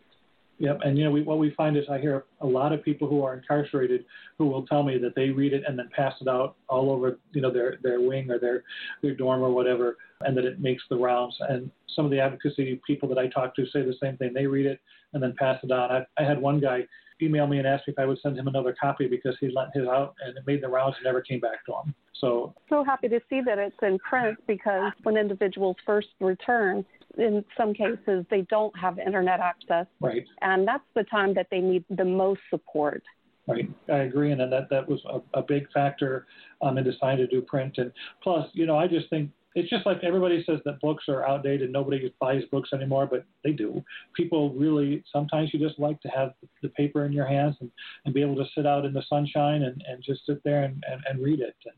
Yep, 0.59 0.81
and 0.85 0.99
you 0.99 1.05
know 1.05 1.11
we, 1.11 1.23
what 1.23 1.39
we 1.39 1.55
find 1.55 1.75
is 1.79 1.85
I 1.91 1.99
hear 1.99 2.25
a 2.43 2.47
lot 2.47 2.73
of 2.73 2.85
people 2.85 3.09
who 3.09 3.25
are 3.25 3.35
incarcerated 3.35 4.05
who 4.37 4.47
will 4.47 4.67
tell 4.67 4.83
me 4.83 4.99
that 4.99 5.15
they 5.17 5.31
read 5.31 5.55
it 5.55 5.63
and 5.67 5.79
then 5.79 5.89
pass 5.97 6.13
it 6.21 6.29
out 6.29 6.57
all 6.69 6.91
over 6.91 7.19
you 7.33 7.41
know 7.41 7.51
their 7.51 7.79
their 7.83 7.99
wing 8.03 8.31
or 8.31 8.39
their 8.39 8.63
their 9.03 9.15
dorm 9.15 9.43
or 9.43 9.51
whatever, 9.51 9.97
and 10.21 10.37
that 10.37 10.45
it 10.45 10.61
makes 10.61 10.83
the 10.91 10.97
rounds. 10.97 11.35
And 11.49 11.71
some 11.97 12.05
of 12.05 12.11
the 12.11 12.21
advocacy 12.21 12.79
people 12.87 13.09
that 13.09 13.17
I 13.17 13.29
talk 13.29 13.57
to 13.57 13.65
say 13.73 13.81
the 13.81 13.97
same 14.03 14.19
thing. 14.19 14.33
They 14.35 14.47
read 14.47 14.67
it 14.67 14.81
and 15.15 15.23
then 15.23 15.35
pass 15.39 15.59
it 15.63 15.73
on. 15.73 15.91
I, 15.91 16.23
I 16.23 16.27
had 16.27 16.41
one 16.41 16.61
guy 16.61 16.81
email 17.23 17.47
me 17.47 17.59
and 17.59 17.67
ask 17.67 17.87
me 17.87 17.93
if 17.93 17.99
I 17.99 18.05
would 18.05 18.19
send 18.23 18.37
him 18.39 18.47
another 18.47 18.77
copy 18.79 19.07
because 19.07 19.37
he 19.41 19.51
lent 19.51 19.71
his 19.75 19.87
out 19.87 20.15
and 20.25 20.37
it 20.37 20.45
made 20.47 20.63
the 20.63 20.69
rounds 20.69 20.97
and 20.97 21.05
never 21.05 21.23
came 21.23 21.41
back 21.41 21.65
to 21.67 21.73
him. 21.73 21.95
So 22.21 22.55
so 22.69 22.85
happy 22.85 23.09
to 23.09 23.21
see 23.31 23.41
that 23.47 23.59
it's 23.59 23.77
in 23.83 23.99
print 23.99 24.39
because 24.47 24.93
when 25.03 25.17
individuals 25.17 25.77
first 25.87 26.09
return, 26.21 26.85
in 27.19 27.45
some 27.57 27.75
cases 27.75 28.25
they 28.31 28.43
don't 28.43 28.77
have 28.79 28.99
internet 28.99 29.41
access. 29.41 29.87
Right. 30.01 30.27
And 30.43 30.67
that's 30.67 30.85
the 30.95 31.05
time 31.05 31.35
that 31.35 31.49
they 31.51 31.61
need 31.61 31.85
the 31.91 32.05
most 32.05 32.41
support. 32.51 33.03
Right, 33.49 33.69
I 33.89 34.01
agree, 34.01 34.31
and 34.31 34.41
that 34.41 34.69
that 34.71 34.89
was 34.89 35.01
a, 35.09 35.41
a 35.41 35.43
big 35.43 35.69
factor 35.73 36.27
um, 36.63 36.79
in 36.79 36.85
deciding 36.85 37.27
to 37.27 37.27
do 37.27 37.43
print. 37.43 37.79
And 37.79 37.91
plus, 38.23 38.49
you 38.53 38.65
know, 38.65 38.79
I 38.79 38.87
just 38.87 39.11
think 39.11 39.31
it's 39.55 39.69
just 39.69 39.85
like 39.87 40.05
everybody 40.05 40.45
says 40.47 40.61
that 40.65 40.81
books 40.81 41.05
are 41.09 41.27
outdated. 41.27 41.73
Nobody 41.73 42.15
buys 42.21 42.43
books 42.53 42.71
anymore, 42.73 43.09
but 43.11 43.25
they 43.43 43.51
do. 43.51 43.83
People 44.15 44.55
really, 44.55 45.03
sometimes 45.13 45.51
you 45.53 45.59
just 45.59 45.81
like 45.81 46.01
to 46.03 46.09
have 46.09 46.35
the 46.63 46.69
paper 46.69 47.05
in 47.05 47.13
your 47.13 47.27
hands 47.27 47.57
and, 47.61 47.71
and 48.05 48.15
be 48.15 48.23
able 48.23 48.37
to 48.37 48.45
sit 48.55 48.67
out 48.67 48.85
in 48.85 48.93
the 48.93 49.03
sunshine 49.09 49.63
and, 49.63 49.83
and 49.89 50.05
just 50.05 50.25
sit 50.27 50.43
there 50.45 50.63
and, 50.63 50.85
and, 50.89 51.03
and 51.09 51.25
read 51.25 51.41
it. 51.41 51.57
And 51.67 51.75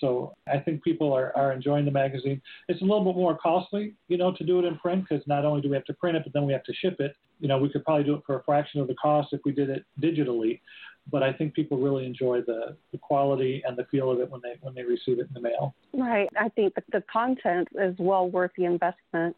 so 0.00 0.34
I 0.52 0.58
think 0.58 0.82
people 0.82 1.12
are, 1.12 1.36
are 1.36 1.52
enjoying 1.52 1.84
the 1.84 1.90
magazine. 1.90 2.40
It's 2.68 2.80
a 2.80 2.84
little 2.84 3.04
bit 3.04 3.16
more 3.16 3.36
costly, 3.36 3.94
you 4.08 4.18
know, 4.18 4.32
to 4.32 4.44
do 4.44 4.58
it 4.58 4.64
in 4.64 4.76
print 4.78 5.06
because 5.08 5.26
not 5.26 5.44
only 5.44 5.62
do 5.62 5.68
we 5.68 5.76
have 5.76 5.84
to 5.86 5.94
print 5.94 6.16
it, 6.16 6.22
but 6.24 6.32
then 6.32 6.46
we 6.46 6.52
have 6.52 6.64
to 6.64 6.74
ship 6.74 6.96
it. 7.00 7.16
You 7.40 7.48
know, 7.48 7.58
we 7.58 7.68
could 7.68 7.84
probably 7.84 8.04
do 8.04 8.14
it 8.14 8.22
for 8.26 8.38
a 8.38 8.42
fraction 8.44 8.80
of 8.80 8.88
the 8.88 8.94
cost 8.94 9.28
if 9.32 9.40
we 9.44 9.52
did 9.52 9.70
it 9.70 9.84
digitally 10.00 10.60
but 11.10 11.22
I 11.22 11.32
think 11.32 11.54
people 11.54 11.78
really 11.78 12.04
enjoy 12.04 12.40
the, 12.42 12.76
the 12.92 12.98
quality 12.98 13.62
and 13.66 13.76
the 13.76 13.84
feel 13.84 14.10
of 14.10 14.20
it 14.20 14.30
when 14.30 14.40
they 14.42 14.56
when 14.60 14.74
they 14.74 14.82
receive 14.82 15.18
it 15.18 15.28
in 15.28 15.34
the 15.34 15.40
mail. 15.40 15.74
Right. 15.92 16.28
I 16.38 16.48
think 16.50 16.74
the 16.92 17.02
content 17.12 17.68
is 17.80 17.94
well 17.98 18.28
worth 18.28 18.50
the 18.56 18.64
investment. 18.64 19.36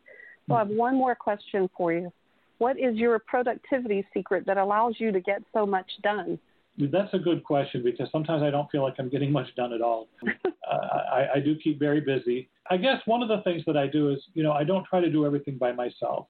So 0.48 0.54
I 0.54 0.60
have 0.60 0.68
one 0.68 0.96
more 0.96 1.14
question 1.14 1.68
for 1.76 1.92
you. 1.92 2.10
What 2.56 2.78
is 2.78 2.96
your 2.96 3.18
productivity 3.18 4.06
secret 4.14 4.46
that 4.46 4.56
allows 4.56 4.94
you 4.98 5.12
to 5.12 5.20
get 5.20 5.42
so 5.52 5.66
much 5.66 5.90
done? 6.02 6.38
That's 6.78 7.12
a 7.12 7.18
good 7.18 7.42
question 7.44 7.82
because 7.82 8.08
sometimes 8.12 8.42
I 8.42 8.50
don't 8.50 8.70
feel 8.70 8.82
like 8.82 8.94
I'm 8.98 9.08
getting 9.08 9.32
much 9.38 9.54
done 9.56 9.72
at 9.72 9.80
all. 9.80 10.08
uh, 10.26 10.74
I, 11.12 11.26
I 11.36 11.40
do 11.40 11.56
keep 11.62 11.78
very 11.78 12.00
busy. 12.00 12.48
I 12.70 12.76
guess 12.76 13.00
one 13.06 13.22
of 13.22 13.28
the 13.28 13.42
things 13.42 13.62
that 13.66 13.76
I 13.76 13.86
do 13.86 14.10
is, 14.10 14.18
you 14.34 14.42
know, 14.42 14.52
I 14.52 14.64
don't 14.64 14.84
try 14.84 15.00
to 15.00 15.10
do 15.10 15.26
everything 15.26 15.58
by 15.58 15.72
myself. 15.72 16.26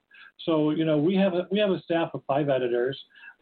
So, 0.46 0.70
you 0.70 0.84
know, 0.84 0.98
we 0.98 1.16
have 1.16 1.34
a, 1.34 1.46
we 1.50 1.58
have 1.58 1.70
a 1.70 1.80
staff 1.82 2.10
of 2.14 2.22
five 2.26 2.48
editors. 2.48 2.98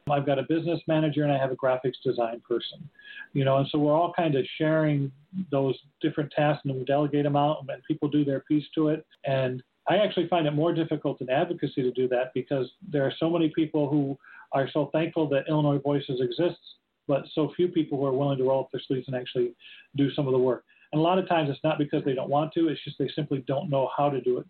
I've 0.08 0.26
got 0.26 0.38
a 0.38 0.44
business 0.44 0.80
manager 0.86 1.24
and 1.24 1.32
I 1.32 1.38
have 1.38 1.50
a 1.50 1.56
graphics 1.56 2.00
design 2.04 2.40
person, 2.48 2.88
you 3.32 3.44
know, 3.44 3.56
and 3.56 3.66
so 3.72 3.78
we're 3.78 3.92
all 3.92 4.12
kind 4.12 4.36
of 4.36 4.46
sharing 4.56 5.10
those 5.50 5.76
different 6.00 6.30
tasks 6.30 6.62
and 6.64 6.76
we 6.76 6.84
delegate 6.84 7.24
them 7.24 7.34
out 7.34 7.64
and 7.68 7.82
people 7.88 8.08
do 8.08 8.24
their 8.24 8.40
piece 8.40 8.64
to 8.76 8.88
it. 8.88 9.04
And 9.24 9.64
I 9.88 9.96
actually 9.96 10.28
find 10.28 10.46
it 10.46 10.52
more 10.52 10.72
difficult 10.72 11.20
in 11.20 11.28
advocacy 11.28 11.82
to 11.82 11.90
do 11.90 12.06
that 12.08 12.32
because 12.34 12.70
there 12.88 13.04
are 13.04 13.12
so 13.18 13.28
many 13.28 13.52
people 13.54 13.88
who 13.88 14.16
are 14.52 14.68
so 14.72 14.90
thankful 14.92 15.28
that 15.30 15.48
Illinois 15.48 15.78
Voices 15.78 16.20
exists, 16.20 16.62
but 17.08 17.24
so 17.34 17.52
few 17.56 17.68
people 17.68 17.98
who 17.98 18.06
are 18.06 18.12
willing 18.12 18.38
to 18.38 18.44
roll 18.44 18.60
up 18.60 18.70
their 18.72 18.80
sleeves 18.86 19.06
and 19.06 19.16
actually 19.16 19.54
do 19.96 20.10
some 20.12 20.26
of 20.26 20.32
the 20.32 20.38
work. 20.38 20.64
And 20.92 21.00
a 21.00 21.02
lot 21.02 21.18
of 21.18 21.28
times 21.28 21.50
it's 21.50 21.62
not 21.64 21.78
because 21.78 22.04
they 22.04 22.14
don't 22.14 22.30
want 22.30 22.52
to, 22.54 22.68
it's 22.68 22.82
just 22.84 22.98
they 22.98 23.10
simply 23.14 23.44
don't 23.46 23.68
know 23.68 23.90
how 23.96 24.08
to 24.08 24.20
do 24.20 24.38
it. 24.38 24.46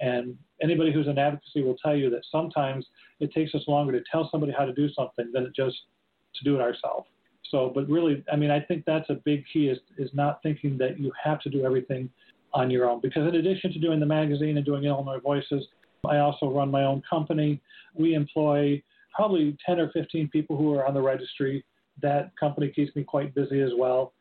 And 0.00 0.36
anybody 0.62 0.92
who's 0.92 1.08
in 1.08 1.18
advocacy 1.18 1.62
will 1.62 1.76
tell 1.76 1.96
you 1.96 2.10
that 2.10 2.22
sometimes 2.30 2.86
it 3.20 3.32
takes 3.32 3.54
us 3.54 3.62
longer 3.66 3.92
to 3.92 4.04
tell 4.10 4.28
somebody 4.30 4.52
how 4.56 4.64
to 4.64 4.72
do 4.72 4.88
something 4.90 5.30
than 5.32 5.44
it 5.44 5.54
just 5.54 5.76
to 6.36 6.44
do 6.44 6.54
it 6.54 6.60
ourselves. 6.60 7.06
So, 7.50 7.72
but 7.74 7.88
really, 7.88 8.22
I 8.30 8.36
mean, 8.36 8.50
I 8.50 8.60
think 8.60 8.84
that's 8.86 9.08
a 9.08 9.14
big 9.14 9.44
key 9.52 9.68
is, 9.68 9.78
is 9.96 10.10
not 10.12 10.42
thinking 10.42 10.76
that 10.78 11.00
you 11.00 11.10
have 11.22 11.40
to 11.40 11.50
do 11.50 11.64
everything 11.64 12.10
on 12.52 12.70
your 12.70 12.88
own. 12.88 13.00
Because 13.00 13.26
in 13.26 13.36
addition 13.36 13.72
to 13.72 13.78
doing 13.78 14.00
the 14.00 14.06
magazine 14.06 14.56
and 14.56 14.66
doing 14.66 14.84
Illinois 14.84 15.20
Voices, 15.20 15.64
I 16.08 16.18
also 16.18 16.50
run 16.50 16.70
my 16.70 16.84
own 16.84 17.02
company. 17.08 17.60
We 17.94 18.14
employ 18.14 18.82
probably 19.14 19.56
10 19.66 19.80
or 19.80 19.90
15 19.90 20.28
people 20.28 20.56
who 20.56 20.74
are 20.74 20.86
on 20.86 20.94
the 20.94 21.02
registry. 21.02 21.64
That 22.02 22.32
company 22.38 22.68
keeps 22.68 22.94
me 22.94 23.04
quite 23.04 23.34
busy 23.34 23.60
as 23.60 23.70
well. 23.76 24.12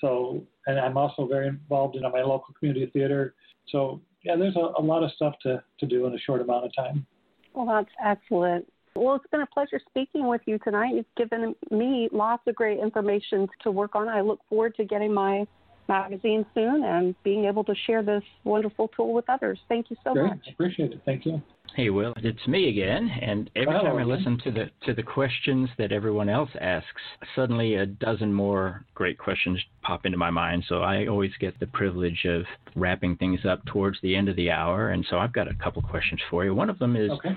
So, 0.00 0.42
and 0.66 0.78
I'm 0.78 0.96
also 0.96 1.26
very 1.26 1.48
involved 1.48 1.96
in 1.96 2.02
my 2.02 2.22
local 2.22 2.54
community 2.58 2.90
theater. 2.92 3.34
So, 3.68 4.00
yeah, 4.24 4.36
there's 4.36 4.56
a, 4.56 4.72
a 4.78 4.82
lot 4.82 5.02
of 5.02 5.12
stuff 5.12 5.34
to, 5.42 5.62
to 5.80 5.86
do 5.86 6.06
in 6.06 6.14
a 6.14 6.18
short 6.18 6.40
amount 6.40 6.64
of 6.64 6.74
time. 6.74 7.06
Well, 7.54 7.66
that's 7.66 7.90
excellent. 8.04 8.70
Well, 8.94 9.14
it's 9.16 9.26
been 9.30 9.40
a 9.40 9.46
pleasure 9.46 9.80
speaking 9.88 10.26
with 10.26 10.42
you 10.46 10.58
tonight. 10.58 10.94
You've 10.94 11.06
given 11.16 11.54
me 11.70 12.08
lots 12.12 12.42
of 12.46 12.54
great 12.54 12.78
information 12.78 13.48
to 13.62 13.70
work 13.70 13.94
on. 13.94 14.08
I 14.08 14.20
look 14.20 14.40
forward 14.48 14.74
to 14.76 14.84
getting 14.84 15.12
my 15.12 15.46
magazine 15.88 16.44
soon 16.54 16.84
and 16.84 17.14
being 17.22 17.46
able 17.46 17.64
to 17.64 17.74
share 17.86 18.02
this 18.02 18.22
wonderful 18.44 18.88
tool 18.88 19.12
with 19.12 19.28
others. 19.28 19.58
Thank 19.68 19.90
you 19.90 19.96
so 20.04 20.12
Great. 20.12 20.28
much. 20.28 20.48
Appreciate 20.52 20.92
it. 20.92 21.02
Thank 21.04 21.26
you. 21.26 21.42
Hey, 21.74 21.88
Will, 21.88 22.12
it's 22.18 22.46
me 22.46 22.68
again. 22.68 23.10
And 23.22 23.50
every 23.56 23.72
time 23.72 23.86
I 23.86 23.90
oh, 23.90 23.96
again. 23.96 24.08
listen 24.08 24.40
to 24.44 24.50
the 24.50 24.70
to 24.86 24.92
the 24.94 25.02
questions 25.02 25.70
that 25.78 25.90
everyone 25.90 26.28
else 26.28 26.50
asks, 26.60 27.00
suddenly 27.34 27.76
a 27.76 27.86
dozen 27.86 28.32
more 28.32 28.84
great 28.94 29.18
questions 29.18 29.58
pop 29.80 30.04
into 30.04 30.18
my 30.18 30.30
mind. 30.30 30.64
So 30.68 30.82
I 30.82 31.06
always 31.06 31.32
get 31.40 31.58
the 31.60 31.66
privilege 31.68 32.26
of 32.26 32.42
wrapping 32.76 33.16
things 33.16 33.40
up 33.48 33.64
towards 33.66 33.98
the 34.02 34.14
end 34.14 34.28
of 34.28 34.36
the 34.36 34.50
hour. 34.50 34.90
And 34.90 35.06
so 35.08 35.16
I've 35.16 35.32
got 35.32 35.48
a 35.48 35.54
couple 35.54 35.80
questions 35.82 36.20
for 36.28 36.44
you. 36.44 36.54
One 36.54 36.68
of 36.68 36.78
them 36.78 36.94
is 36.94 37.10
Okay. 37.10 37.36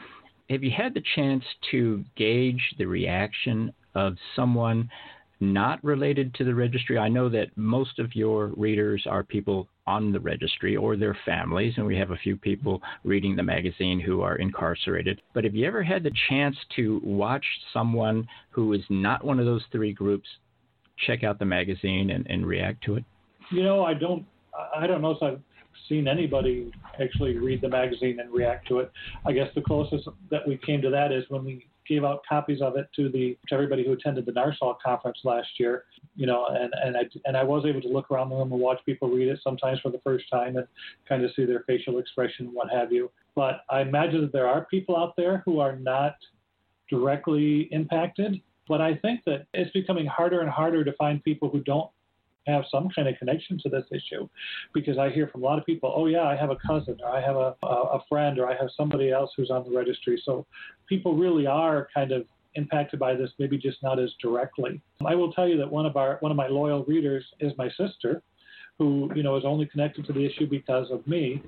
Have 0.49 0.63
you 0.63 0.69
had 0.69 0.93
the 0.93 1.03
chance 1.15 1.43
to 1.71 2.03
gauge 2.15 2.61
the 2.77 2.85
reaction 2.85 3.73
of 3.95 4.15
someone 4.35 4.89
not 5.39 5.83
related 5.83 6.33
to 6.35 6.43
the 6.43 6.55
registry? 6.55 6.97
I 6.97 7.09
know 7.09 7.29
that 7.29 7.55
most 7.55 7.99
of 7.99 8.15
your 8.15 8.47
readers 8.57 9.05
are 9.09 9.23
people 9.23 9.67
on 9.87 10.11
the 10.11 10.19
registry 10.19 10.75
or 10.75 10.97
their 10.97 11.17
families, 11.25 11.73
and 11.77 11.85
we 11.85 11.97
have 11.97 12.11
a 12.11 12.17
few 12.17 12.35
people 12.35 12.81
reading 13.03 13.35
the 13.35 13.43
magazine 13.43 13.99
who 13.99 14.21
are 14.21 14.37
incarcerated. 14.37 15.21
But 15.33 15.43
have 15.43 15.55
you 15.55 15.67
ever 15.67 15.83
had 15.83 16.03
the 16.03 16.11
chance 16.29 16.55
to 16.75 17.01
watch 17.03 17.45
someone 17.73 18.27
who 18.49 18.73
is 18.73 18.81
not 18.89 19.23
one 19.23 19.39
of 19.39 19.45
those 19.45 19.63
three 19.71 19.93
groups 19.93 20.27
check 21.05 21.23
out 21.23 21.39
the 21.39 21.45
magazine 21.45 22.11
and, 22.11 22.25
and 22.27 22.45
react 22.45 22.83
to 22.85 22.95
it? 22.95 23.03
You 23.51 23.63
know, 23.63 23.83
I 23.83 23.93
don't. 23.93 24.25
I 24.75 24.87
don't 24.87 25.01
know 25.01 25.11
if 25.11 25.21
I've 25.21 25.41
seen 25.89 26.07
anybody 26.07 26.71
actually 27.01 27.37
read 27.37 27.61
the 27.61 27.67
magazine 27.67 28.19
and 28.19 28.31
react 28.31 28.67
to 28.69 28.79
it. 28.79 28.91
I 29.25 29.33
guess 29.33 29.49
the 29.53 29.61
closest 29.61 30.07
that 30.31 30.47
we 30.47 30.57
came 30.65 30.81
to 30.81 30.89
that 30.89 31.11
is 31.11 31.25
when 31.29 31.43
we 31.43 31.67
gave 31.87 32.03
out 32.03 32.21
copies 32.27 32.61
of 32.61 32.75
it 32.77 32.87
to 32.95 33.09
the 33.09 33.37
to 33.47 33.55
everybody 33.55 33.85
who 33.85 33.93
attended 33.93 34.25
the 34.25 34.31
NARSOL 34.31 34.77
conference 34.83 35.19
last 35.23 35.47
year. 35.59 35.85
You 36.15 36.27
know, 36.27 36.47
and 36.47 36.73
and 36.83 36.97
I 36.97 37.03
and 37.25 37.37
I 37.37 37.43
was 37.43 37.65
able 37.65 37.81
to 37.81 37.87
look 37.87 38.09
around 38.11 38.29
the 38.29 38.35
room 38.35 38.51
and 38.51 38.61
watch 38.61 38.79
people 38.85 39.09
read 39.09 39.27
it 39.27 39.39
sometimes 39.43 39.79
for 39.79 39.91
the 39.91 40.01
first 40.03 40.25
time 40.31 40.57
and 40.57 40.67
kind 41.07 41.23
of 41.23 41.31
see 41.35 41.45
their 41.45 41.63
facial 41.67 41.99
expression, 41.99 42.49
what 42.53 42.69
have 42.71 42.91
you. 42.91 43.11
But 43.35 43.61
I 43.69 43.81
imagine 43.81 44.21
that 44.21 44.33
there 44.33 44.47
are 44.47 44.65
people 44.65 44.97
out 44.97 45.15
there 45.17 45.41
who 45.45 45.59
are 45.59 45.75
not 45.75 46.15
directly 46.89 47.67
impacted. 47.71 48.41
But 48.67 48.81
I 48.81 48.95
think 48.95 49.21
that 49.25 49.45
it's 49.53 49.71
becoming 49.71 50.07
harder 50.07 50.41
and 50.41 50.49
harder 50.49 50.83
to 50.83 50.93
find 50.93 51.23
people 51.23 51.49
who 51.49 51.59
don't 51.59 51.89
have 52.47 52.63
some 52.71 52.89
kind 52.95 53.07
of 53.07 53.17
connection 53.17 53.59
to 53.63 53.69
this 53.69 53.85
issue 53.91 54.27
because 54.73 54.97
I 54.97 55.09
hear 55.09 55.27
from 55.27 55.43
a 55.43 55.45
lot 55.45 55.59
of 55.59 55.65
people, 55.65 55.93
oh, 55.95 56.05
yeah, 56.05 56.23
I 56.23 56.35
have 56.35 56.51
a 56.51 56.57
cousin 56.67 56.97
or 57.03 57.09
I 57.09 57.21
have 57.21 57.35
a, 57.35 57.55
a 57.63 58.03
friend 58.07 58.39
or 58.39 58.47
I 58.47 58.55
have 58.55 58.69
somebody 58.75 59.11
else 59.11 59.31
who's 59.35 59.49
on 59.49 59.63
the 59.63 59.75
registry. 59.75 60.21
So 60.25 60.45
people 60.87 61.15
really 61.15 61.47
are 61.47 61.87
kind 61.93 62.11
of 62.11 62.25
impacted 62.55 62.99
by 62.99 63.15
this, 63.15 63.31
maybe 63.39 63.57
just 63.57 63.81
not 63.83 63.99
as 63.99 64.13
directly. 64.21 64.81
I 65.05 65.15
will 65.15 65.31
tell 65.33 65.47
you 65.47 65.57
that 65.57 65.69
one 65.69 65.85
of 65.85 65.97
our 65.97 66.17
one 66.21 66.31
of 66.31 66.37
my 66.37 66.47
loyal 66.47 66.83
readers 66.85 67.25
is 67.39 67.51
my 67.57 67.69
sister, 67.69 68.21
who 68.79 69.11
you 69.15 69.23
know 69.23 69.35
is 69.35 69.43
only 69.45 69.65
connected 69.65 70.05
to 70.07 70.13
the 70.13 70.25
issue 70.25 70.47
because 70.47 70.89
of 70.89 71.05
me, 71.05 71.41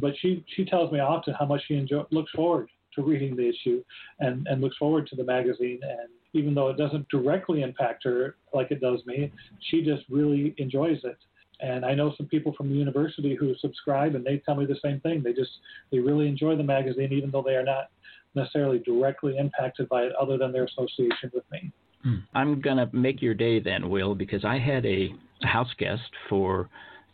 but 0.00 0.12
she 0.20 0.44
she 0.54 0.64
tells 0.64 0.92
me 0.92 1.00
often 1.00 1.34
how 1.38 1.46
much 1.46 1.62
she 1.66 1.74
enjoy, 1.74 2.04
looks 2.10 2.30
forward 2.32 2.68
to 2.94 3.02
reading 3.02 3.36
the 3.36 3.48
issue 3.48 3.82
and 4.20 4.46
and 4.46 4.60
looks 4.60 4.76
forward 4.76 5.06
to 5.08 5.16
the 5.16 5.24
magazine 5.24 5.80
and 5.82 6.08
even 6.34 6.54
though 6.54 6.68
it 6.68 6.76
doesn't 6.76 7.08
directly 7.08 7.62
impact 7.62 8.04
her 8.04 8.36
like 8.54 8.70
it 8.70 8.80
does 8.80 9.00
me, 9.06 9.30
she 9.70 9.82
just 9.82 10.02
really 10.08 10.54
enjoys 10.58 10.98
it. 11.04 11.18
And 11.60 11.84
I 11.84 11.94
know 11.94 12.12
some 12.16 12.26
people 12.26 12.54
from 12.56 12.70
the 12.70 12.74
university 12.74 13.36
who 13.36 13.54
subscribe, 13.60 14.14
and 14.14 14.24
they 14.24 14.38
tell 14.38 14.56
me 14.56 14.66
the 14.66 14.78
same 14.82 14.98
thing. 15.00 15.22
They 15.22 15.32
just 15.32 15.50
they 15.92 15.98
really 16.00 16.26
enjoy 16.26 16.56
the 16.56 16.64
magazine, 16.64 17.12
even 17.12 17.30
though 17.30 17.42
they 17.42 17.54
are 17.54 17.62
not 17.62 17.90
necessarily 18.34 18.80
directly 18.80 19.36
impacted 19.36 19.88
by 19.88 20.02
it, 20.02 20.12
other 20.20 20.38
than 20.38 20.52
their 20.52 20.64
association 20.64 21.30
with 21.32 21.44
me. 21.52 21.70
Hmm. 22.02 22.16
I'm 22.34 22.60
going 22.60 22.78
to 22.78 22.88
make 22.92 23.22
your 23.22 23.34
day 23.34 23.60
then, 23.60 23.90
Will, 23.90 24.14
because 24.14 24.44
I 24.44 24.58
had 24.58 24.84
a 24.86 25.14
house 25.42 25.72
guest 25.78 26.02
for 26.28 26.68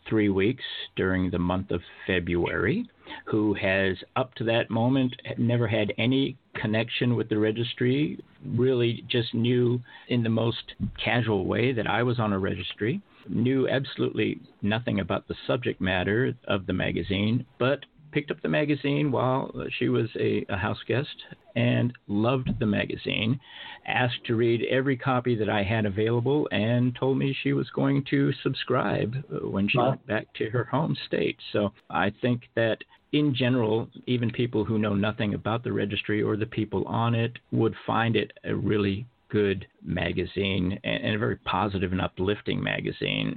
three 0.07 0.29
weeks 0.29 0.63
during 0.95 1.29
the 1.29 1.37
month 1.37 1.69
of 1.69 1.81
February 2.07 2.89
who 3.25 3.53
has, 3.55 3.97
up 4.15 4.33
to 4.35 4.43
that 4.45 4.69
moment, 4.69 5.15
never 5.37 5.67
had 5.67 5.93
any 5.97 6.37
connection 6.55 7.15
with 7.15 7.29
the 7.29 7.37
registry, 7.37 8.19
really 8.45 9.03
just 9.07 9.33
knew 9.33 9.81
in 10.07 10.23
the 10.23 10.29
most 10.29 10.73
casual 11.03 11.45
way 11.45 11.71
that 11.71 11.87
I 11.87 12.03
was 12.03 12.19
on 12.19 12.33
a 12.33 12.39
registry, 12.39 13.01
knew 13.27 13.67
absolutely 13.67 14.39
nothing 14.61 14.99
about 14.99 15.27
the 15.27 15.35
subject 15.47 15.79
matter 15.81 16.33
of 16.47 16.65
the 16.65 16.73
magazine, 16.73 17.45
but 17.57 17.85
picked 18.11 18.31
up 18.31 18.41
the 18.41 18.49
magazine 18.49 19.11
while 19.11 19.51
uh, 19.55 19.65
she 19.77 19.89
was 19.89 20.09
a, 20.19 20.45
a, 20.49 20.57
house 20.57 20.79
guest 20.87 21.15
and 21.55 21.93
loved 22.07 22.49
the 22.59 22.65
magazine, 22.65 23.39
asked 23.85 24.23
to 24.25 24.35
read 24.35 24.63
every 24.69 24.97
copy 24.97 25.35
that 25.35 25.49
I 25.49 25.63
had 25.63 25.85
available, 25.85 26.47
and 26.51 26.95
told 26.95 27.17
me 27.17 27.35
she 27.43 27.53
was 27.53 27.69
going 27.71 28.03
to 28.09 28.31
subscribe 28.43 29.15
uh, 29.31 29.47
when 29.47 29.67
she 29.67 29.77
Wow. 29.77 29.89
went 29.89 30.07
back 30.07 30.27
to 30.35 30.49
her 30.49 30.65
home 30.65 30.95
state. 31.07 31.37
So 31.53 31.71
I 31.89 32.11
think 32.21 32.49
that 32.55 32.77
in 33.11 33.33
general, 33.33 33.89
even 34.05 34.29
people 34.29 34.63
who 34.63 34.77
know 34.77 34.93
nothing 34.93 35.33
about 35.33 35.63
the 35.63 35.73
registry 35.73 36.21
or 36.21 36.37
the 36.37 36.45
people 36.45 36.85
on 36.85 37.15
it 37.15 37.37
would 37.51 37.75
find 37.87 38.15
it 38.15 38.31
a 38.43 38.55
really 38.55 39.05
good 39.29 39.67
magazine 39.83 40.79
and, 40.83 41.15
a 41.15 41.19
very 41.19 41.37
positive 41.37 41.91
and 41.91 42.01
uplifting 42.01 42.61
magazine. 42.61 43.35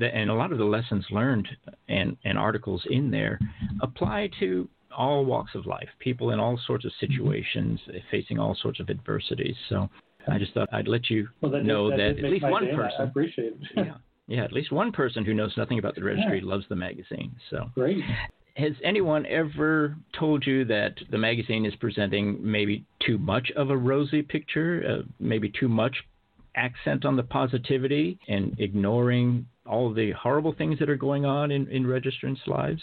And 0.00 0.30
a 0.30 0.34
lot 0.34 0.52
of 0.52 0.58
the 0.58 0.64
lessons 0.64 1.04
learned 1.10 1.48
and, 1.88 2.16
and 2.24 2.38
articles 2.38 2.82
in 2.90 3.10
there 3.10 3.38
apply 3.82 4.30
to 4.40 4.68
all 4.96 5.24
walks 5.24 5.54
of 5.54 5.66
life, 5.66 5.88
people 5.98 6.30
in 6.30 6.40
all 6.40 6.58
sorts 6.66 6.84
of 6.84 6.92
mm-hmm. 6.92 7.12
situations, 7.12 7.80
facing 8.10 8.38
all 8.38 8.56
sorts 8.60 8.80
of 8.80 8.88
adversities. 8.88 9.56
So 9.68 9.88
I 10.26 10.38
just 10.38 10.54
thought 10.54 10.68
I'd 10.72 10.88
let 10.88 11.10
you 11.10 11.28
Well, 11.40 11.52
that 11.52 11.58
did- 11.58 11.66
know 11.66 11.90
that 11.90 11.96
that, 11.96 12.24
at 12.24 12.30
least 12.30 12.44
one 12.44 12.64
day, 12.64 12.70
and 12.70 12.80
I 12.80 12.84
person. 12.84 13.08
appreciate 13.08 13.52
it. 13.52 13.58
yeah, 13.76 13.94
yeah, 14.26 14.44
at 14.44 14.52
least 14.52 14.72
one 14.72 14.90
person 14.92 15.24
who 15.24 15.34
knows 15.34 15.52
nothing 15.56 15.78
about 15.78 15.94
the 15.94 16.02
registry 16.02 16.40
Yeah. 16.40 16.48
loves 16.50 16.64
the 16.68 16.76
magazine. 16.76 17.36
So 17.50 17.70
Great. 17.74 18.02
Has 18.56 18.72
anyone 18.82 19.26
ever 19.26 19.96
told 20.18 20.46
you 20.46 20.64
that 20.64 20.94
the 21.10 21.18
magazine 21.18 21.66
is 21.66 21.74
presenting 21.76 22.38
maybe 22.40 22.86
too 23.04 23.18
much 23.18 23.50
of 23.54 23.70
a 23.70 23.76
rosy 23.76 24.22
picture, 24.22 24.82
uh, 24.88 25.02
maybe 25.20 25.52
too 25.60 25.68
much 25.68 25.94
accent 26.56 27.04
on 27.04 27.16
the 27.16 27.22
positivity 27.22 28.18
and 28.28 28.58
ignoring 28.58 29.46
all 29.66 29.92
the 29.92 30.10
horrible 30.12 30.54
things 30.54 30.78
that 30.78 30.88
are 30.88 30.96
going 30.96 31.26
on 31.26 31.50
in, 31.50 31.68
in 31.68 31.84
registrants' 31.84 32.46
lives? 32.46 32.80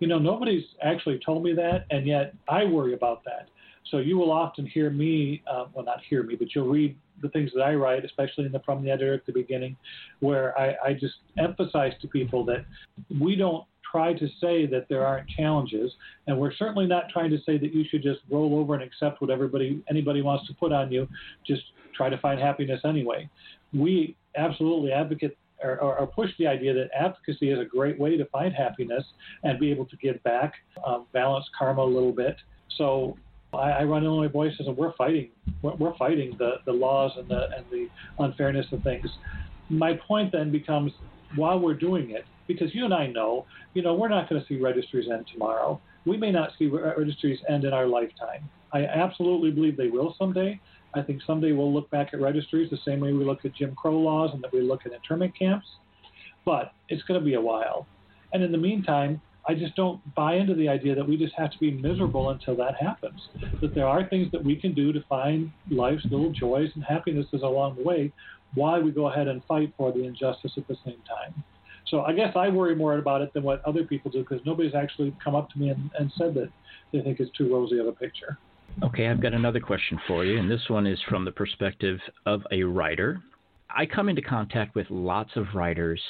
You 0.00 0.06
know, 0.06 0.18
nobody's 0.18 0.64
actually 0.82 1.18
told 1.24 1.44
me 1.44 1.54
that, 1.54 1.86
and 1.90 2.06
yet 2.06 2.34
I 2.48 2.64
worry 2.64 2.92
about 2.92 3.24
that. 3.24 3.48
So 3.90 3.98
you 3.98 4.18
will 4.18 4.30
often 4.30 4.66
hear 4.66 4.90
me, 4.90 5.42
uh, 5.50 5.64
well, 5.72 5.84
not 5.84 6.00
hear 6.08 6.22
me, 6.22 6.36
but 6.36 6.54
you'll 6.54 6.68
read 6.68 6.94
the 7.22 7.28
things 7.30 7.50
that 7.54 7.62
I 7.62 7.74
write, 7.74 8.04
especially 8.04 8.44
in 8.44 8.52
the 8.52 8.60
from 8.60 8.84
the 8.84 8.90
editor 8.90 9.14
at 9.14 9.24
the 9.24 9.32
beginning, 9.32 9.76
where 10.20 10.58
I, 10.58 10.74
I 10.84 10.92
just 10.92 11.14
emphasize 11.38 11.92
to 12.02 12.08
people 12.08 12.44
that 12.46 12.64
we 13.18 13.34
don't 13.34 13.64
try 13.90 14.12
to 14.12 14.28
say 14.40 14.66
that 14.66 14.86
there 14.88 15.06
aren't 15.06 15.28
challenges, 15.28 15.92
and 16.26 16.38
we're 16.38 16.52
certainly 16.52 16.86
not 16.86 17.04
trying 17.12 17.30
to 17.30 17.38
say 17.44 17.58
that 17.58 17.74
you 17.74 17.84
should 17.90 18.02
just 18.02 18.20
roll 18.30 18.58
over 18.58 18.74
and 18.74 18.82
accept 18.82 19.20
what 19.20 19.30
everybody 19.30 19.82
anybody 19.88 20.22
wants 20.22 20.46
to 20.46 20.54
put 20.54 20.72
on 20.72 20.90
you. 20.92 21.08
Just 21.46 21.62
try 21.94 22.08
to 22.08 22.18
find 22.18 22.40
happiness 22.40 22.80
anyway. 22.84 23.28
We 23.72 24.16
absolutely 24.36 24.92
advocate 24.92 25.36
or, 25.62 25.78
or, 25.78 26.06
push 26.06 26.30
the 26.38 26.46
idea 26.46 26.72
that 26.72 26.88
advocacy 26.98 27.50
is 27.50 27.58
a 27.58 27.64
great 27.64 27.98
way 27.98 28.16
to 28.16 28.24
find 28.26 28.54
happiness 28.54 29.04
and 29.44 29.58
be 29.58 29.70
able 29.70 29.84
to 29.86 29.96
give 29.98 30.22
back, 30.22 30.54
um, 30.86 31.06
balance 31.12 31.44
karma 31.58 31.82
a 31.82 31.84
little 31.84 32.12
bit. 32.12 32.36
So 32.78 33.16
I, 33.52 33.70
I 33.70 33.84
run 33.84 34.04
Illinois 34.04 34.32
Voices, 34.32 34.66
and 34.66 34.76
we're 34.76 34.94
fighting. 34.94 35.30
We're, 35.62 35.74
we're 35.74 35.96
fighting 35.96 36.34
the, 36.38 36.56
the 36.66 36.72
laws 36.72 37.12
and 37.16 37.28
the 37.28 37.48
and 37.56 37.64
the 37.70 37.88
unfairness 38.18 38.66
of 38.72 38.82
things. 38.82 39.06
My 39.68 39.94
point 39.94 40.32
then 40.32 40.50
becomes, 40.50 40.92
while 41.36 41.58
we're 41.58 41.74
doing 41.74 42.10
it, 42.10 42.24
because 42.46 42.74
you 42.74 42.84
and 42.84 42.94
I 42.94 43.06
know, 43.06 43.46
you 43.74 43.82
know, 43.82 43.94
we're 43.94 44.08
not 44.08 44.28
going 44.28 44.40
to 44.40 44.46
see 44.48 44.60
registries 44.60 45.08
end 45.10 45.26
tomorrow. 45.32 45.80
We 46.06 46.16
may 46.16 46.30
not 46.30 46.50
see 46.58 46.66
registries 46.66 47.38
end 47.48 47.64
in 47.64 47.72
our 47.72 47.86
lifetime. 47.86 48.48
I 48.72 48.84
absolutely 48.84 49.50
believe 49.50 49.76
they 49.76 49.88
will 49.88 50.14
someday. 50.18 50.60
I 50.94 51.02
think 51.02 51.22
someday 51.26 51.52
we'll 51.52 51.72
look 51.72 51.90
back 51.90 52.10
at 52.12 52.20
registries 52.20 52.70
the 52.70 52.78
same 52.84 53.00
way 53.00 53.12
we 53.12 53.24
look 53.24 53.44
at 53.44 53.54
Jim 53.54 53.74
Crow 53.74 53.98
laws 53.98 54.30
and 54.32 54.42
that 54.42 54.52
we 54.52 54.60
look 54.60 54.86
at 54.86 54.92
internment 54.92 55.38
camps. 55.38 55.66
But 56.44 56.72
it's 56.88 57.02
going 57.04 57.20
to 57.20 57.24
be 57.24 57.34
a 57.34 57.40
while. 57.40 57.86
And 58.32 58.42
in 58.42 58.50
the 58.50 58.58
meantime, 58.58 59.20
I 59.48 59.54
just 59.54 59.74
don't 59.74 60.00
buy 60.14 60.34
into 60.34 60.54
the 60.54 60.68
idea 60.68 60.94
that 60.94 61.08
we 61.08 61.16
just 61.16 61.34
have 61.36 61.50
to 61.50 61.58
be 61.58 61.70
miserable 61.70 62.30
until 62.30 62.56
that 62.56 62.74
happens. 62.80 63.20
That 63.60 63.74
there 63.74 63.86
are 63.86 64.08
things 64.08 64.30
that 64.32 64.44
we 64.44 64.56
can 64.56 64.74
do 64.74 64.92
to 64.92 65.02
find 65.08 65.50
life's 65.70 66.04
little 66.10 66.30
joys 66.30 66.70
and 66.74 66.84
happinesses 66.84 67.42
along 67.42 67.76
the 67.76 67.82
way 67.82 68.12
while 68.54 68.82
we 68.82 68.90
go 68.90 69.08
ahead 69.08 69.28
and 69.28 69.42
fight 69.44 69.72
for 69.76 69.92
the 69.92 70.04
injustice 70.04 70.52
at 70.56 70.66
the 70.68 70.76
same 70.84 71.00
time. 71.08 71.44
So 71.90 72.02
I 72.02 72.12
guess 72.12 72.34
I 72.36 72.48
worry 72.48 72.74
more 72.74 72.96
about 72.96 73.20
it 73.20 73.32
than 73.34 73.42
what 73.42 73.64
other 73.64 73.84
people 73.84 74.10
do 74.10 74.20
because 74.20 74.40
nobody's 74.46 74.74
actually 74.74 75.14
come 75.22 75.34
up 75.34 75.50
to 75.50 75.58
me 75.58 75.70
and, 75.70 75.90
and 75.98 76.12
said 76.16 76.34
that 76.34 76.50
they 76.92 77.00
think 77.00 77.20
it's 77.20 77.36
too 77.36 77.52
rosy 77.52 77.78
of 77.78 77.86
a 77.86 77.92
picture. 77.92 78.38
Okay, 78.84 79.08
I've 79.08 79.20
got 79.20 79.34
another 79.34 79.60
question 79.60 80.00
for 80.06 80.24
you, 80.24 80.38
and 80.38 80.48
this 80.48 80.62
one 80.68 80.86
is 80.86 80.98
from 81.08 81.24
the 81.24 81.32
perspective 81.32 81.98
of 82.24 82.42
a 82.52 82.62
writer. 82.62 83.20
I 83.68 83.84
come 83.86 84.08
into 84.08 84.22
contact 84.22 84.74
with 84.74 84.86
lots 84.90 85.30
of 85.34 85.46
writers 85.54 86.00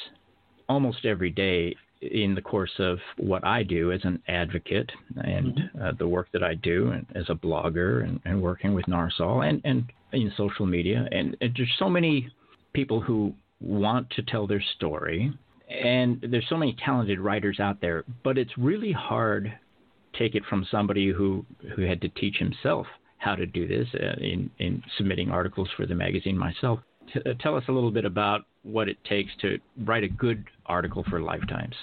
almost 0.69 1.05
every 1.05 1.31
day 1.31 1.75
in 2.03 2.35
the 2.35 2.41
course 2.41 2.73
of 2.79 2.99
what 3.19 3.45
I 3.45 3.63
do 3.63 3.93
as 3.93 4.01
an 4.05 4.23
advocate 4.29 4.91
and 5.17 5.71
uh, 5.83 5.93
the 5.99 6.09
work 6.09 6.29
that 6.33 6.43
I 6.43 6.55
do 6.55 6.91
and 6.91 7.07
as 7.15 7.25
a 7.29 7.35
blogger 7.35 8.05
and, 8.05 8.21
and 8.25 8.41
working 8.41 8.73
with 8.75 8.87
NARSOL 8.87 9.47
and, 9.47 9.61
and 9.65 9.85
in 10.13 10.33
social 10.37 10.65
media. 10.67 11.07
And, 11.13 11.37
and 11.41 11.53
there's 11.57 11.75
so 11.79 11.91
many 11.91 12.31
people 12.73 13.01
who 13.01 13.35
want 13.61 14.09
to 14.11 14.23
tell 14.23 14.47
their 14.47 14.63
story, 14.77 15.33
and 15.71 16.25
there's 16.31 16.47
so 16.49 16.57
many 16.57 16.77
talented 16.85 17.21
writers 17.21 17.61
out 17.61 17.81
there, 17.81 18.05
but 18.25 18.37
it's 18.39 18.57
really 18.59 18.93
hard 18.93 19.53
take 20.19 20.35
it 20.35 20.45
from 20.49 20.67
somebody 20.71 21.11
who 21.11 21.45
who 21.77 21.83
had 21.83 22.01
to 22.01 22.09
teach 22.11 22.37
himself 22.37 22.87
how 23.19 23.35
to 23.35 23.47
do 23.47 23.67
this 23.69 23.87
uh, 23.95 24.21
in 24.21 24.51
in 24.59 24.83
submitting 24.97 25.31
articles 25.31 25.69
for 25.77 25.87
the 25.87 25.95
magazine 25.95 26.37
myself. 26.37 26.81
T- 27.13 27.21
uh, 27.25 27.35
tell 27.41 27.57
us 27.57 27.65
a 27.69 27.73
little 27.73 27.91
bit 27.91 28.05
about 28.05 28.43
what 28.63 28.89
it 28.89 28.97
takes 29.05 29.31
to 29.41 29.59
write 29.85 30.05
a 30.05 30.09
good 30.09 30.45
article 30.67 31.05
for 31.09 31.21
Lifetimes. 31.21 31.75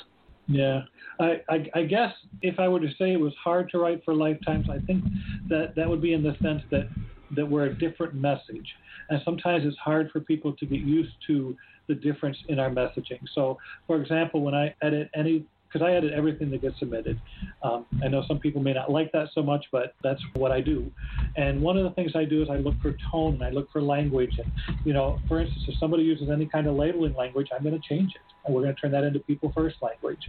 Yeah, 0.47 0.81
I, 1.19 1.41
I, 1.49 1.65
I, 1.75 1.83
guess 1.83 2.13
if 2.41 2.57
I 2.57 2.69
were 2.69 2.79
to 2.79 2.87
say 2.97 3.11
it 3.11 3.19
was 3.19 3.33
hard 3.43 3.69
to 3.71 3.79
write 3.79 4.01
for 4.05 4.13
Lifetimes, 4.13 4.67
I 4.69 4.79
think 4.85 5.03
that 5.49 5.73
that 5.75 5.89
would 5.89 6.01
be 6.01 6.13
in 6.13 6.23
the 6.23 6.37
sense 6.41 6.61
that 6.71 6.87
that 7.35 7.45
we're 7.45 7.65
a 7.65 7.73
different 7.77 8.13
message, 8.13 8.67
and 9.09 9.21
sometimes 9.25 9.63
it's 9.65 9.77
hard 9.77 10.09
for 10.11 10.21
people 10.21 10.53
to 10.53 10.65
get 10.65 10.79
used 10.79 11.13
to 11.27 11.55
the 11.87 11.95
difference 11.95 12.37
in 12.47 12.59
our 12.59 12.69
messaging. 12.69 13.19
So, 13.33 13.57
for 13.85 14.01
example, 14.01 14.41
when 14.41 14.53
I 14.53 14.75
edit 14.81 15.09
any 15.15 15.45
because 15.67 15.85
I 15.85 15.91
edit 15.91 16.13
everything 16.13 16.49
that 16.51 16.61
gets 16.61 16.79
submitted. 16.79 17.19
Um, 17.61 17.85
I 18.03 18.07
know 18.07 18.23
some 18.27 18.39
people 18.39 18.61
may 18.61 18.73
not 18.73 18.91
like 18.91 19.11
that 19.11 19.27
so 19.33 19.43
much, 19.43 19.65
but 19.71 19.95
that's 20.01 20.21
what 20.33 20.51
I 20.51 20.61
do. 20.61 20.89
And 21.35 21.61
one 21.61 21.77
of 21.77 21.83
the 21.83 21.91
things 21.91 22.11
I 22.15 22.23
do 22.23 22.41
is 22.41 22.49
I 22.49 22.55
look 22.55 22.75
for 22.81 22.95
tone 23.11 23.35
and 23.35 23.43
I 23.43 23.49
look 23.49 23.69
for 23.71 23.81
language. 23.81 24.31
And, 24.37 24.51
you 24.85 24.93
know, 24.93 25.19
for 25.27 25.41
instance, 25.41 25.65
if 25.67 25.77
somebody 25.77 26.03
uses 26.03 26.29
any 26.29 26.45
kind 26.45 26.67
of 26.67 26.75
labeling 26.75 27.15
language, 27.15 27.49
I'm 27.53 27.63
going 27.63 27.79
to 27.79 27.87
change 27.87 28.11
it. 28.15 28.21
And 28.45 28.55
we're 28.55 28.61
going 28.61 28.75
to 28.75 28.79
turn 28.79 28.91
that 28.91 29.03
into 29.03 29.19
people 29.19 29.51
first 29.53 29.75
language. 29.81 30.25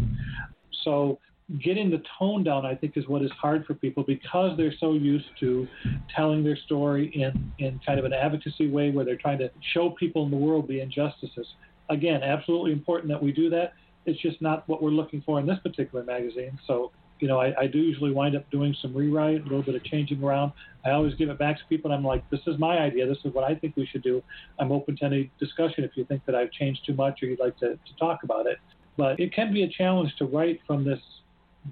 So 0.82 1.18
getting 1.62 1.90
the 1.90 2.02
tone 2.18 2.44
down, 2.44 2.66
I 2.66 2.74
think, 2.74 2.96
is 2.96 3.08
what 3.08 3.22
is 3.22 3.30
hard 3.30 3.64
for 3.64 3.74
people 3.74 4.04
because 4.04 4.56
they're 4.56 4.74
so 4.78 4.92
used 4.92 5.28
to 5.40 5.66
telling 6.14 6.44
their 6.44 6.56
story 6.56 7.10
in, 7.14 7.52
in 7.58 7.80
kind 7.86 7.98
of 7.98 8.04
an 8.04 8.12
advocacy 8.12 8.70
way 8.70 8.90
where 8.90 9.04
they're 9.04 9.16
trying 9.16 9.38
to 9.38 9.50
show 9.72 9.90
people 9.90 10.24
in 10.24 10.30
the 10.30 10.36
world 10.36 10.68
the 10.68 10.80
injustices. 10.80 11.46
Again, 11.88 12.22
absolutely 12.22 12.72
important 12.72 13.08
that 13.08 13.22
we 13.22 13.32
do 13.32 13.48
that 13.50 13.72
it's 14.08 14.20
just 14.20 14.40
not 14.40 14.66
what 14.68 14.82
we're 14.82 14.90
looking 14.90 15.22
for 15.22 15.38
in 15.38 15.46
this 15.46 15.58
particular 15.62 16.04
magazine. 16.04 16.58
So, 16.66 16.90
you 17.20 17.28
know, 17.28 17.40
I, 17.40 17.52
I 17.62 17.66
do 17.66 17.78
usually 17.78 18.10
wind 18.12 18.36
up 18.36 18.48
doing 18.50 18.74
some 18.80 18.94
rewrite, 18.94 19.40
a 19.40 19.44
little 19.44 19.62
bit 19.62 19.74
of 19.74 19.84
changing 19.84 20.22
around. 20.22 20.52
I 20.84 20.90
always 20.90 21.14
give 21.14 21.28
it 21.28 21.38
back 21.38 21.58
to 21.58 21.64
people, 21.68 21.90
and 21.90 21.98
I'm 21.98 22.04
like, 22.04 22.28
this 22.30 22.40
is 22.46 22.58
my 22.58 22.78
idea. 22.78 23.06
This 23.06 23.18
is 23.24 23.34
what 23.34 23.44
I 23.44 23.54
think 23.54 23.76
we 23.76 23.86
should 23.86 24.02
do. 24.02 24.22
I'm 24.58 24.72
open 24.72 24.96
to 24.98 25.04
any 25.04 25.30
discussion 25.38 25.84
if 25.84 25.90
you 25.94 26.04
think 26.04 26.24
that 26.26 26.34
I've 26.34 26.50
changed 26.52 26.86
too 26.86 26.94
much 26.94 27.22
or 27.22 27.26
you'd 27.26 27.40
like 27.40 27.58
to, 27.58 27.70
to 27.74 27.96
talk 27.98 28.22
about 28.22 28.46
it. 28.46 28.58
But 28.96 29.20
it 29.20 29.34
can 29.34 29.52
be 29.52 29.62
a 29.62 29.68
challenge 29.68 30.14
to 30.18 30.24
write 30.24 30.60
from 30.66 30.84
this 30.84 31.00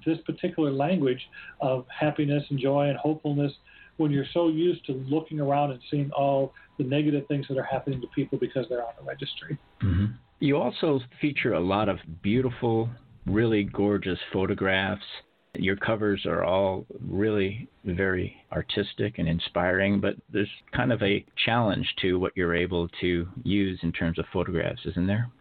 this 0.05 0.17
particular 0.25 0.71
language 0.71 1.21
of 1.61 1.85
happiness 1.87 2.43
and 2.49 2.59
joy 2.59 2.89
and 2.89 2.97
hopefulness 2.97 3.51
when 3.97 4.11
you're 4.11 4.25
so 4.33 4.47
used 4.47 4.85
to 4.85 4.93
looking 5.09 5.39
around 5.39 5.71
and 5.71 5.79
seeing 5.89 6.11
all 6.11 6.53
the 6.77 6.83
negative 6.83 7.27
things 7.27 7.45
that 7.49 7.57
are 7.57 7.63
happening 7.63 7.99
to 8.01 8.07
people 8.15 8.37
because 8.37 8.65
they're 8.69 8.85
on 8.85 8.93
the 8.99 9.05
registry. 9.05 9.57
Mm-hmm. 9.83 10.05
You 10.39 10.57
also 10.57 10.99
feature 11.19 11.53
a 11.53 11.59
lot 11.59 11.89
of 11.89 11.97
beautiful, 12.21 12.89
really 13.25 13.63
gorgeous 13.63 14.19
photographs. 14.31 15.01
Your 15.55 15.75
covers 15.75 16.27
are 16.27 16.43
all 16.43 16.85
really 17.01 17.67
very 17.83 18.35
artistic 18.51 19.17
and 19.17 19.27
inspiring, 19.27 19.99
but 19.99 20.15
there's 20.31 20.49
kind 20.75 20.91
of 20.91 21.01
a 21.01 21.25
challenge 21.43 21.87
to 22.03 22.19
what 22.19 22.33
you're 22.35 22.55
able 22.55 22.87
to 23.01 23.27
use 23.43 23.79
in 23.81 23.91
terms 23.91 24.19
of 24.19 24.25
photographs, 24.31 24.81
isn't 24.85 25.07
there? 25.07 25.31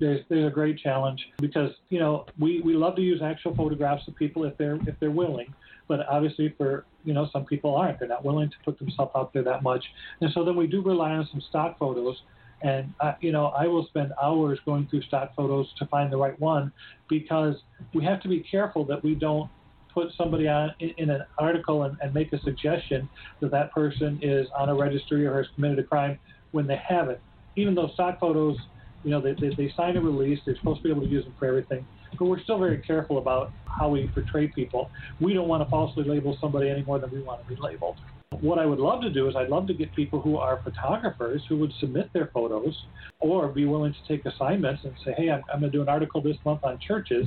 There's, 0.00 0.20
there's 0.28 0.46
a 0.46 0.50
great 0.50 0.78
challenge 0.78 1.26
because 1.38 1.72
you 1.88 1.98
know 1.98 2.26
we, 2.38 2.60
we 2.60 2.74
love 2.74 2.96
to 2.96 3.02
use 3.02 3.20
actual 3.22 3.54
photographs 3.54 4.06
of 4.06 4.14
people 4.14 4.44
if 4.44 4.56
they're 4.56 4.78
if 4.86 4.98
they're 5.00 5.10
willing, 5.10 5.52
but 5.88 6.06
obviously 6.08 6.54
for 6.56 6.84
you 7.04 7.12
know 7.12 7.28
some 7.32 7.44
people 7.44 7.74
aren't. 7.74 7.98
They're 7.98 8.08
not 8.08 8.24
willing 8.24 8.50
to 8.50 8.56
put 8.64 8.78
themselves 8.78 9.12
out 9.14 9.32
there 9.32 9.42
that 9.42 9.62
much, 9.62 9.84
and 10.20 10.30
so 10.32 10.44
then 10.44 10.56
we 10.56 10.66
do 10.66 10.82
rely 10.82 11.12
on 11.12 11.28
some 11.30 11.40
stock 11.40 11.78
photos. 11.78 12.22
And 12.60 12.92
uh, 13.00 13.12
you 13.20 13.32
know, 13.32 13.46
I 13.46 13.66
will 13.66 13.86
spend 13.86 14.12
hours 14.20 14.58
going 14.64 14.88
through 14.88 15.02
stock 15.02 15.34
photos 15.36 15.66
to 15.78 15.86
find 15.86 16.12
the 16.12 16.16
right 16.16 16.38
one 16.40 16.72
because 17.08 17.54
we 17.94 18.04
have 18.04 18.20
to 18.22 18.28
be 18.28 18.40
careful 18.40 18.84
that 18.86 19.02
we 19.02 19.14
don't 19.14 19.48
put 19.94 20.12
somebody 20.16 20.48
on 20.48 20.72
in, 20.80 20.90
in 20.98 21.10
an 21.10 21.24
article 21.38 21.84
and, 21.84 21.96
and, 22.00 22.12
make 22.14 22.32
a 22.32 22.40
suggestion 22.42 23.08
that 23.40 23.50
that 23.50 23.72
person 23.72 24.18
is 24.22 24.46
on 24.56 24.68
a 24.68 24.74
registry 24.74 25.26
or 25.26 25.38
has 25.38 25.46
committed 25.54 25.78
a 25.78 25.82
crime 25.82 26.18
when 26.52 26.66
they 26.66 26.76
haven't. 26.76 27.18
Even 27.56 27.74
though 27.74 27.88
stock 27.94 28.20
photos, 28.20 28.56
you 29.04 29.10
know, 29.10 29.20
they, 29.20 29.34
they, 29.40 29.54
they 29.54 29.72
sign 29.76 29.96
a 29.96 30.00
release, 30.00 30.38
they're 30.44 30.56
supposed 30.56 30.78
to 30.78 30.84
be 30.84 30.90
able 30.90 31.02
to 31.02 31.08
use 31.08 31.24
them 31.24 31.34
for 31.38 31.46
everything. 31.46 31.86
But 32.18 32.26
we're 32.26 32.42
still 32.42 32.58
very 32.58 32.78
careful 32.78 33.18
about 33.18 33.52
how 33.66 33.88
we 33.88 34.08
portray 34.08 34.48
people. 34.48 34.90
We 35.20 35.34
don't 35.34 35.48
want 35.48 35.62
to 35.62 35.70
falsely 35.70 36.04
label 36.04 36.36
somebody 36.40 36.70
any 36.70 36.82
more 36.82 36.98
than 36.98 37.10
we 37.10 37.22
want 37.22 37.42
to 37.42 37.54
be 37.54 37.60
labeled. 37.60 37.96
What 38.40 38.58
I 38.58 38.66
would 38.66 38.78
love 38.78 39.00
to 39.02 39.10
do 39.10 39.28
is 39.28 39.36
I'd 39.36 39.48
love 39.48 39.66
to 39.68 39.74
get 39.74 39.94
people 39.94 40.20
who 40.20 40.36
are 40.36 40.60
photographers 40.62 41.42
who 41.48 41.58
would 41.58 41.72
submit 41.80 42.12
their 42.12 42.30
photos 42.32 42.74
or 43.20 43.48
be 43.48 43.64
willing 43.64 43.94
to 43.94 43.98
take 44.06 44.26
assignments 44.26 44.84
and 44.84 44.92
say, 45.04 45.14
hey, 45.16 45.30
I'm, 45.30 45.42
I'm 45.52 45.60
going 45.60 45.72
to 45.72 45.78
do 45.78 45.82
an 45.82 45.88
article 45.88 46.20
this 46.20 46.36
month 46.44 46.60
on 46.62 46.78
churches 46.86 47.26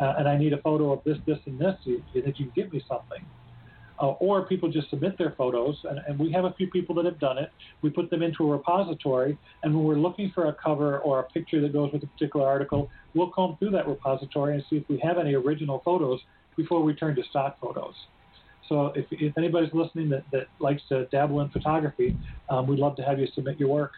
uh, 0.00 0.14
and 0.18 0.28
I 0.28 0.36
need 0.36 0.52
a 0.52 0.58
photo 0.58 0.92
of 0.92 1.02
this, 1.04 1.16
this, 1.26 1.38
and 1.46 1.58
this. 1.58 1.74
Do 1.84 1.92
you, 1.92 2.02
you 2.12 2.22
you 2.26 2.32
can 2.32 2.52
get 2.54 2.72
me 2.72 2.84
something? 2.86 3.24
Uh, 4.00 4.12
or 4.12 4.46
people 4.46 4.70
just 4.70 4.88
submit 4.90 5.16
their 5.18 5.34
photos, 5.36 5.76
and, 5.84 6.00
and, 6.08 6.18
we 6.18 6.32
have 6.32 6.44
a 6.44 6.52
few 6.54 6.68
people 6.68 6.94
that 6.94 7.04
have 7.04 7.20
done 7.20 7.38
it. 7.38 7.50
We 7.82 7.90
put 7.90 8.10
them 8.10 8.22
into 8.22 8.42
a 8.44 8.50
repository, 8.50 9.38
and 9.62 9.74
when 9.74 9.84
we're 9.84 9.96
looking 9.96 10.32
for 10.34 10.46
a 10.46 10.54
cover 10.54 10.98
or 11.00 11.20
a 11.20 11.24
picture 11.24 11.60
that 11.60 11.72
goes 11.72 11.92
with 11.92 12.02
a 12.02 12.06
particular 12.06 12.46
article, 12.46 12.90
we'll 13.14 13.30
comb 13.30 13.56
through 13.58 13.70
that 13.72 13.86
repository 13.86 14.54
and 14.54 14.64
see 14.68 14.76
if 14.76 14.88
we 14.88 14.98
have 15.04 15.18
any 15.18 15.34
original 15.34 15.82
photos 15.84 16.20
before 16.56 16.82
we 16.82 16.94
turn 16.94 17.14
to 17.16 17.22
stock 17.30 17.60
photos. 17.60 17.94
So 18.68 18.86
if, 18.96 19.06
if 19.10 19.36
anybody's 19.36 19.72
listening 19.74 20.08
that, 20.10 20.24
that 20.32 20.46
likes 20.58 20.82
to 20.88 21.06
dabble 21.06 21.40
in 21.40 21.50
photography, 21.50 22.16
um, 22.48 22.66
we'd 22.66 22.78
love 22.78 22.96
to 22.96 23.02
have 23.02 23.18
you 23.18 23.28
submit 23.34 23.60
your 23.60 23.68
work. 23.68 23.92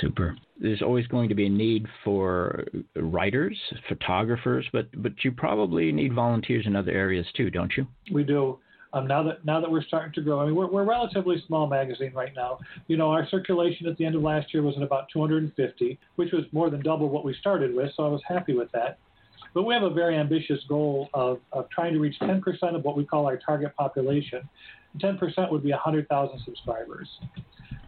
Super. 0.00 0.36
There's 0.60 0.82
always 0.82 1.06
going 1.06 1.28
to 1.30 1.34
be 1.34 1.46
a 1.46 1.50
need 1.50 1.86
for 2.04 2.64
writers, 2.94 3.58
photographers, 3.88 4.66
but 4.72 4.86
but 5.02 5.12
you 5.24 5.32
probably 5.32 5.90
need 5.92 6.14
volunteers 6.14 6.66
in 6.66 6.76
other 6.76 6.92
areas 6.92 7.26
too, 7.34 7.50
don't 7.50 7.72
you? 7.76 7.86
We 8.12 8.22
do. 8.22 8.58
Um, 8.94 9.06
now 9.06 9.22
that 9.22 9.44
now 9.44 9.60
that 9.60 9.70
we're 9.70 9.82
starting 9.82 10.12
to 10.12 10.20
grow, 10.20 10.40
I 10.40 10.46
mean, 10.46 10.54
we're, 10.54 10.66
we're 10.66 10.82
a 10.82 10.86
relatively 10.86 11.42
small 11.46 11.66
magazine 11.66 12.12
right 12.14 12.32
now. 12.36 12.58
You 12.88 12.96
know, 12.96 13.10
our 13.10 13.26
circulation 13.28 13.86
at 13.86 13.96
the 13.96 14.04
end 14.04 14.14
of 14.14 14.22
last 14.22 14.52
year 14.52 14.62
was 14.62 14.76
at 14.76 14.82
about 14.82 15.06
250, 15.12 15.98
which 16.16 16.32
was 16.32 16.44
more 16.52 16.68
than 16.68 16.82
double 16.82 17.08
what 17.08 17.24
we 17.24 17.34
started 17.40 17.74
with. 17.74 17.90
So 17.96 18.04
I 18.04 18.08
was 18.08 18.20
happy 18.28 18.54
with 18.54 18.70
that. 18.72 18.98
But 19.54 19.64
we 19.64 19.74
have 19.74 19.82
a 19.82 19.90
very 19.90 20.16
ambitious 20.16 20.60
goal 20.68 21.08
of, 21.14 21.38
of 21.52 21.68
trying 21.70 21.92
to 21.92 22.00
reach 22.00 22.16
10% 22.20 22.40
of 22.74 22.84
what 22.84 22.96
we 22.96 23.04
call 23.04 23.26
our 23.26 23.36
target 23.36 23.74
population. 23.76 24.48
10% 24.98 25.50
would 25.50 25.62
be 25.62 25.70
100,000 25.70 26.40
subscribers. 26.44 27.08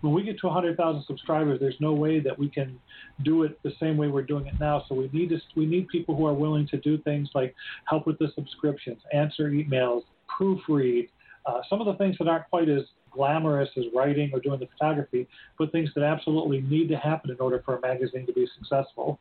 When 0.03 0.13
we 0.13 0.23
get 0.23 0.39
to 0.41 0.47
100,000 0.47 1.05
subscribers, 1.07 1.61
there's 1.61 1.81
no 1.81 1.95
way 1.95 2.21
that 2.21 2.39
we 2.39 2.51
can 2.51 2.79
do 3.23 3.45
it 3.45 3.59
the 3.63 3.73
same 3.81 3.97
way 3.97 4.09
we're 4.09 4.23
doing 4.23 4.47
it 4.47 4.55
now. 4.61 4.85
So 4.89 4.95
we 4.95 5.09
need 5.13 5.31
to, 5.31 5.41
we 5.57 5.65
need 5.65 5.89
people 5.89 6.15
who 6.15 6.27
are 6.27 6.35
willing 6.35 6.67
to 6.69 6.77
do 6.77 6.99
things 6.99 7.31
like 7.35 7.55
help 7.87 8.07
with 8.07 8.19
the 8.19 8.29
subscriptions, 8.35 9.01
answer 9.15 9.49
emails, 9.51 10.03
proofread, 10.29 11.09
uh, 11.47 11.61
some 11.69 11.81
of 11.81 11.87
the 11.87 11.95
things 11.95 12.17
that 12.19 12.29
aren't 12.29 12.49
quite 12.51 12.69
as 12.69 12.83
glamorous 13.11 13.69
as 13.77 13.85
writing 13.95 14.31
or 14.33 14.41
doing 14.41 14.59
the 14.59 14.67
photography, 14.67 15.29
but 15.59 15.71
things 15.73 15.89
that 15.95 16.03
absolutely 16.03 16.61
need 16.63 16.89
to 16.89 16.97
happen 16.97 17.31
in 17.31 17.37
order 17.39 17.63
for 17.65 17.77
a 17.77 17.81
magazine 17.81 18.27
to 18.27 18.33
be 18.33 18.47
successful. 18.59 19.19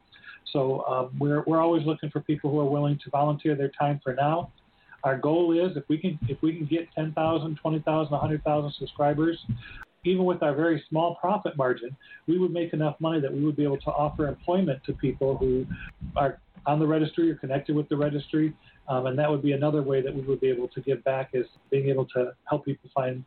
So 0.52 0.86
um, 0.86 1.12
we're, 1.20 1.44
we're 1.46 1.62
always 1.62 1.86
looking 1.86 2.10
for 2.10 2.22
people 2.22 2.50
who 2.52 2.60
are 2.60 2.70
willing 2.70 3.00
to 3.04 3.10
volunteer 3.10 3.56
their 3.56 3.72
time 3.80 4.00
for 4.04 4.14
now. 4.14 4.52
Our 5.04 5.18
goal 5.18 5.52
is 5.52 5.76
if 5.76 5.84
we 5.90 5.98
can 5.98 6.18
if 6.30 6.42
we 6.42 6.56
can 6.56 6.66
get 6.66 6.88
10,000, 6.96 7.58
20,000, 7.62 8.12
100,000 8.12 8.74
subscribers, 8.80 9.38
even 10.06 10.26
with 10.26 10.42
our 10.44 10.54
very 10.54 10.84
small 10.90 11.16
profit 11.16 11.58
margin, 11.58 11.96
we 12.28 12.38
would 12.38 12.52
make 12.52 12.74
enough 12.74 12.96
money 13.00 13.20
that 13.20 13.34
we 13.34 13.44
would 13.44 13.56
be 13.56 13.64
able 13.64 13.80
to 13.80 13.90
offer 13.92 14.28
employment 14.28 14.82
to 14.86 14.94
people 14.94 15.38
who 15.38 15.66
are 16.16 16.40
on 16.66 16.80
the 16.80 16.88
registry 16.88 17.30
or 17.30 17.36
connected 17.36 17.76
with 17.76 17.90
the 17.90 17.98
registry. 17.98 18.54
Um, 18.88 19.06
and 19.06 19.18
that 19.18 19.30
would 19.30 19.42
be 19.42 19.54
another 19.54 19.82
way 19.82 20.02
that 20.02 20.14
we 20.14 20.22
would 20.22 20.42
be 20.42 20.50
able 20.50 20.68
to 20.70 20.82
give 20.82 21.04
back 21.04 21.30
is 21.34 21.46
being 21.72 21.90
able 21.90 22.06
to 22.08 22.34
help 22.50 22.66
people 22.66 22.90
find 22.94 23.24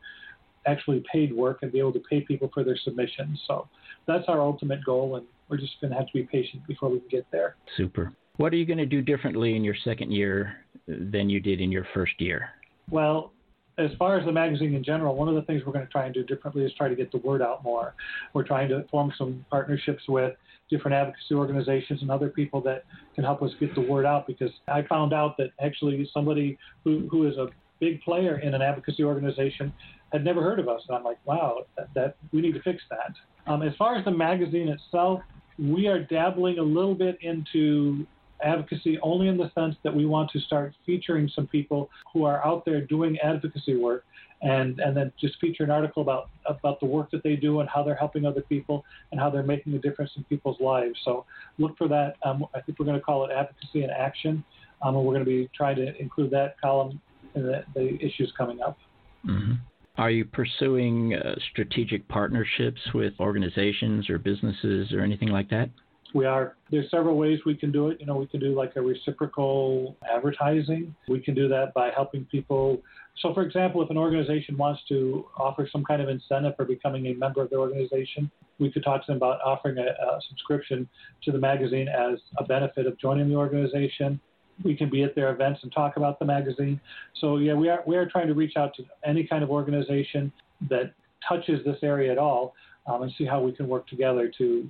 actually 0.67 1.03
paid 1.11 1.35
work 1.35 1.61
and 1.63 1.73
be 1.73 1.79
able 1.79 1.93
to 1.93 2.03
pay 2.11 2.21
people 2.21 2.51
for 2.53 2.65
their 2.65 2.77
submissions. 2.85 3.41
So 3.47 3.69
that's 4.07 4.25
our 4.29 4.41
ultimate 4.41 4.85
goal. 4.85 5.17
And 5.17 5.27
we're 5.49 5.57
just 5.59 5.81
going 5.81 5.93
to 5.93 5.97
have 5.97 6.07
to 6.07 6.13
be 6.13 6.25
patient 6.25 6.67
before 6.67 6.91
we 6.91 6.99
can 7.01 7.09
get 7.09 7.27
there. 7.31 7.57
Super. 7.77 8.13
What 8.37 8.53
are 8.53 8.57
you 8.57 8.67
going 8.67 8.79
to 8.79 8.87
do 8.87 9.01
differently 9.01 9.57
in 9.57 9.65
your 9.65 9.77
second 9.85 10.13
year 10.13 10.57
than 10.87 11.31
you 11.31 11.41
did 11.41 11.61
in 11.61 11.73
your 11.73 11.87
first 11.95 12.21
year? 12.21 12.51
Well, 12.91 13.33
as 13.79 13.91
far 13.99 14.19
as 14.19 14.25
the 14.25 14.33
magazine 14.33 14.75
in 14.75 14.83
general, 14.83 15.15
one 15.15 15.29
of 15.29 15.35
the 15.35 15.43
things 15.43 15.63
we're 15.67 15.73
going 15.73 15.87
to 15.87 15.93
try 15.93 16.07
and 16.07 16.15
do 16.15 16.23
differently 16.23 16.65
is 16.65 16.73
try 16.77 16.89
to 16.89 16.95
get 16.95 17.13
the 17.13 17.19
word 17.19 17.43
out 17.43 17.63
more. 17.63 17.95
We're 18.33 18.47
trying 18.47 18.69
to 18.71 18.85
form 18.91 19.13
some 19.17 19.45
partnerships 19.51 20.03
with 20.09 20.35
different 20.69 20.95
advocacy 20.95 21.35
organizations 21.35 22.03
and 22.03 22.11
other 22.11 22.29
people 22.29 22.61
that 22.63 22.85
can 23.15 23.25
help 23.25 23.43
us 23.43 23.51
get 23.61 23.75
the 23.75 23.81
word 23.81 24.05
out 24.05 24.27
because 24.27 24.51
I 24.69 24.83
found 24.83 25.13
out 25.13 25.37
that 25.39 25.51
actually 25.61 26.09
somebody 26.13 26.59
who, 26.85 27.09
who 27.11 27.27
is 27.29 27.37
a 27.37 27.49
big 27.81 28.01
player 28.03 28.39
in 28.39 28.55
an 28.55 28.63
advocacy 28.63 29.05
organization 29.05 29.73
had 30.13 30.25
never 30.25 30.43
heard 30.43 30.59
of 30.59 30.69
us. 30.69 30.81
And 30.89 30.97
I'm 30.97 31.05
like, 31.05 31.19
wow, 31.25 31.67
that, 31.77 31.89
that 31.95 32.17
we 32.33 32.41
need 32.41 32.55
to 32.55 32.63
fix 32.63 32.83
that. 32.91 33.13
Um, 33.51 33.63
as 33.63 33.75
far 33.77 33.97
as 33.97 34.05
the 34.05 34.11
magazine 34.11 34.69
itself, 34.69 35.21
we 35.59 35.87
are 35.87 36.03
dabbling 36.03 36.59
a 36.59 36.63
little 36.63 36.95
bit 36.95 37.19
into 37.21 38.07
advocacy 38.43 38.99
only 39.03 39.29
in 39.29 39.37
the 39.37 39.51
sense 39.55 39.77
that 39.83 39.95
we 39.95 40.05
want 40.05 40.31
to 40.31 40.41
start 40.41 40.75
featuring 40.85 41.31
some 41.35 41.47
people 41.47 41.89
who 42.13 42.25
are 42.25 42.45
out 42.47 42.65
there 42.65 42.83
doing 42.83 43.19
advocacy 43.21 43.77
work 43.77 44.05
and 44.43 44.79
and 44.81 44.97
then 44.97 45.13
just 45.19 45.39
feature 45.41 45.65
an 45.65 45.71
article 45.71 46.03
about 46.03 46.29
about 46.47 46.79
the 46.81 46.87
work 46.87 47.11
that 47.11 47.23
they 47.23 47.37
do 47.37 47.61
and 47.61 47.69
how 47.69 47.83
they're 47.83 47.95
helping 47.95 48.27
other 48.27 48.43
people 48.43 48.85
and 49.11 49.21
how 49.21 49.31
they're 49.31 49.43
making 49.43 49.75
a 49.75 49.79
difference 49.79 50.11
in 50.17 50.25
people's 50.25 50.61
lives. 50.61 50.99
So 51.05 51.25
look 51.59 51.77
for 51.79 51.89
that. 51.89 52.17
Um, 52.23 52.47
I 52.55 52.61
think 52.61 52.79
we're 52.79 52.87
going 52.87 52.99
to 52.99 53.05
call 53.05 53.25
it 53.25 53.33
advocacy 53.33 53.85
in 53.85 53.91
action, 53.91 54.45
um, 54.83 54.97
and 54.97 55.05
we're 55.05 55.15
going 55.15 55.25
to 55.25 55.31
be 55.31 55.49
trying 55.55 55.77
to 55.77 55.99
include 56.01 56.31
that 56.33 56.61
column 56.61 57.01
the, 57.35 57.65
the 57.75 57.97
issues 58.01 58.33
coming 58.37 58.61
up. 58.61 58.79
Mm-hmm. 59.27 59.55
Are 59.99 60.11
you 60.11 60.27
pursuing 60.27 61.15
uh, 61.15 61.37
strategic 61.51 62.07
partnerships 62.09 62.81
with 62.93 63.15
organizations 63.19 64.11
or 64.11 64.19
businesses 64.19 64.93
or 64.93 65.01
anything 65.01 65.29
like 65.29 65.49
that? 65.51 65.71
We 66.15 66.25
are. 66.25 66.57
There's 66.71 66.91
several 66.91 67.17
ways 67.17 67.41
we 67.45 67.55
can 67.55 67.73
do 67.73 67.89
it. 67.89 68.01
You 68.01 68.07
know, 68.07 68.17
we 68.17 68.27
can 68.27 68.41
do 68.41 68.55
like 68.55 68.77
a 68.77 68.83
reciprocal 68.83 69.97
advertising. 70.15 70.95
We 71.09 71.21
can 71.21 71.35
do 71.35 71.49
that 71.49 71.75
by 71.75 71.91
helping 71.95 72.25
people. 72.27 72.83
So, 73.23 73.33
for 73.35 73.43
example, 73.43 73.83
if 73.83 73.91
an 73.91 73.97
organization 73.97 74.57
wants 74.57 74.83
to 74.89 75.27
offer 75.39 75.69
some 75.71 75.85
kind 75.85 76.03
of 76.03 76.09
incentive 76.09 76.55
for 76.57 76.65
becoming 76.65 77.07
a 77.07 77.15
member 77.15 77.43
of 77.43 77.51
the 77.51 77.57
organization, 77.57 78.31
we 78.59 78.71
could 78.71 78.85
talk 78.85 79.05
to 79.07 79.13
them 79.13 79.17
about 79.17 79.41
offering 79.45 79.79
a, 79.79 79.83
a 79.83 80.21
subscription 80.29 80.89
to 81.25 81.33
the 81.33 81.39
magazine 81.39 81.89
as 81.89 82.19
a 82.39 82.45
benefit 82.45 82.87
of 82.87 82.99
joining 82.99 83.29
the 83.29 83.35
organization. 83.35 84.21
We 84.65 84.75
can 84.75 84.89
be 84.89 85.03
at 85.03 85.15
their 85.15 85.33
events 85.33 85.61
and 85.63 85.73
talk 85.73 85.97
about 85.97 86.19
the 86.19 86.25
magazine. 86.25 86.81
So, 87.21 87.39
yeah, 87.39 87.55
we 87.55 87.69
are 87.69 87.83
we 87.87 87.97
are 87.97 88.07
trying 88.07 88.29
to 88.29 88.35
reach 88.35 88.57
out 88.57 88.75
to 88.77 88.85
any 89.05 89.27
kind 89.27 89.43
of 89.43 89.51
organization 89.51 90.33
that 90.71 90.95
touches 91.27 91.65
this 91.65 91.79
area 91.83 92.13
at 92.13 92.19
all 92.19 92.55
um, 92.87 93.03
and 93.03 93.13
see 93.19 93.25
how 93.25 93.43
we 93.43 93.53
can 93.53 93.69
work 93.69 93.87
together 93.89 94.31
to 94.39 94.69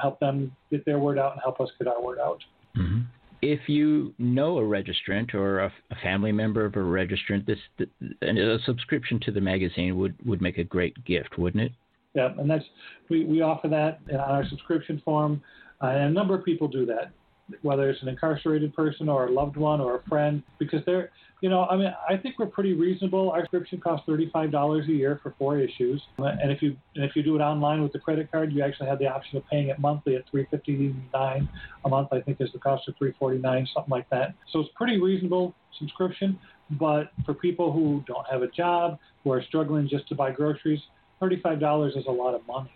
help 0.00 0.20
them 0.20 0.54
get 0.70 0.84
their 0.84 0.98
word 0.98 1.18
out 1.18 1.32
and 1.32 1.40
help 1.42 1.60
us 1.60 1.68
get 1.78 1.88
our 1.88 2.02
word 2.02 2.18
out. 2.18 2.42
Mm-hmm. 2.76 3.00
If 3.42 3.68
you 3.68 4.14
know 4.18 4.58
a 4.58 4.62
registrant 4.62 5.34
or 5.34 5.60
a, 5.60 5.72
a, 5.90 5.96
family 6.02 6.32
member 6.32 6.64
of 6.64 6.74
a 6.74 6.78
registrant, 6.78 7.44
this 7.46 7.58
the, 7.78 7.86
a 8.22 8.58
subscription 8.64 9.20
to 9.20 9.30
the 9.30 9.40
magazine 9.40 9.98
would, 9.98 10.14
would 10.24 10.40
make 10.40 10.56
a 10.56 10.64
great 10.64 11.04
gift, 11.04 11.36
wouldn't 11.36 11.62
it? 11.62 11.72
Yeah, 12.14 12.30
and 12.38 12.48
that's 12.48 12.64
we, 13.10 13.24
we 13.24 13.42
offer 13.42 13.68
that 13.68 14.00
on 14.10 14.18
our 14.18 14.48
subscription 14.48 15.02
form, 15.04 15.42
uh, 15.82 15.88
and 15.88 16.04
a 16.04 16.10
number 16.10 16.34
of 16.34 16.44
people 16.44 16.68
do 16.68 16.86
that, 16.86 17.10
whether 17.62 17.90
it's 17.90 18.02
an 18.02 18.08
incarcerated 18.08 18.74
person 18.74 19.08
or 19.08 19.26
a 19.26 19.30
loved 19.30 19.56
one 19.56 19.80
or 19.80 19.96
a 19.96 20.02
friend, 20.08 20.42
because 20.58 20.80
they're 20.86 21.10
you 21.40 21.50
know, 21.50 21.66
I 21.66 21.76
mean, 21.76 21.92
I 22.08 22.16
think 22.16 22.38
we're 22.38 22.46
pretty 22.46 22.72
reasonable. 22.72 23.30
Our 23.30 23.42
subscription 23.42 23.78
costs 23.78 24.06
thirty-five 24.06 24.50
dollars 24.50 24.88
a 24.88 24.92
year 24.92 25.20
for 25.22 25.34
four 25.38 25.58
issues, 25.58 26.02
and 26.16 26.50
if 26.50 26.62
you 26.62 26.74
and 26.94 27.04
if 27.04 27.14
you 27.14 27.22
do 27.22 27.36
it 27.36 27.40
online 27.40 27.82
with 27.82 27.92
the 27.92 27.98
credit 27.98 28.32
card, 28.32 28.50
you 28.50 28.62
actually 28.62 28.88
have 28.88 28.98
the 28.98 29.08
option 29.08 29.36
of 29.36 29.42
paying 29.50 29.68
it 29.68 29.78
monthly 29.78 30.16
at 30.16 30.22
three 30.30 30.46
fifty-nine 30.50 31.46
a 31.84 31.88
month. 31.88 32.08
I 32.12 32.20
think 32.22 32.38
is 32.40 32.48
the 32.54 32.60
cost 32.60 32.88
of 32.88 32.94
three 32.96 33.12
forty-nine, 33.18 33.68
something 33.74 33.90
like 33.90 34.08
that. 34.08 34.34
So 34.52 34.60
it's 34.60 34.70
pretty 34.74 34.98
reasonable 34.98 35.54
subscription. 35.78 36.38
But 36.80 37.10
for 37.26 37.34
people 37.34 37.72
who 37.72 38.02
don't 38.06 38.26
have 38.30 38.40
a 38.40 38.48
job, 38.48 38.98
who 39.22 39.30
are 39.32 39.42
struggling 39.42 39.86
just 39.86 40.08
to 40.08 40.14
buy 40.14 40.30
groceries, 40.30 40.80
thirty-five 41.20 41.60
dollars 41.60 41.94
is 41.94 42.06
a 42.08 42.12
lot 42.12 42.34
of 42.34 42.46
money. 42.46 42.72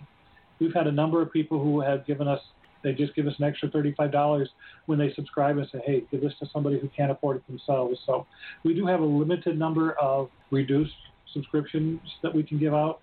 We've 0.60 0.74
had 0.74 0.88
a 0.88 0.92
number 0.92 1.22
of 1.22 1.32
people 1.32 1.58
who 1.62 1.80
have 1.80 2.04
given 2.06 2.28
us 2.28 2.40
they 2.82 2.92
just 2.92 3.14
give 3.14 3.26
us 3.26 3.34
an 3.38 3.44
extra 3.44 3.68
$35 3.68 4.46
when 4.86 4.98
they 4.98 5.12
subscribe 5.14 5.58
and 5.58 5.68
say, 5.72 5.80
hey, 5.84 6.04
give 6.10 6.20
this 6.20 6.32
to 6.40 6.46
somebody 6.52 6.78
who 6.78 6.88
can't 6.96 7.10
afford 7.10 7.38
it 7.38 7.46
themselves. 7.46 7.98
So 8.06 8.26
we 8.64 8.74
do 8.74 8.86
have 8.86 9.00
a 9.00 9.04
limited 9.04 9.58
number 9.58 9.92
of 10.00 10.30
reduced 10.50 10.94
subscriptions 11.32 12.00
that 12.22 12.34
we 12.34 12.42
can 12.42 12.58
give 12.58 12.74
out. 12.74 13.00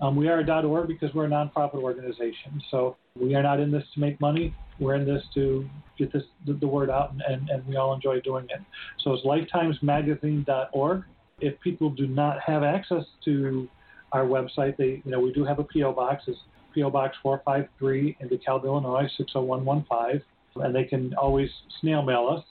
Um, 0.00 0.16
we 0.16 0.28
are 0.28 0.40
a 0.40 0.66
.org 0.66 0.88
because 0.88 1.12
we're 1.14 1.26
a 1.26 1.28
nonprofit 1.28 1.74
organization. 1.74 2.62
So 2.70 2.96
we 3.14 3.34
are 3.34 3.42
not 3.42 3.60
in 3.60 3.70
this 3.70 3.84
to 3.94 4.00
make 4.00 4.20
money. 4.20 4.54
We're 4.78 4.94
in 4.94 5.04
this 5.04 5.22
to 5.34 5.68
get 5.98 6.12
this 6.12 6.22
the, 6.46 6.54
the 6.54 6.66
word 6.66 6.88
out, 6.88 7.12
and, 7.12 7.22
and, 7.22 7.50
and 7.50 7.66
we 7.66 7.76
all 7.76 7.94
enjoy 7.94 8.20
doing 8.20 8.46
it. 8.48 8.60
So 9.04 9.12
it's 9.12 9.26
lifetimesmagazine.org. 9.26 11.04
If 11.40 11.60
people 11.60 11.90
do 11.90 12.06
not 12.06 12.38
have 12.40 12.62
access 12.62 13.04
to 13.26 13.68
our 14.12 14.24
website, 14.24 14.76
they 14.78 15.02
you 15.04 15.10
know 15.10 15.20
we 15.20 15.32
do 15.32 15.44
have 15.44 15.58
a 15.58 15.64
PO 15.64 15.92
box. 15.92 16.24
It's 16.26 16.38
PO 16.74 16.90
Box 16.90 17.16
453 17.22 18.16
in 18.20 18.28
DeKalb, 18.28 18.64
Illinois 18.64 19.08
60115, 19.18 20.22
and 20.64 20.74
they 20.74 20.84
can 20.84 21.14
always 21.14 21.50
snail 21.80 22.02
mail 22.02 22.28
us. 22.28 22.44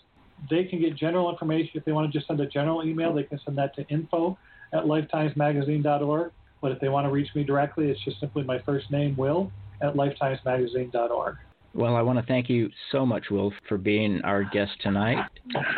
They 0.50 0.66
can 0.66 0.80
get 0.80 0.96
general 0.96 1.32
information 1.32 1.72
if 1.74 1.86
they 1.86 1.92
want 1.92 2.12
to 2.12 2.18
just 2.18 2.28
send 2.28 2.40
a 2.42 2.46
general 2.46 2.86
email. 2.86 3.14
They 3.14 3.24
can 3.24 3.40
send 3.44 3.58
that 3.58 3.76
to 3.76 3.88
info 3.88 4.38
at 4.72 4.84
lifetimesmagazine.org 4.84 6.32
but 6.62 6.72
if 6.72 6.80
they 6.80 6.90
want 6.90 7.06
to 7.06 7.12
reach 7.12 7.34
me 7.36 7.44
directly, 7.44 7.90
it's 7.90 8.04
just 8.04 8.20
simply 8.20 8.44
my 8.44 8.60
first 8.60 8.92
name, 8.92 9.16
Will, 9.16 9.52
at 9.82 9.94
lifetimesmagazine.org. 9.96 11.36
Well, 11.74 11.96
I 11.96 12.02
want 12.02 12.20
to 12.20 12.26
thank 12.26 12.50
you 12.50 12.70
so 12.92 13.06
much, 13.06 13.26
Will, 13.30 13.54
for 13.68 13.78
being 13.78 14.22
our 14.24 14.44
guest 14.44 14.72
tonight. 14.82 15.24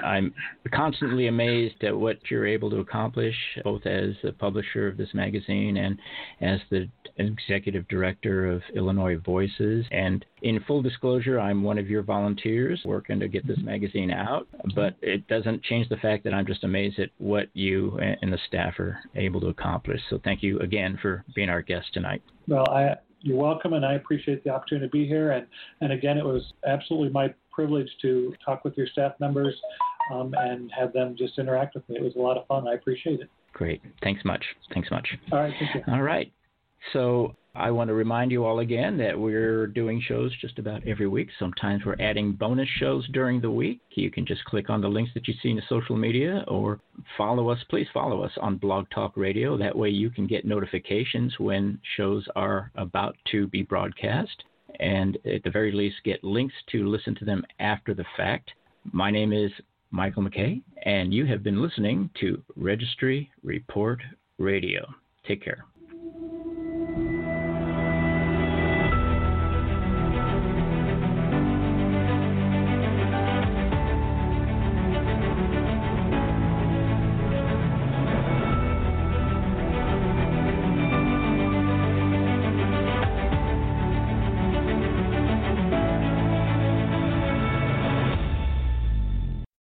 I'm 0.04 0.34
constantly 0.74 1.28
amazed 1.28 1.84
at 1.84 1.96
what 1.96 2.18
you're 2.30 2.48
able 2.48 2.70
to 2.70 2.78
accomplish, 2.78 3.36
both 3.64 3.86
as 3.86 4.16
the 4.24 4.32
publisher 4.34 4.88
of 4.88 4.98
this 4.98 5.14
magazine 5.14 5.78
and 5.78 6.00
as 6.40 6.60
the 6.70 6.88
executive 7.18 7.88
director 7.88 8.48
of 8.48 8.62
Illinois 8.74 9.18
Voices. 9.18 9.86
And 9.92 10.26
in 10.42 10.64
full 10.64 10.82
disclosure, 10.82 11.40
I'm 11.40 11.62
one 11.62 11.78
of 11.78 11.90
your 11.90 12.04
volunteers 12.04 12.82
working 12.86 13.20
to 13.20 13.28
get 13.28 13.46
this 13.46 13.60
magazine 13.60 14.12
out, 14.12 14.48
but 14.76 14.96
it 15.02 15.28
doesn't 15.28 15.64
change 15.64 15.90
the 15.90 15.98
fact 15.98 16.24
that 16.24 16.34
I'm 16.34 16.46
just 16.46 16.64
amazed 16.64 17.00
at 17.00 17.10
what 17.18 17.48
you 17.54 17.98
and 18.00 18.32
the 18.32 18.40
staff 18.48 18.80
are 18.80 19.00
able 19.16 19.42
to 19.42 19.48
accomplish. 19.48 20.02
So 20.10 20.20
thank 20.24 20.42
you 20.42 20.60
again 20.60 20.98
for 21.02 21.26
being 21.36 21.50
our 21.50 21.62
guest 21.62 21.88
tonight. 21.94 22.22
Well, 22.48 22.68
I 22.70 22.96
you're 23.22 23.38
welcome, 23.38 23.74
and 23.74 23.86
I 23.86 23.94
appreciate 23.94 24.44
the 24.44 24.50
opportunity 24.50 24.88
to 24.88 24.92
be 24.92 25.08
here. 25.08 25.32
And, 25.32 25.48
and 25.82 25.92
again, 25.92 26.18
it 26.18 26.26
was 26.26 26.54
absolutely 26.68 27.10
my 27.10 27.34
privilege 27.52 27.90
to 28.02 28.34
talk 28.44 28.64
with 28.64 28.76
your 28.78 28.88
staff 28.88 29.14
members 29.20 29.56
um, 30.14 30.34
and 30.38 30.72
have 30.78 30.94
them 30.94 31.16
just 31.18 31.38
interact 31.38 31.76
with 31.76 31.88
me. 31.90 31.98
It 31.98 32.04
was 32.04 32.16
a 32.16 32.20
lot 32.20 32.38
of 32.38 32.48
fun. 32.48 32.68
I 32.68 32.74
appreciate 32.74 33.20
it. 33.20 33.30
Great. 33.54 33.82
Thanks 34.02 34.24
much. 34.26 34.44
Thanks 34.74 34.90
much. 34.90 35.08
All 35.32 35.40
right. 35.40 35.54
Thank 35.60 35.76
you. 35.76 35.94
All 35.94 36.02
right. 36.02 36.32
So 36.94 37.36
I 37.54 37.70
want 37.70 37.90
to 37.90 37.94
remind 37.94 38.32
you 38.32 38.46
all 38.46 38.60
again 38.60 38.98
that 39.00 39.20
we're 39.20 39.68
doing 39.68 40.02
shows 40.08 40.32
just 40.40 40.58
about 40.58 40.88
every 40.88 41.08
week. 41.08 41.28
Sometimes 41.38 41.84
we're 41.86 41.98
adding 42.00 42.32
bonus 42.32 42.70
shows 42.80 43.06
during 43.10 43.42
the 43.42 43.52
week. 43.52 43.82
You 43.92 44.10
can 44.10 44.26
just 44.26 44.46
click 44.46 44.70
on 44.70 44.80
the 44.80 44.88
links 44.88 45.12
that 45.16 45.28
you 45.28 45.34
see 45.44 45.50
in 45.50 45.58
the 45.58 45.62
social 45.68 45.98
media 45.98 46.46
or 46.48 46.80
follow 47.18 47.50
us. 47.50 47.60
Please 47.70 47.88
follow 47.94 48.24
us 48.24 48.32
on 48.40 48.56
Blog 48.56 48.86
Talk 48.90 49.18
Radio. 49.18 49.58
That 49.58 49.78
way 49.78 49.90
you 49.90 50.10
can 50.10 50.28
get 50.28 50.46
notifications 50.46 51.40
when 51.40 51.78
shows 51.98 52.26
are 52.38 52.72
about 52.76 53.18
to 53.32 53.48
be 53.48 53.64
broadcast. 53.64 54.44
And 54.80 55.18
at 55.26 55.44
the 55.44 55.52
very 55.52 55.74
least, 55.74 55.98
get 56.06 56.24
links 56.24 56.56
to 56.72 56.88
listen 56.88 57.16
to 57.16 57.26
them 57.26 57.44
after 57.60 57.94
the 57.94 58.06
fact. 58.16 58.52
My 58.94 59.12
name 59.12 59.34
is 59.34 59.52
Michael 59.92 60.24
McKay, 60.24 60.62
and 60.86 61.14
you 61.14 61.26
have 61.26 61.44
been 61.44 61.62
listening 61.62 62.10
to 62.22 62.42
Registry 62.56 63.30
Report 63.44 64.00
Radio. 64.38 64.88
Take 65.28 65.44
care. 65.44 65.66